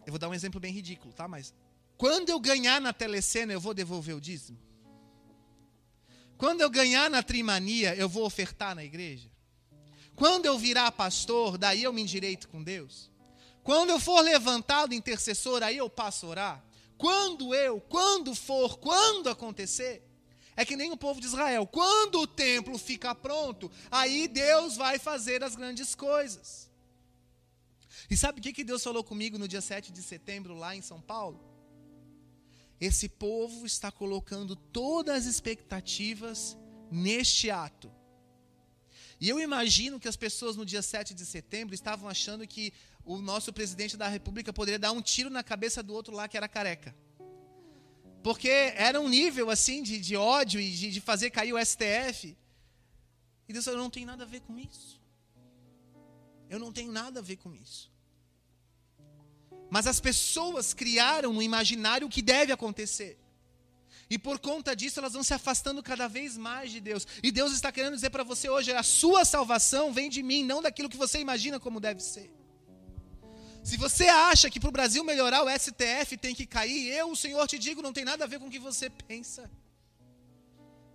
Eu 0.07 0.13
vou 0.13 0.19
dar 0.19 0.31
um 0.31 0.35
exemplo 0.35 0.59
bem 0.59 0.73
ridículo, 0.73 1.13
tá? 1.13 1.29
Mas 1.29 1.53
quando 1.99 2.31
eu 2.31 2.41
ganhar 2.41 2.81
na 2.81 2.95
telecena, 2.95 3.53
eu 3.53 3.61
vou 3.61 3.75
devolver 3.75 4.17
o 4.17 4.21
dízimo? 4.21 4.59
Quando 6.39 6.63
eu 6.63 6.71
ganhar 6.71 7.11
na 7.11 7.23
trimania, 7.23 7.95
eu 7.95 8.09
vou 8.09 8.25
ofertar 8.25 8.75
na 8.75 8.85
igreja? 8.85 9.31
Quando 10.17 10.47
eu 10.47 10.59
virar 10.59 10.91
pastor, 10.93 11.59
daí 11.59 11.83
eu 11.83 11.93
me 11.93 12.01
endireito 12.01 12.49
com 12.49 12.63
Deus? 12.63 13.11
Quando 13.69 13.91
eu 13.91 14.01
for 14.01 14.23
levantado 14.23 14.95
intercessor, 14.95 15.63
aí 15.63 15.77
eu 15.77 15.91
passo 15.91 16.25
a 16.25 16.29
orar? 16.31 16.65
Quando 16.97 17.55
eu, 17.55 17.79
quando 17.83 18.35
for, 18.35 18.79
quando 18.79 19.29
acontecer, 19.29 20.03
é 20.57 20.65
que 20.65 20.75
nem 20.75 20.91
o 20.91 20.97
povo 20.97 21.21
de 21.21 21.27
Israel. 21.27 21.67
Quando 21.67 22.19
o 22.19 22.27
templo 22.27 22.79
ficar 22.79 23.15
pronto, 23.17 23.71
aí 23.91 24.27
Deus 24.27 24.75
vai 24.75 24.99
fazer 24.99 25.45
as 25.45 25.55
grandes 25.55 25.95
coisas. 25.95 26.71
E 28.09 28.17
sabe 28.17 28.41
o 28.41 28.43
que, 28.43 28.55
que 28.55 28.65
Deus 28.65 28.83
falou 28.83 29.05
comigo 29.05 29.37
no 29.37 29.47
dia 29.47 29.61
7 29.61 29.93
de 29.93 30.03
setembro, 30.03 30.55
lá 30.55 30.75
em 30.75 30.81
São 30.81 31.03
Paulo? 31.03 31.39
Esse 32.81 33.07
povo 33.07 33.67
está 33.67 33.93
colocando 33.93 34.57
todas 34.57 35.15
as 35.15 35.27
expectativas 35.27 36.57
neste 36.91 37.51
ato. 37.51 37.93
E 39.21 39.29
eu 39.29 39.41
imagino 39.41 39.99
que 39.99 40.09
as 40.09 40.17
pessoas 40.17 40.57
no 40.57 40.65
dia 40.65 40.81
7 40.81 41.13
de 41.13 41.27
setembro 41.27 41.75
estavam 41.75 42.09
achando 42.09 42.47
que 42.47 42.73
o 43.09 43.23
nosso 43.23 43.51
presidente 43.55 43.97
da 43.97 44.07
República 44.07 44.53
poderia 44.53 44.79
dar 44.79 44.93
um 44.93 45.01
tiro 45.01 45.31
na 45.31 45.43
cabeça 45.43 45.83
do 45.83 45.95
outro 45.95 46.15
lá 46.15 46.29
que 46.29 46.37
era 46.37 46.47
careca. 46.47 46.95
Porque 48.23 48.51
era 48.77 49.01
um 49.01 49.09
nível 49.09 49.49
assim 49.49 49.83
de, 49.83 49.99
de 49.99 50.15
ódio 50.15 50.61
e 50.61 50.71
de, 50.71 50.91
de 50.91 51.01
fazer 51.01 51.31
cair 51.31 51.55
o 51.55 51.65
STF. 51.65 52.37
E 53.49 53.53
Deus 53.55 53.65
falou: 53.65 53.81
não 53.81 53.89
tenho 53.89 54.07
nada 54.07 54.25
a 54.25 54.27
ver 54.27 54.41
com 54.41 54.59
isso. 54.59 55.01
Eu 56.51 56.59
não 56.59 56.71
tenho 56.71 56.93
nada 56.93 57.21
a 57.21 57.23
ver 57.23 57.37
com 57.37 57.55
isso. 57.55 57.91
Mas 59.71 59.87
as 59.87 60.01
pessoas 60.01 60.75
criaram 60.75 61.33
no 61.33 61.43
imaginário 61.43 62.07
o 62.07 62.11
que 62.11 62.21
deve 62.21 62.53
acontecer. 62.53 63.19
E 64.11 64.19
por 64.19 64.39
conta 64.39 64.77
disso, 64.77 65.01
elas 65.01 65.15
vão 65.15 65.23
se 65.23 65.33
afastando 65.33 65.83
cada 65.83 66.09
vez 66.09 66.37
mais 66.37 66.71
de 66.71 66.81
Deus. 66.81 67.07
E 67.23 67.31
Deus 67.31 67.53
está 67.53 67.73
querendo 67.73 67.95
dizer 67.95 68.11
para 68.11 68.23
você 68.23 68.51
hoje: 68.51 68.71
a 68.71 68.83
sua 68.83 69.25
salvação 69.25 69.95
vem 69.95 70.11
de 70.11 70.23
mim, 70.23 70.45
não 70.45 70.61
daquilo 70.61 70.91
que 70.91 70.97
você 70.99 71.19
imagina 71.19 71.59
como 71.59 71.81
deve 71.81 72.03
ser. 72.03 72.38
Se 73.69 73.77
você 73.77 74.09
acha 74.09 74.49
que 74.49 74.59
para 74.59 74.71
o 74.71 74.73
Brasil 74.73 75.05
melhorar 75.05 75.45
o 75.45 75.51
STF 75.51 76.17
tem 76.17 76.35
que 76.35 76.47
cair, 76.47 76.89
eu, 76.91 77.11
o 77.11 77.15
Senhor, 77.15 77.47
te 77.47 77.59
digo, 77.59 77.83
não 77.83 77.93
tem 77.93 78.03
nada 78.03 78.25
a 78.25 78.27
ver 78.27 78.39
com 78.39 78.47
o 78.47 78.51
que 78.51 78.59
você 78.59 78.89
pensa 78.89 79.43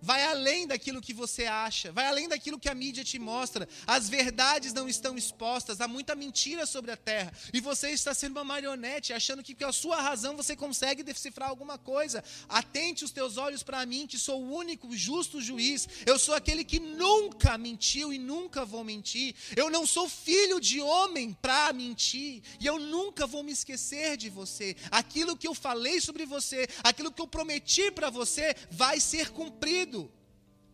vai 0.04 0.22
além 0.26 0.66
daquilo 0.66 1.00
que 1.00 1.14
você 1.14 1.46
acha, 1.46 1.90
vai 1.90 2.06
além 2.06 2.28
daquilo 2.28 2.58
que 2.58 2.68
a 2.68 2.74
mídia 2.74 3.02
te 3.02 3.18
mostra. 3.18 3.66
As 3.86 4.06
verdades 4.06 4.74
não 4.74 4.86
estão 4.86 5.16
expostas, 5.16 5.80
há 5.80 5.88
muita 5.88 6.14
mentira 6.14 6.66
sobre 6.66 6.90
a 6.90 6.96
terra. 6.96 7.32
E 7.54 7.60
você 7.60 7.88
está 7.88 8.12
sendo 8.12 8.32
uma 8.32 8.44
marionete, 8.44 9.14
achando 9.14 9.42
que 9.42 9.54
com 9.54 9.64
a 9.64 9.72
sua 9.72 10.00
razão 10.02 10.36
você 10.36 10.54
consegue 10.54 11.02
decifrar 11.02 11.48
alguma 11.48 11.78
coisa. 11.78 12.22
Atente 12.50 13.02
os 13.02 13.12
teus 13.12 13.38
olhos 13.38 13.62
para 13.62 13.86
mim, 13.86 14.06
que 14.06 14.18
sou 14.18 14.42
o 14.42 14.52
único 14.54 14.94
justo 14.94 15.40
juiz. 15.40 15.88
Eu 16.04 16.18
sou 16.18 16.34
aquele 16.34 16.64
que 16.64 16.78
nunca 16.78 17.56
mentiu 17.56 18.12
e 18.12 18.18
nunca 18.18 18.62
vou 18.66 18.84
mentir. 18.84 19.34
Eu 19.56 19.70
não 19.70 19.86
sou 19.86 20.06
filho 20.06 20.60
de 20.60 20.82
homem 20.82 21.32
para 21.40 21.72
mentir. 21.72 22.42
E 22.60 22.66
eu 22.66 22.78
nunca 22.78 23.26
vou 23.26 23.42
me 23.42 23.52
esquecer 23.52 24.18
de 24.18 24.28
você. 24.28 24.76
Aquilo 24.90 25.34
que 25.34 25.48
eu 25.48 25.54
falei 25.54 25.98
sobre 25.98 26.26
você, 26.26 26.68
aquilo 26.82 27.10
que 27.10 27.22
eu 27.22 27.26
prometi 27.26 27.90
para 27.90 28.10
você, 28.10 28.54
vai 28.70 29.00
ser 29.00 29.30
cumprido. 29.30 29.93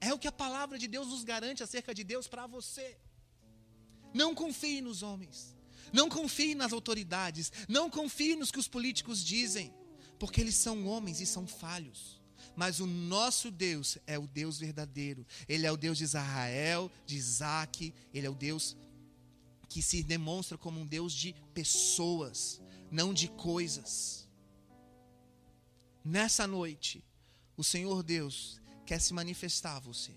É 0.01 0.13
o 0.15 0.19
que 0.19 0.29
a 0.29 0.33
palavra 0.33 0.79
de 0.79 0.89
Deus 0.89 1.09
nos 1.09 1.25
garante 1.25 1.63
acerca 1.63 1.95
de 1.95 2.03
Deus 2.03 2.27
para 2.27 2.47
você. 2.47 2.97
Não 4.15 4.35
confie 4.35 4.81
nos 4.81 5.03
homens. 5.03 5.57
Não 5.93 6.09
confie 6.09 6.55
nas 6.55 6.73
autoridades. 6.73 7.53
Não 7.69 7.91
confie 7.91 8.35
nos 8.37 8.51
que 8.51 8.59
os 8.59 8.69
políticos 8.69 9.23
dizem. 9.25 9.75
Porque 10.19 10.41
eles 10.41 10.55
são 10.55 10.87
homens 10.87 11.21
e 11.21 11.27
são 11.27 11.47
falhos. 11.47 12.21
Mas 12.57 12.81
o 12.81 12.87
nosso 12.87 13.51
Deus 13.51 13.99
é 14.07 14.19
o 14.19 14.27
Deus 14.27 14.59
verdadeiro. 14.59 15.27
Ele 15.49 15.67
é 15.67 15.73
o 15.73 15.77
Deus 15.77 15.99
de 15.99 16.05
Israel, 16.05 16.91
de 17.07 17.17
Isaac. 17.17 17.95
Ele 18.13 18.27
é 18.27 18.31
o 18.31 18.35
Deus 18.35 18.77
que 19.69 19.81
se 19.81 20.03
demonstra 20.03 20.59
como 20.59 20.81
um 20.81 20.87
Deus 20.87 21.13
de 21.13 21.33
pessoas, 21.55 22.61
não 22.91 23.15
de 23.15 23.29
coisas. 23.29 24.29
Nessa 26.05 26.45
noite, 26.47 27.05
o 27.57 27.63
Senhor 27.63 28.03
Deus 28.03 28.60
quer 28.91 29.01
se 29.01 29.15
manifestar 29.15 29.77
a 29.77 29.79
você. 29.79 30.13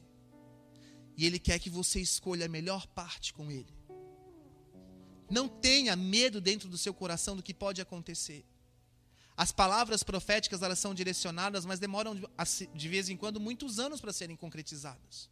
E 1.15 1.27
Ele 1.27 1.37
quer 1.37 1.59
que 1.59 1.69
você 1.69 1.99
escolha 1.99 2.47
a 2.47 2.49
melhor 2.57 2.87
parte 2.87 3.31
com 3.31 3.51
Ele. 3.51 3.71
Não 5.29 5.47
tenha 5.47 5.95
medo 5.95 6.41
dentro 6.41 6.67
do 6.67 6.77
seu 6.77 6.91
coração 6.91 7.35
do 7.35 7.43
que 7.43 7.53
pode 7.53 7.79
acontecer. 7.79 8.43
As 9.37 9.51
palavras 9.51 10.01
proféticas 10.01 10.63
elas 10.63 10.79
são 10.79 10.91
direcionadas, 10.91 11.65
mas 11.65 11.79
demoram 11.79 12.19
de 12.73 12.89
vez 12.89 13.09
em 13.09 13.17
quando 13.17 13.39
muitos 13.39 13.77
anos 13.77 14.01
para 14.01 14.11
serem 14.11 14.35
concretizadas. 14.35 15.29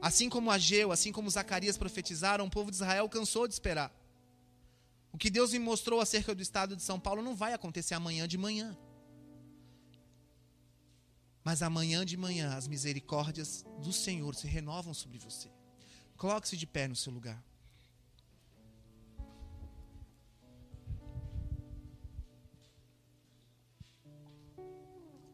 Assim 0.00 0.28
como 0.28 0.52
Ageu, 0.52 0.92
assim 0.92 1.10
como 1.10 1.28
Zacarias 1.28 1.76
profetizaram, 1.76 2.46
o 2.46 2.50
povo 2.50 2.70
de 2.70 2.76
Israel 2.76 3.08
cansou 3.08 3.48
de 3.48 3.54
esperar. 3.54 3.90
O 5.12 5.18
que 5.18 5.30
Deus 5.30 5.52
me 5.52 5.58
mostrou 5.58 6.00
acerca 6.00 6.32
do 6.32 6.42
estado 6.42 6.76
de 6.76 6.82
São 6.82 7.00
Paulo 7.00 7.22
não 7.22 7.34
vai 7.34 7.52
acontecer 7.54 7.94
amanhã 7.94 8.28
de 8.28 8.38
manhã. 8.38 8.78
Mas 11.46 11.62
amanhã 11.62 12.04
de 12.04 12.16
manhã 12.16 12.56
as 12.56 12.66
misericórdias 12.66 13.64
do 13.80 13.92
Senhor 13.92 14.34
se 14.34 14.48
renovam 14.48 14.92
sobre 14.92 15.16
você. 15.16 15.48
Coloque-se 16.16 16.56
de 16.56 16.66
pé 16.66 16.88
no 16.88 16.96
seu 16.96 17.12
lugar. 17.12 17.40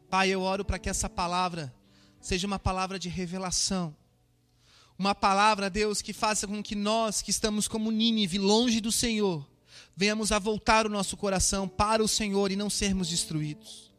Pai, 0.07 0.29
eu 0.29 0.41
oro 0.41 0.63
para 0.63 0.77
que 0.77 0.87
essa 0.87 1.09
palavra 1.09 1.73
seja 2.21 2.45
uma 2.45 2.59
palavra 2.59 2.99
de 2.99 3.09
revelação. 3.09 3.95
Uma 4.95 5.15
palavra, 5.15 5.67
Deus, 5.67 5.99
que 5.99 6.13
faça 6.13 6.45
com 6.45 6.61
que 6.61 6.75
nós, 6.75 7.23
que 7.23 7.31
estamos 7.31 7.67
como 7.67 7.89
Nínive, 7.89 8.37
longe 8.37 8.79
do 8.79 8.91
Senhor, 8.91 9.49
venhamos 9.95 10.31
a 10.31 10.37
voltar 10.37 10.85
o 10.85 10.91
nosso 10.91 11.17
coração 11.17 11.67
para 11.67 12.03
o 12.03 12.07
Senhor 12.07 12.51
e 12.51 12.55
não 12.55 12.69
sermos 12.69 13.09
destruídos. 13.09 13.92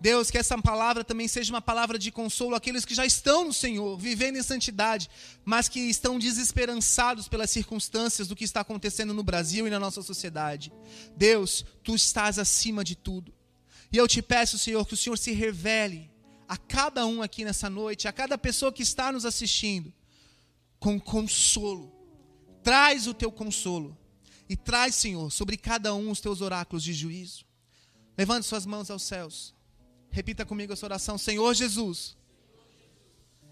Deus, 0.00 0.30
que 0.30 0.38
essa 0.38 0.60
palavra 0.60 1.02
também 1.02 1.26
seja 1.26 1.52
uma 1.52 1.62
palavra 1.62 1.98
de 1.98 2.10
consolo 2.10 2.54
àqueles 2.54 2.84
que 2.84 2.94
já 2.94 3.06
estão 3.06 3.46
no 3.46 3.52
Senhor, 3.52 3.96
vivendo 3.96 4.36
em 4.36 4.42
santidade, 4.42 5.08
mas 5.44 5.68
que 5.68 5.80
estão 5.80 6.18
desesperançados 6.18 7.28
pelas 7.28 7.50
circunstâncias 7.50 8.28
do 8.28 8.36
que 8.36 8.44
está 8.44 8.60
acontecendo 8.60 9.14
no 9.14 9.22
Brasil 9.22 9.66
e 9.66 9.70
na 9.70 9.80
nossa 9.80 10.02
sociedade. 10.02 10.72
Deus, 11.16 11.64
tu 11.82 11.94
estás 11.94 12.38
acima 12.38 12.84
de 12.84 12.94
tudo. 12.94 13.32
E 13.90 13.96
eu 13.96 14.06
te 14.06 14.20
peço, 14.20 14.58
Senhor, 14.58 14.86
que 14.86 14.94
o 14.94 14.96
Senhor 14.96 15.16
se 15.16 15.32
revele 15.32 16.10
a 16.46 16.56
cada 16.56 17.06
um 17.06 17.22
aqui 17.22 17.44
nessa 17.44 17.70
noite, 17.70 18.06
a 18.06 18.12
cada 18.12 18.36
pessoa 18.36 18.72
que 18.72 18.82
está 18.82 19.10
nos 19.10 19.24
assistindo, 19.24 19.92
com 20.78 21.00
consolo. 21.00 21.92
Traz 22.62 23.06
o 23.06 23.14
teu 23.14 23.32
consolo. 23.32 23.96
E 24.48 24.56
traz, 24.56 24.94
Senhor, 24.94 25.30
sobre 25.32 25.56
cada 25.56 25.94
um 25.94 26.10
os 26.10 26.20
teus 26.20 26.40
oráculos 26.40 26.84
de 26.84 26.92
juízo. 26.92 27.44
Levante 28.16 28.46
suas 28.46 28.64
mãos 28.64 28.90
aos 28.90 29.02
céus. 29.02 29.55
Repita 30.10 30.44
comigo 30.44 30.72
essa 30.72 30.86
oração. 30.86 31.18
Senhor 31.18 31.54
Jesus, 31.54 32.16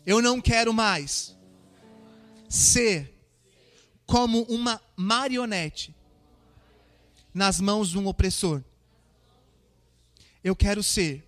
eu 0.07 0.21
não 0.23 0.41
quero 0.41 0.73
mais 0.73 1.37
ser 2.49 3.15
como 4.07 4.43
uma 4.43 4.81
marionete 4.97 5.95
nas 7.33 7.61
mãos 7.61 7.89
de 7.91 7.99
um 7.99 8.07
opressor. 8.07 8.63
Eu 10.43 10.55
quero 10.55 10.83
ser 10.83 11.27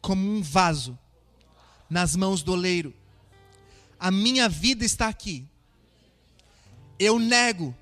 como 0.00 0.28
um 0.28 0.40
vaso 0.40 0.98
nas 1.90 2.14
mãos 2.14 2.42
do 2.42 2.52
oleiro. 2.52 2.94
A 3.98 4.10
minha 4.10 4.48
vida 4.48 4.84
está 4.84 5.08
aqui. 5.08 5.46
Eu 6.98 7.18
nego 7.18 7.74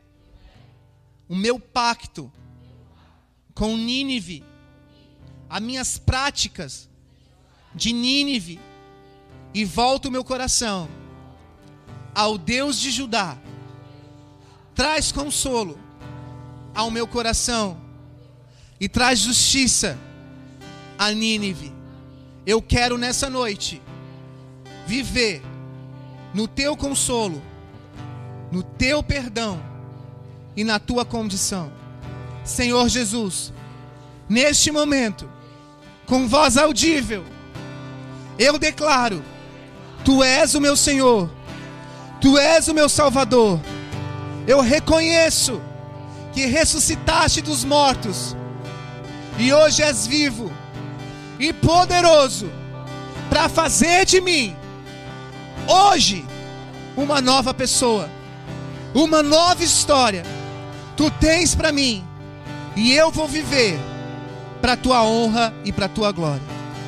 o 1.28 1.36
meu 1.36 1.58
pacto 1.58 2.32
com 3.54 3.76
Nínive, 3.76 4.42
as 5.54 5.62
minhas 5.62 5.96
práticas 5.98 6.88
de 7.72 7.92
Nínive, 7.92 8.58
e 9.54 9.64
volto 9.64 10.06
o 10.06 10.10
meu 10.10 10.24
coração 10.24 10.88
ao 12.12 12.36
Deus 12.36 12.76
de 12.76 12.90
Judá. 12.90 13.38
Traz 14.74 15.12
consolo 15.12 15.78
ao 16.74 16.90
meu 16.90 17.06
coração 17.06 17.80
e 18.80 18.88
traz 18.88 19.20
justiça 19.20 19.96
a 20.98 21.12
Nínive. 21.12 21.72
Eu 22.44 22.60
quero 22.60 22.98
nessa 22.98 23.30
noite 23.30 23.80
viver 24.88 25.40
no 26.34 26.48
teu 26.48 26.76
consolo, 26.76 27.40
no 28.50 28.64
teu 28.64 29.04
perdão 29.04 29.62
e 30.56 30.64
na 30.64 30.80
tua 30.80 31.04
condição. 31.04 31.72
Senhor 32.44 32.88
Jesus, 32.88 33.52
neste 34.28 34.72
momento, 34.72 35.32
com 36.06 36.28
voz 36.28 36.56
audível, 36.56 37.24
eu 38.38 38.58
declaro: 38.58 39.22
Tu 40.04 40.22
és 40.22 40.54
o 40.54 40.60
meu 40.60 40.76
Senhor, 40.76 41.30
Tu 42.20 42.38
és 42.38 42.68
o 42.68 42.74
meu 42.74 42.88
Salvador. 42.88 43.60
Eu 44.46 44.60
reconheço 44.60 45.60
que 46.32 46.46
ressuscitaste 46.46 47.40
dos 47.40 47.64
mortos 47.64 48.36
e 49.38 49.52
hoje 49.52 49.82
és 49.82 50.06
vivo 50.06 50.50
e 51.38 51.52
poderoso 51.52 52.50
para 53.28 53.48
fazer 53.48 54.04
de 54.04 54.20
mim 54.20 54.56
hoje 55.66 56.24
uma 56.96 57.20
nova 57.20 57.52
pessoa, 57.52 58.08
uma 58.94 59.22
nova 59.22 59.62
história. 59.62 60.24
Tu 60.96 61.10
tens 61.12 61.54
para 61.54 61.72
mim 61.72 62.04
e 62.76 62.92
eu 62.94 63.10
vou 63.10 63.28
viver 63.28 63.78
para 64.64 64.78
tua 64.78 65.04
honra 65.04 65.52
e 65.62 65.70
para 65.70 65.86
tua 65.90 66.10
glória. 66.10 66.40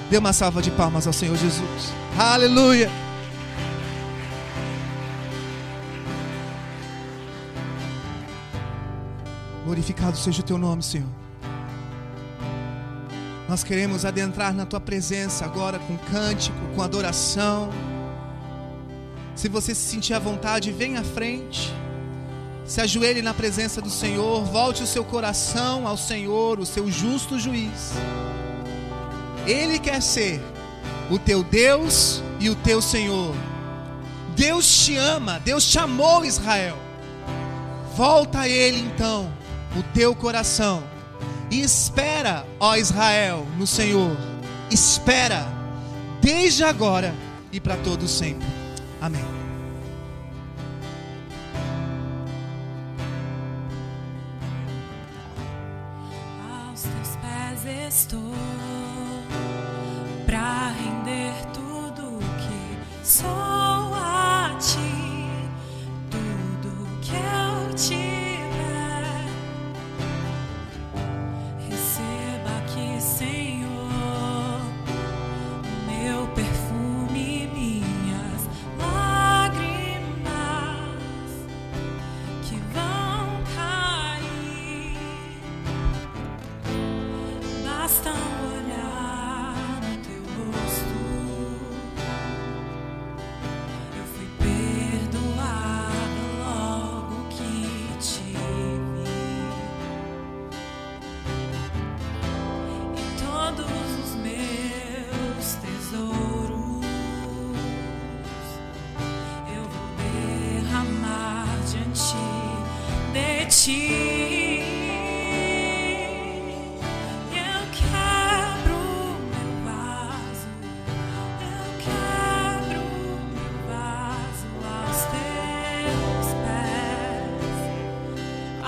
Dê 0.08 0.16
uma 0.16 0.32
salva 0.32 0.62
de 0.62 0.70
palmas 0.70 1.06
ao 1.06 1.12
Senhor 1.12 1.36
Jesus. 1.36 1.92
Aleluia. 2.16 2.90
Glorificado 9.62 10.16
seja 10.16 10.40
o 10.40 10.42
teu 10.42 10.56
nome, 10.56 10.82
Senhor. 10.82 11.10
Nós 13.46 13.62
queremos 13.62 14.06
adentrar 14.06 14.54
na 14.54 14.64
tua 14.64 14.80
presença 14.80 15.44
agora 15.44 15.78
com 15.78 15.98
cântico, 15.98 16.56
com 16.74 16.80
adoração. 16.80 17.68
Se 19.34 19.50
você 19.50 19.74
se 19.74 19.82
sentir 19.82 20.14
à 20.14 20.18
vontade, 20.18 20.72
venha 20.72 21.00
à 21.00 21.04
frente. 21.04 21.74
Se 22.66 22.80
ajoelhe 22.80 23.22
na 23.22 23.32
presença 23.32 23.80
do 23.80 23.90
Senhor, 23.90 24.44
volte 24.44 24.82
o 24.82 24.86
seu 24.86 25.04
coração 25.04 25.86
ao 25.86 25.96
Senhor, 25.96 26.58
o 26.58 26.66
seu 26.66 26.90
justo 26.90 27.38
juiz. 27.38 27.92
Ele 29.46 29.78
quer 29.78 30.02
ser 30.02 30.40
o 31.10 31.18
teu 31.18 31.44
Deus 31.44 32.22
e 32.40 32.50
o 32.50 32.56
teu 32.56 32.82
Senhor. 32.82 33.34
Deus 34.34 34.84
te 34.84 34.96
ama, 34.96 35.38
Deus 35.38 35.64
te 35.64 35.78
amou, 35.78 36.24
Israel. 36.24 36.76
Volta 37.96 38.40
a 38.40 38.48
Ele 38.48 38.80
então, 38.80 39.32
o 39.76 39.82
teu 39.94 40.14
coração 40.14 40.82
e 41.50 41.60
espera, 41.60 42.44
ó 42.58 42.76
Israel, 42.76 43.46
no 43.56 43.66
Senhor. 43.66 44.16
Espera, 44.70 45.46
desde 46.20 46.64
agora 46.64 47.14
e 47.52 47.60
para 47.60 47.76
todo 47.76 48.08
sempre. 48.08 48.46
Amém. 49.00 49.45
Estou 57.66 58.32
para 60.24 60.68
render 60.68 61.34
tudo 61.52 62.18
que 62.38 63.06
sou 63.06 63.45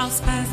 aos 0.09 0.21
pés 0.21 0.48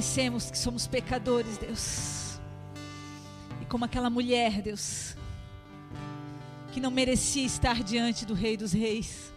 reconhecemos 0.00 0.50
que 0.50 0.56
somos 0.56 0.86
pecadores, 0.86 1.58
Deus. 1.58 2.40
E 3.60 3.66
como 3.66 3.84
aquela 3.84 4.08
mulher, 4.08 4.62
Deus, 4.62 5.14
que 6.72 6.80
não 6.80 6.90
merecia 6.90 7.44
estar 7.44 7.82
diante 7.82 8.24
do 8.24 8.32
Rei 8.32 8.56
dos 8.56 8.72
Reis, 8.72 9.30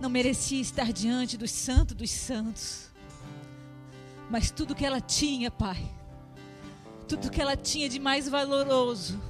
não 0.00 0.08
merecia 0.08 0.60
estar 0.60 0.92
diante 0.92 1.36
dos 1.36 1.50
Santos 1.50 1.96
dos 1.96 2.10
Santos, 2.10 2.92
mas 4.30 4.52
tudo 4.52 4.76
que 4.76 4.86
ela 4.86 5.00
tinha, 5.00 5.50
Pai, 5.50 5.82
tudo 7.08 7.28
que 7.28 7.40
ela 7.40 7.56
tinha 7.56 7.88
de 7.88 7.98
mais 7.98 8.28
valoroso, 8.28 9.20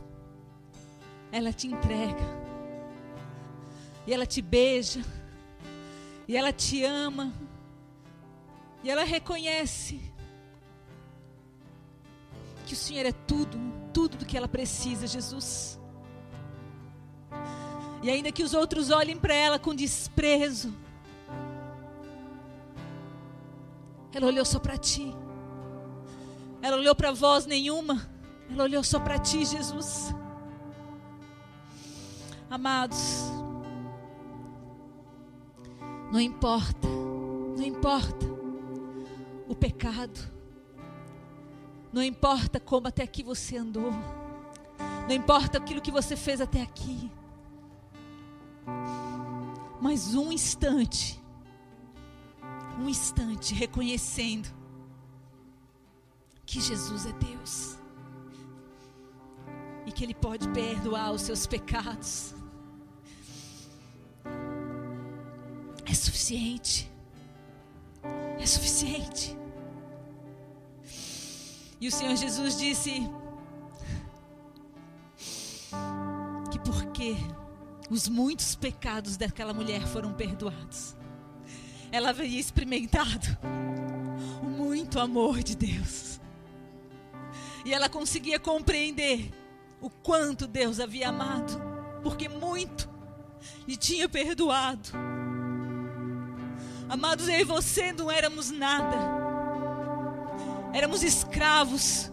ela 1.30 1.54
te 1.54 1.66
entrega, 1.68 2.42
e 4.06 4.12
ela 4.12 4.26
te 4.26 4.42
beija, 4.42 5.02
e 6.28 6.36
ela 6.36 6.52
te 6.52 6.84
ama. 6.84 7.32
E 8.82 8.90
ela 8.90 9.04
reconhece 9.04 10.00
que 12.66 12.74
o 12.74 12.76
Senhor 12.76 13.06
é 13.06 13.12
tudo, 13.12 13.58
tudo 13.92 14.16
do 14.16 14.26
que 14.26 14.36
ela 14.36 14.48
precisa, 14.48 15.06
Jesus. 15.06 15.78
E 18.02 18.10
ainda 18.10 18.32
que 18.32 18.42
os 18.42 18.54
outros 18.54 18.90
olhem 18.90 19.16
para 19.16 19.34
ela 19.34 19.58
com 19.58 19.74
desprezo, 19.74 20.74
ela 24.12 24.26
olhou 24.26 24.44
só 24.44 24.58
para 24.58 24.76
ti. 24.76 25.14
Ela 26.60 26.76
olhou 26.76 26.94
para 26.94 27.12
voz 27.12 27.46
nenhuma. 27.46 28.10
Ela 28.50 28.64
olhou 28.64 28.82
só 28.82 28.98
para 28.98 29.18
ti, 29.18 29.44
Jesus. 29.44 30.12
Amados, 32.50 33.30
não 36.12 36.20
importa, 36.20 36.86
não 37.56 37.64
importa 37.64 38.31
o 39.52 39.54
pecado, 39.54 40.18
não 41.92 42.02
importa 42.02 42.58
como 42.58 42.88
até 42.88 43.02
aqui 43.02 43.22
você 43.22 43.58
andou, 43.58 43.92
não 45.06 45.14
importa 45.14 45.58
aquilo 45.58 45.82
que 45.82 45.90
você 45.90 46.16
fez 46.16 46.40
até 46.40 46.62
aqui, 46.62 47.10
mas 49.78 50.14
um 50.14 50.32
instante, 50.32 51.22
um 52.80 52.88
instante 52.88 53.52
reconhecendo 53.52 54.48
que 56.46 56.58
Jesus 56.58 57.04
é 57.04 57.12
Deus 57.12 57.76
e 59.84 59.92
que 59.92 60.02
Ele 60.02 60.14
pode 60.14 60.48
perdoar 60.48 61.12
os 61.12 61.22
seus 61.22 61.46
pecados. 61.46 62.34
É 65.84 65.92
suficiente. 65.92 66.90
É 68.38 68.46
suficiente. 68.46 69.41
E 71.82 71.88
o 71.88 71.90
Senhor 71.90 72.14
Jesus 72.14 72.56
disse 72.56 73.10
que 76.48 76.58
porque 76.60 77.16
os 77.90 78.06
muitos 78.06 78.54
pecados 78.54 79.16
daquela 79.16 79.52
mulher 79.52 79.84
foram 79.88 80.12
perdoados, 80.12 80.94
ela 81.90 82.10
havia 82.10 82.38
experimentado 82.38 83.26
o 84.40 84.46
muito 84.46 85.00
amor 85.00 85.42
de 85.42 85.56
Deus. 85.56 86.20
E 87.64 87.74
ela 87.74 87.88
conseguia 87.88 88.38
compreender 88.38 89.34
o 89.80 89.90
quanto 89.90 90.46
Deus 90.46 90.78
havia 90.78 91.08
amado, 91.08 91.60
porque 92.00 92.28
muito 92.28 92.88
lhe 93.66 93.76
tinha 93.76 94.08
perdoado. 94.08 94.88
Amados, 96.88 97.26
eu 97.26 97.40
e 97.40 97.44
você 97.44 97.92
não 97.92 98.08
éramos 98.08 98.52
nada. 98.52 99.21
Éramos 100.72 101.02
escravos 101.02 102.10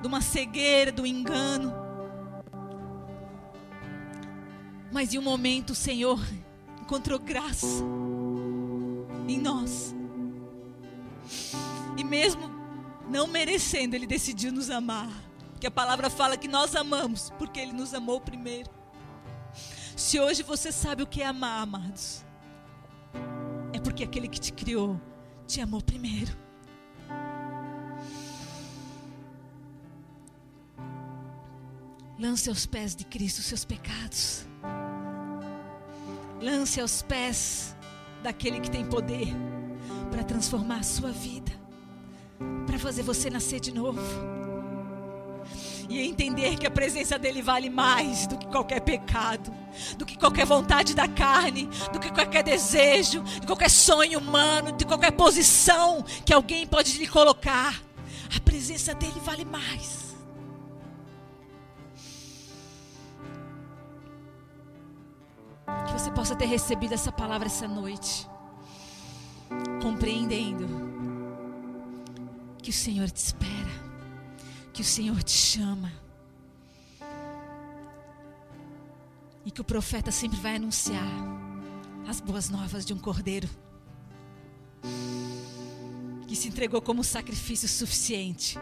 de 0.00 0.06
uma 0.06 0.20
cegueira, 0.20 0.90
do 0.90 1.06
engano. 1.06 1.72
Mas 4.92 5.12
em 5.12 5.18
um 5.18 5.22
momento 5.22 5.70
o 5.70 5.74
Senhor 5.74 6.20
encontrou 6.80 7.18
graça 7.18 7.82
em 9.28 9.38
nós. 9.38 9.94
E 11.96 12.04
mesmo 12.04 12.50
não 13.08 13.26
merecendo, 13.26 13.96
Ele 13.96 14.06
decidiu 14.06 14.52
nos 14.52 14.70
amar. 14.70 15.10
Porque 15.50 15.66
a 15.66 15.70
palavra 15.70 16.10
fala 16.10 16.36
que 16.36 16.48
nós 16.48 16.74
amamos 16.74 17.30
porque 17.38 17.60
Ele 17.60 17.72
nos 17.72 17.94
amou 17.94 18.20
primeiro. 18.20 18.70
Se 19.96 20.18
hoje 20.18 20.42
você 20.42 20.72
sabe 20.72 21.02
o 21.02 21.06
que 21.06 21.22
é 21.22 21.26
amar, 21.26 21.62
amados, 21.62 22.24
é 23.72 23.78
porque 23.78 24.04
aquele 24.04 24.28
que 24.28 24.40
te 24.40 24.52
criou 24.52 25.00
te 25.46 25.60
amou 25.60 25.80
primeiro. 25.80 26.43
Lance 32.18 32.48
aos 32.48 32.64
pés 32.64 32.94
de 32.94 33.04
Cristo 33.04 33.38
os 33.38 33.46
seus 33.46 33.64
pecados. 33.64 34.46
Lance 36.40 36.80
aos 36.80 37.02
pés 37.02 37.74
daquele 38.22 38.60
que 38.60 38.70
tem 38.70 38.84
poder 38.84 39.34
para 40.12 40.22
transformar 40.22 40.78
a 40.78 40.82
sua 40.84 41.10
vida, 41.10 41.50
para 42.66 42.78
fazer 42.78 43.02
você 43.02 43.28
nascer 43.28 43.58
de 43.58 43.74
novo. 43.74 44.00
E 45.88 46.00
entender 46.02 46.56
que 46.56 46.66
a 46.66 46.70
presença 46.70 47.18
dele 47.18 47.42
vale 47.42 47.68
mais 47.68 48.28
do 48.28 48.38
que 48.38 48.46
qualquer 48.46 48.80
pecado, 48.80 49.52
do 49.98 50.06
que 50.06 50.16
qualquer 50.16 50.46
vontade 50.46 50.94
da 50.94 51.08
carne, 51.08 51.68
do 51.92 51.98
que 51.98 52.12
qualquer 52.12 52.44
desejo, 52.44 53.22
de 53.22 53.46
qualquer 53.46 53.68
sonho 53.68 54.20
humano, 54.20 54.70
de 54.72 54.84
qualquer 54.84 55.10
posição 55.10 56.04
que 56.24 56.32
alguém 56.32 56.64
pode 56.64 56.96
lhe 56.96 57.08
colocar. 57.08 57.82
A 58.34 58.40
presença 58.40 58.94
dele 58.94 59.20
vale 59.24 59.44
mais. 59.44 60.03
Que 65.86 65.92
você 65.92 66.10
possa 66.10 66.34
ter 66.34 66.46
recebido 66.46 66.92
essa 66.94 67.12
palavra 67.12 67.46
essa 67.46 67.68
noite, 67.68 68.28
compreendendo 69.82 70.66
que 72.62 72.70
o 72.70 72.72
Senhor 72.72 73.10
te 73.10 73.16
espera, 73.16 73.70
que 74.72 74.80
o 74.80 74.84
Senhor 74.84 75.22
te 75.22 75.32
chama, 75.32 75.92
e 79.44 79.50
que 79.50 79.60
o 79.60 79.64
profeta 79.64 80.10
sempre 80.10 80.40
vai 80.40 80.56
anunciar 80.56 81.06
as 82.08 82.20
boas 82.20 82.48
novas 82.48 82.84
de 82.84 82.94
um 82.94 82.98
cordeiro 82.98 83.48
que 86.26 86.34
se 86.34 86.48
entregou 86.48 86.80
como 86.80 87.04
sacrifício 87.04 87.68
suficiente 87.68 88.58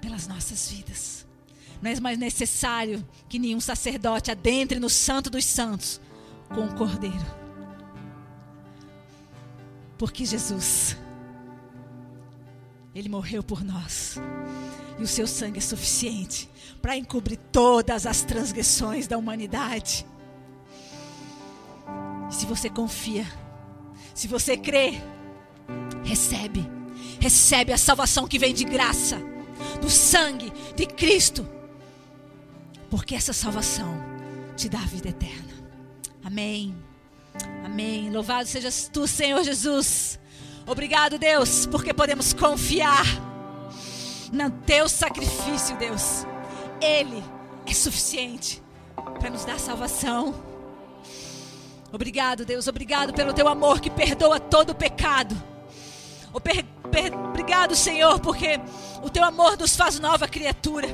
pelas 0.00 0.26
nossas 0.26 0.70
vidas. 0.70 1.27
Não 1.80 1.90
é 1.90 2.00
mais 2.00 2.18
necessário 2.18 3.06
que 3.28 3.38
nenhum 3.38 3.60
sacerdote 3.60 4.30
adentre 4.30 4.80
no 4.80 4.90
Santo 4.90 5.30
dos 5.30 5.44
Santos 5.44 6.00
com 6.48 6.64
o 6.64 6.74
cordeiro. 6.74 7.38
Porque 9.96 10.24
Jesus, 10.24 10.96
Ele 12.94 13.08
morreu 13.08 13.42
por 13.42 13.62
nós. 13.62 14.16
E 14.98 15.02
o 15.02 15.06
seu 15.06 15.28
sangue 15.28 15.58
é 15.58 15.60
suficiente 15.60 16.50
para 16.82 16.96
encobrir 16.96 17.38
todas 17.52 18.06
as 18.06 18.22
transgressões 18.22 19.06
da 19.06 19.16
humanidade. 19.16 20.04
E 22.28 22.34
se 22.34 22.44
você 22.44 22.68
confia, 22.68 23.26
se 24.12 24.26
você 24.26 24.56
crê, 24.56 25.00
recebe. 26.02 26.68
Recebe 27.20 27.72
a 27.72 27.78
salvação 27.78 28.26
que 28.26 28.38
vem 28.38 28.52
de 28.52 28.64
graça, 28.64 29.20
do 29.80 29.88
sangue 29.88 30.52
de 30.74 30.86
Cristo 30.86 31.57
porque 32.90 33.14
essa 33.14 33.32
salvação 33.32 33.94
te 34.56 34.68
dá 34.68 34.78
a 34.78 34.86
vida 34.86 35.08
eterna. 35.08 35.54
Amém. 36.24 36.74
Amém. 37.64 38.10
Louvado 38.10 38.48
sejas 38.48 38.90
tu, 38.92 39.06
Senhor 39.06 39.42
Jesus. 39.44 40.18
Obrigado, 40.66 41.18
Deus, 41.18 41.66
porque 41.66 41.94
podemos 41.94 42.32
confiar 42.32 43.06
no 44.32 44.50
teu 44.50 44.88
sacrifício, 44.88 45.76
Deus. 45.76 46.26
Ele 46.80 47.22
é 47.66 47.74
suficiente 47.74 48.62
para 49.18 49.30
nos 49.30 49.44
dar 49.44 49.58
salvação. 49.58 50.34
Obrigado, 51.90 52.44
Deus. 52.44 52.66
Obrigado 52.66 53.14
pelo 53.14 53.32
teu 53.32 53.48
amor 53.48 53.80
que 53.80 53.88
perdoa 53.88 54.38
todo 54.38 54.70
o 54.70 54.74
pecado. 54.74 55.34
Obrigado, 57.30 57.74
Senhor, 57.74 58.20
porque 58.20 58.60
o 59.02 59.08
teu 59.08 59.24
amor 59.24 59.56
nos 59.56 59.74
faz 59.74 59.98
nova 59.98 60.28
criatura. 60.28 60.88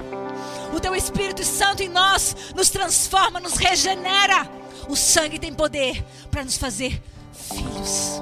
O 0.75 0.81
teu 0.81 0.95
Espírito 0.95 1.45
Santo 1.45 1.83
em 1.83 1.89
nós 1.89 2.37
nos 2.55 2.69
transforma, 2.69 3.39
nos 3.39 3.55
regenera. 3.55 4.51
O 4.89 4.97
sangue 4.97 5.39
tem 5.39 5.55
poder 5.55 6.05
para 6.31 6.43
nos 6.43 6.57
fazer 6.57 7.01
filhos. 7.33 8.21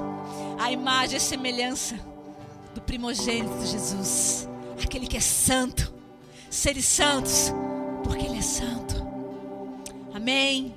A 0.59 0.71
imagem 0.71 1.17
e 1.17 1.19
semelhança 1.19 1.99
do 2.75 2.81
primogênito 2.81 3.65
Jesus, 3.65 4.47
aquele 4.81 5.07
que 5.07 5.17
é 5.17 5.19
santo. 5.19 5.91
Seres 6.49 6.85
santos, 6.85 7.51
porque 8.03 8.25
Ele 8.27 8.37
é 8.37 8.41
santo. 8.43 9.03
Amém. 10.13 10.75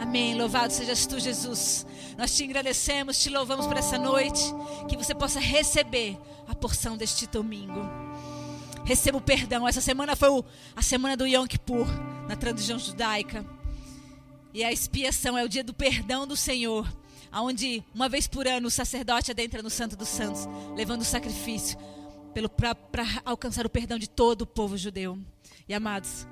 Amém. 0.00 0.38
Louvado 0.38 0.72
sejas 0.72 1.04
tu, 1.04 1.18
Jesus. 1.18 1.84
Nós 2.16 2.34
te 2.36 2.44
agradecemos, 2.44 3.20
te 3.20 3.28
louvamos 3.28 3.66
por 3.66 3.76
essa 3.76 3.98
noite. 3.98 4.42
Que 4.88 4.96
você 4.96 5.14
possa 5.14 5.40
receber 5.40 6.16
a 6.46 6.54
porção 6.54 6.96
deste 6.96 7.26
domingo. 7.26 8.07
Receba 8.88 9.18
o 9.18 9.20
perdão. 9.20 9.68
Essa 9.68 9.82
semana 9.82 10.16
foi 10.16 10.30
o, 10.30 10.42
a 10.74 10.80
semana 10.80 11.14
do 11.14 11.26
Yom 11.26 11.46
Kippur, 11.46 11.86
na 12.26 12.34
tradição 12.34 12.78
judaica. 12.78 13.44
E 14.54 14.64
a 14.64 14.72
expiação 14.72 15.36
é 15.36 15.44
o 15.44 15.48
dia 15.48 15.62
do 15.62 15.74
perdão 15.74 16.26
do 16.26 16.34
Senhor. 16.34 16.90
Onde, 17.30 17.84
uma 17.94 18.08
vez 18.08 18.26
por 18.26 18.48
ano, 18.48 18.68
o 18.68 18.70
sacerdote 18.70 19.30
adentra 19.30 19.60
no 19.60 19.68
Santo 19.68 19.94
dos 19.94 20.08
Santos, 20.08 20.48
levando 20.74 21.02
o 21.02 21.04
sacrifício 21.04 21.78
para 22.56 23.04
alcançar 23.26 23.66
o 23.66 23.68
perdão 23.68 23.98
de 23.98 24.08
todo 24.08 24.42
o 24.42 24.46
povo 24.46 24.74
judeu. 24.78 25.18
E 25.68 25.74
amados, 25.74 26.26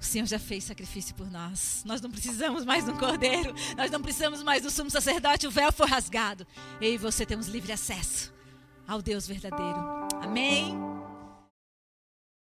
o 0.00 0.04
Senhor 0.04 0.26
já 0.26 0.38
fez 0.38 0.62
sacrifício 0.62 1.16
por 1.16 1.28
nós. 1.32 1.82
Nós 1.84 2.00
não 2.00 2.12
precisamos 2.12 2.64
mais 2.64 2.84
de 2.84 2.92
um 2.92 2.96
cordeiro. 2.96 3.52
Nós 3.76 3.90
não 3.90 4.00
precisamos 4.00 4.40
mais 4.44 4.62
do 4.62 4.70
sumo 4.70 4.88
sacerdote. 4.88 5.48
O 5.48 5.50
véu 5.50 5.72
foi 5.72 5.88
rasgado. 5.88 6.46
Eu 6.80 6.94
e 6.94 6.96
você 6.96 7.26
temos 7.26 7.48
livre 7.48 7.72
acesso 7.72 8.32
ao 8.86 9.02
Deus 9.02 9.26
verdadeiro. 9.26 9.80
Amém. 10.22 11.01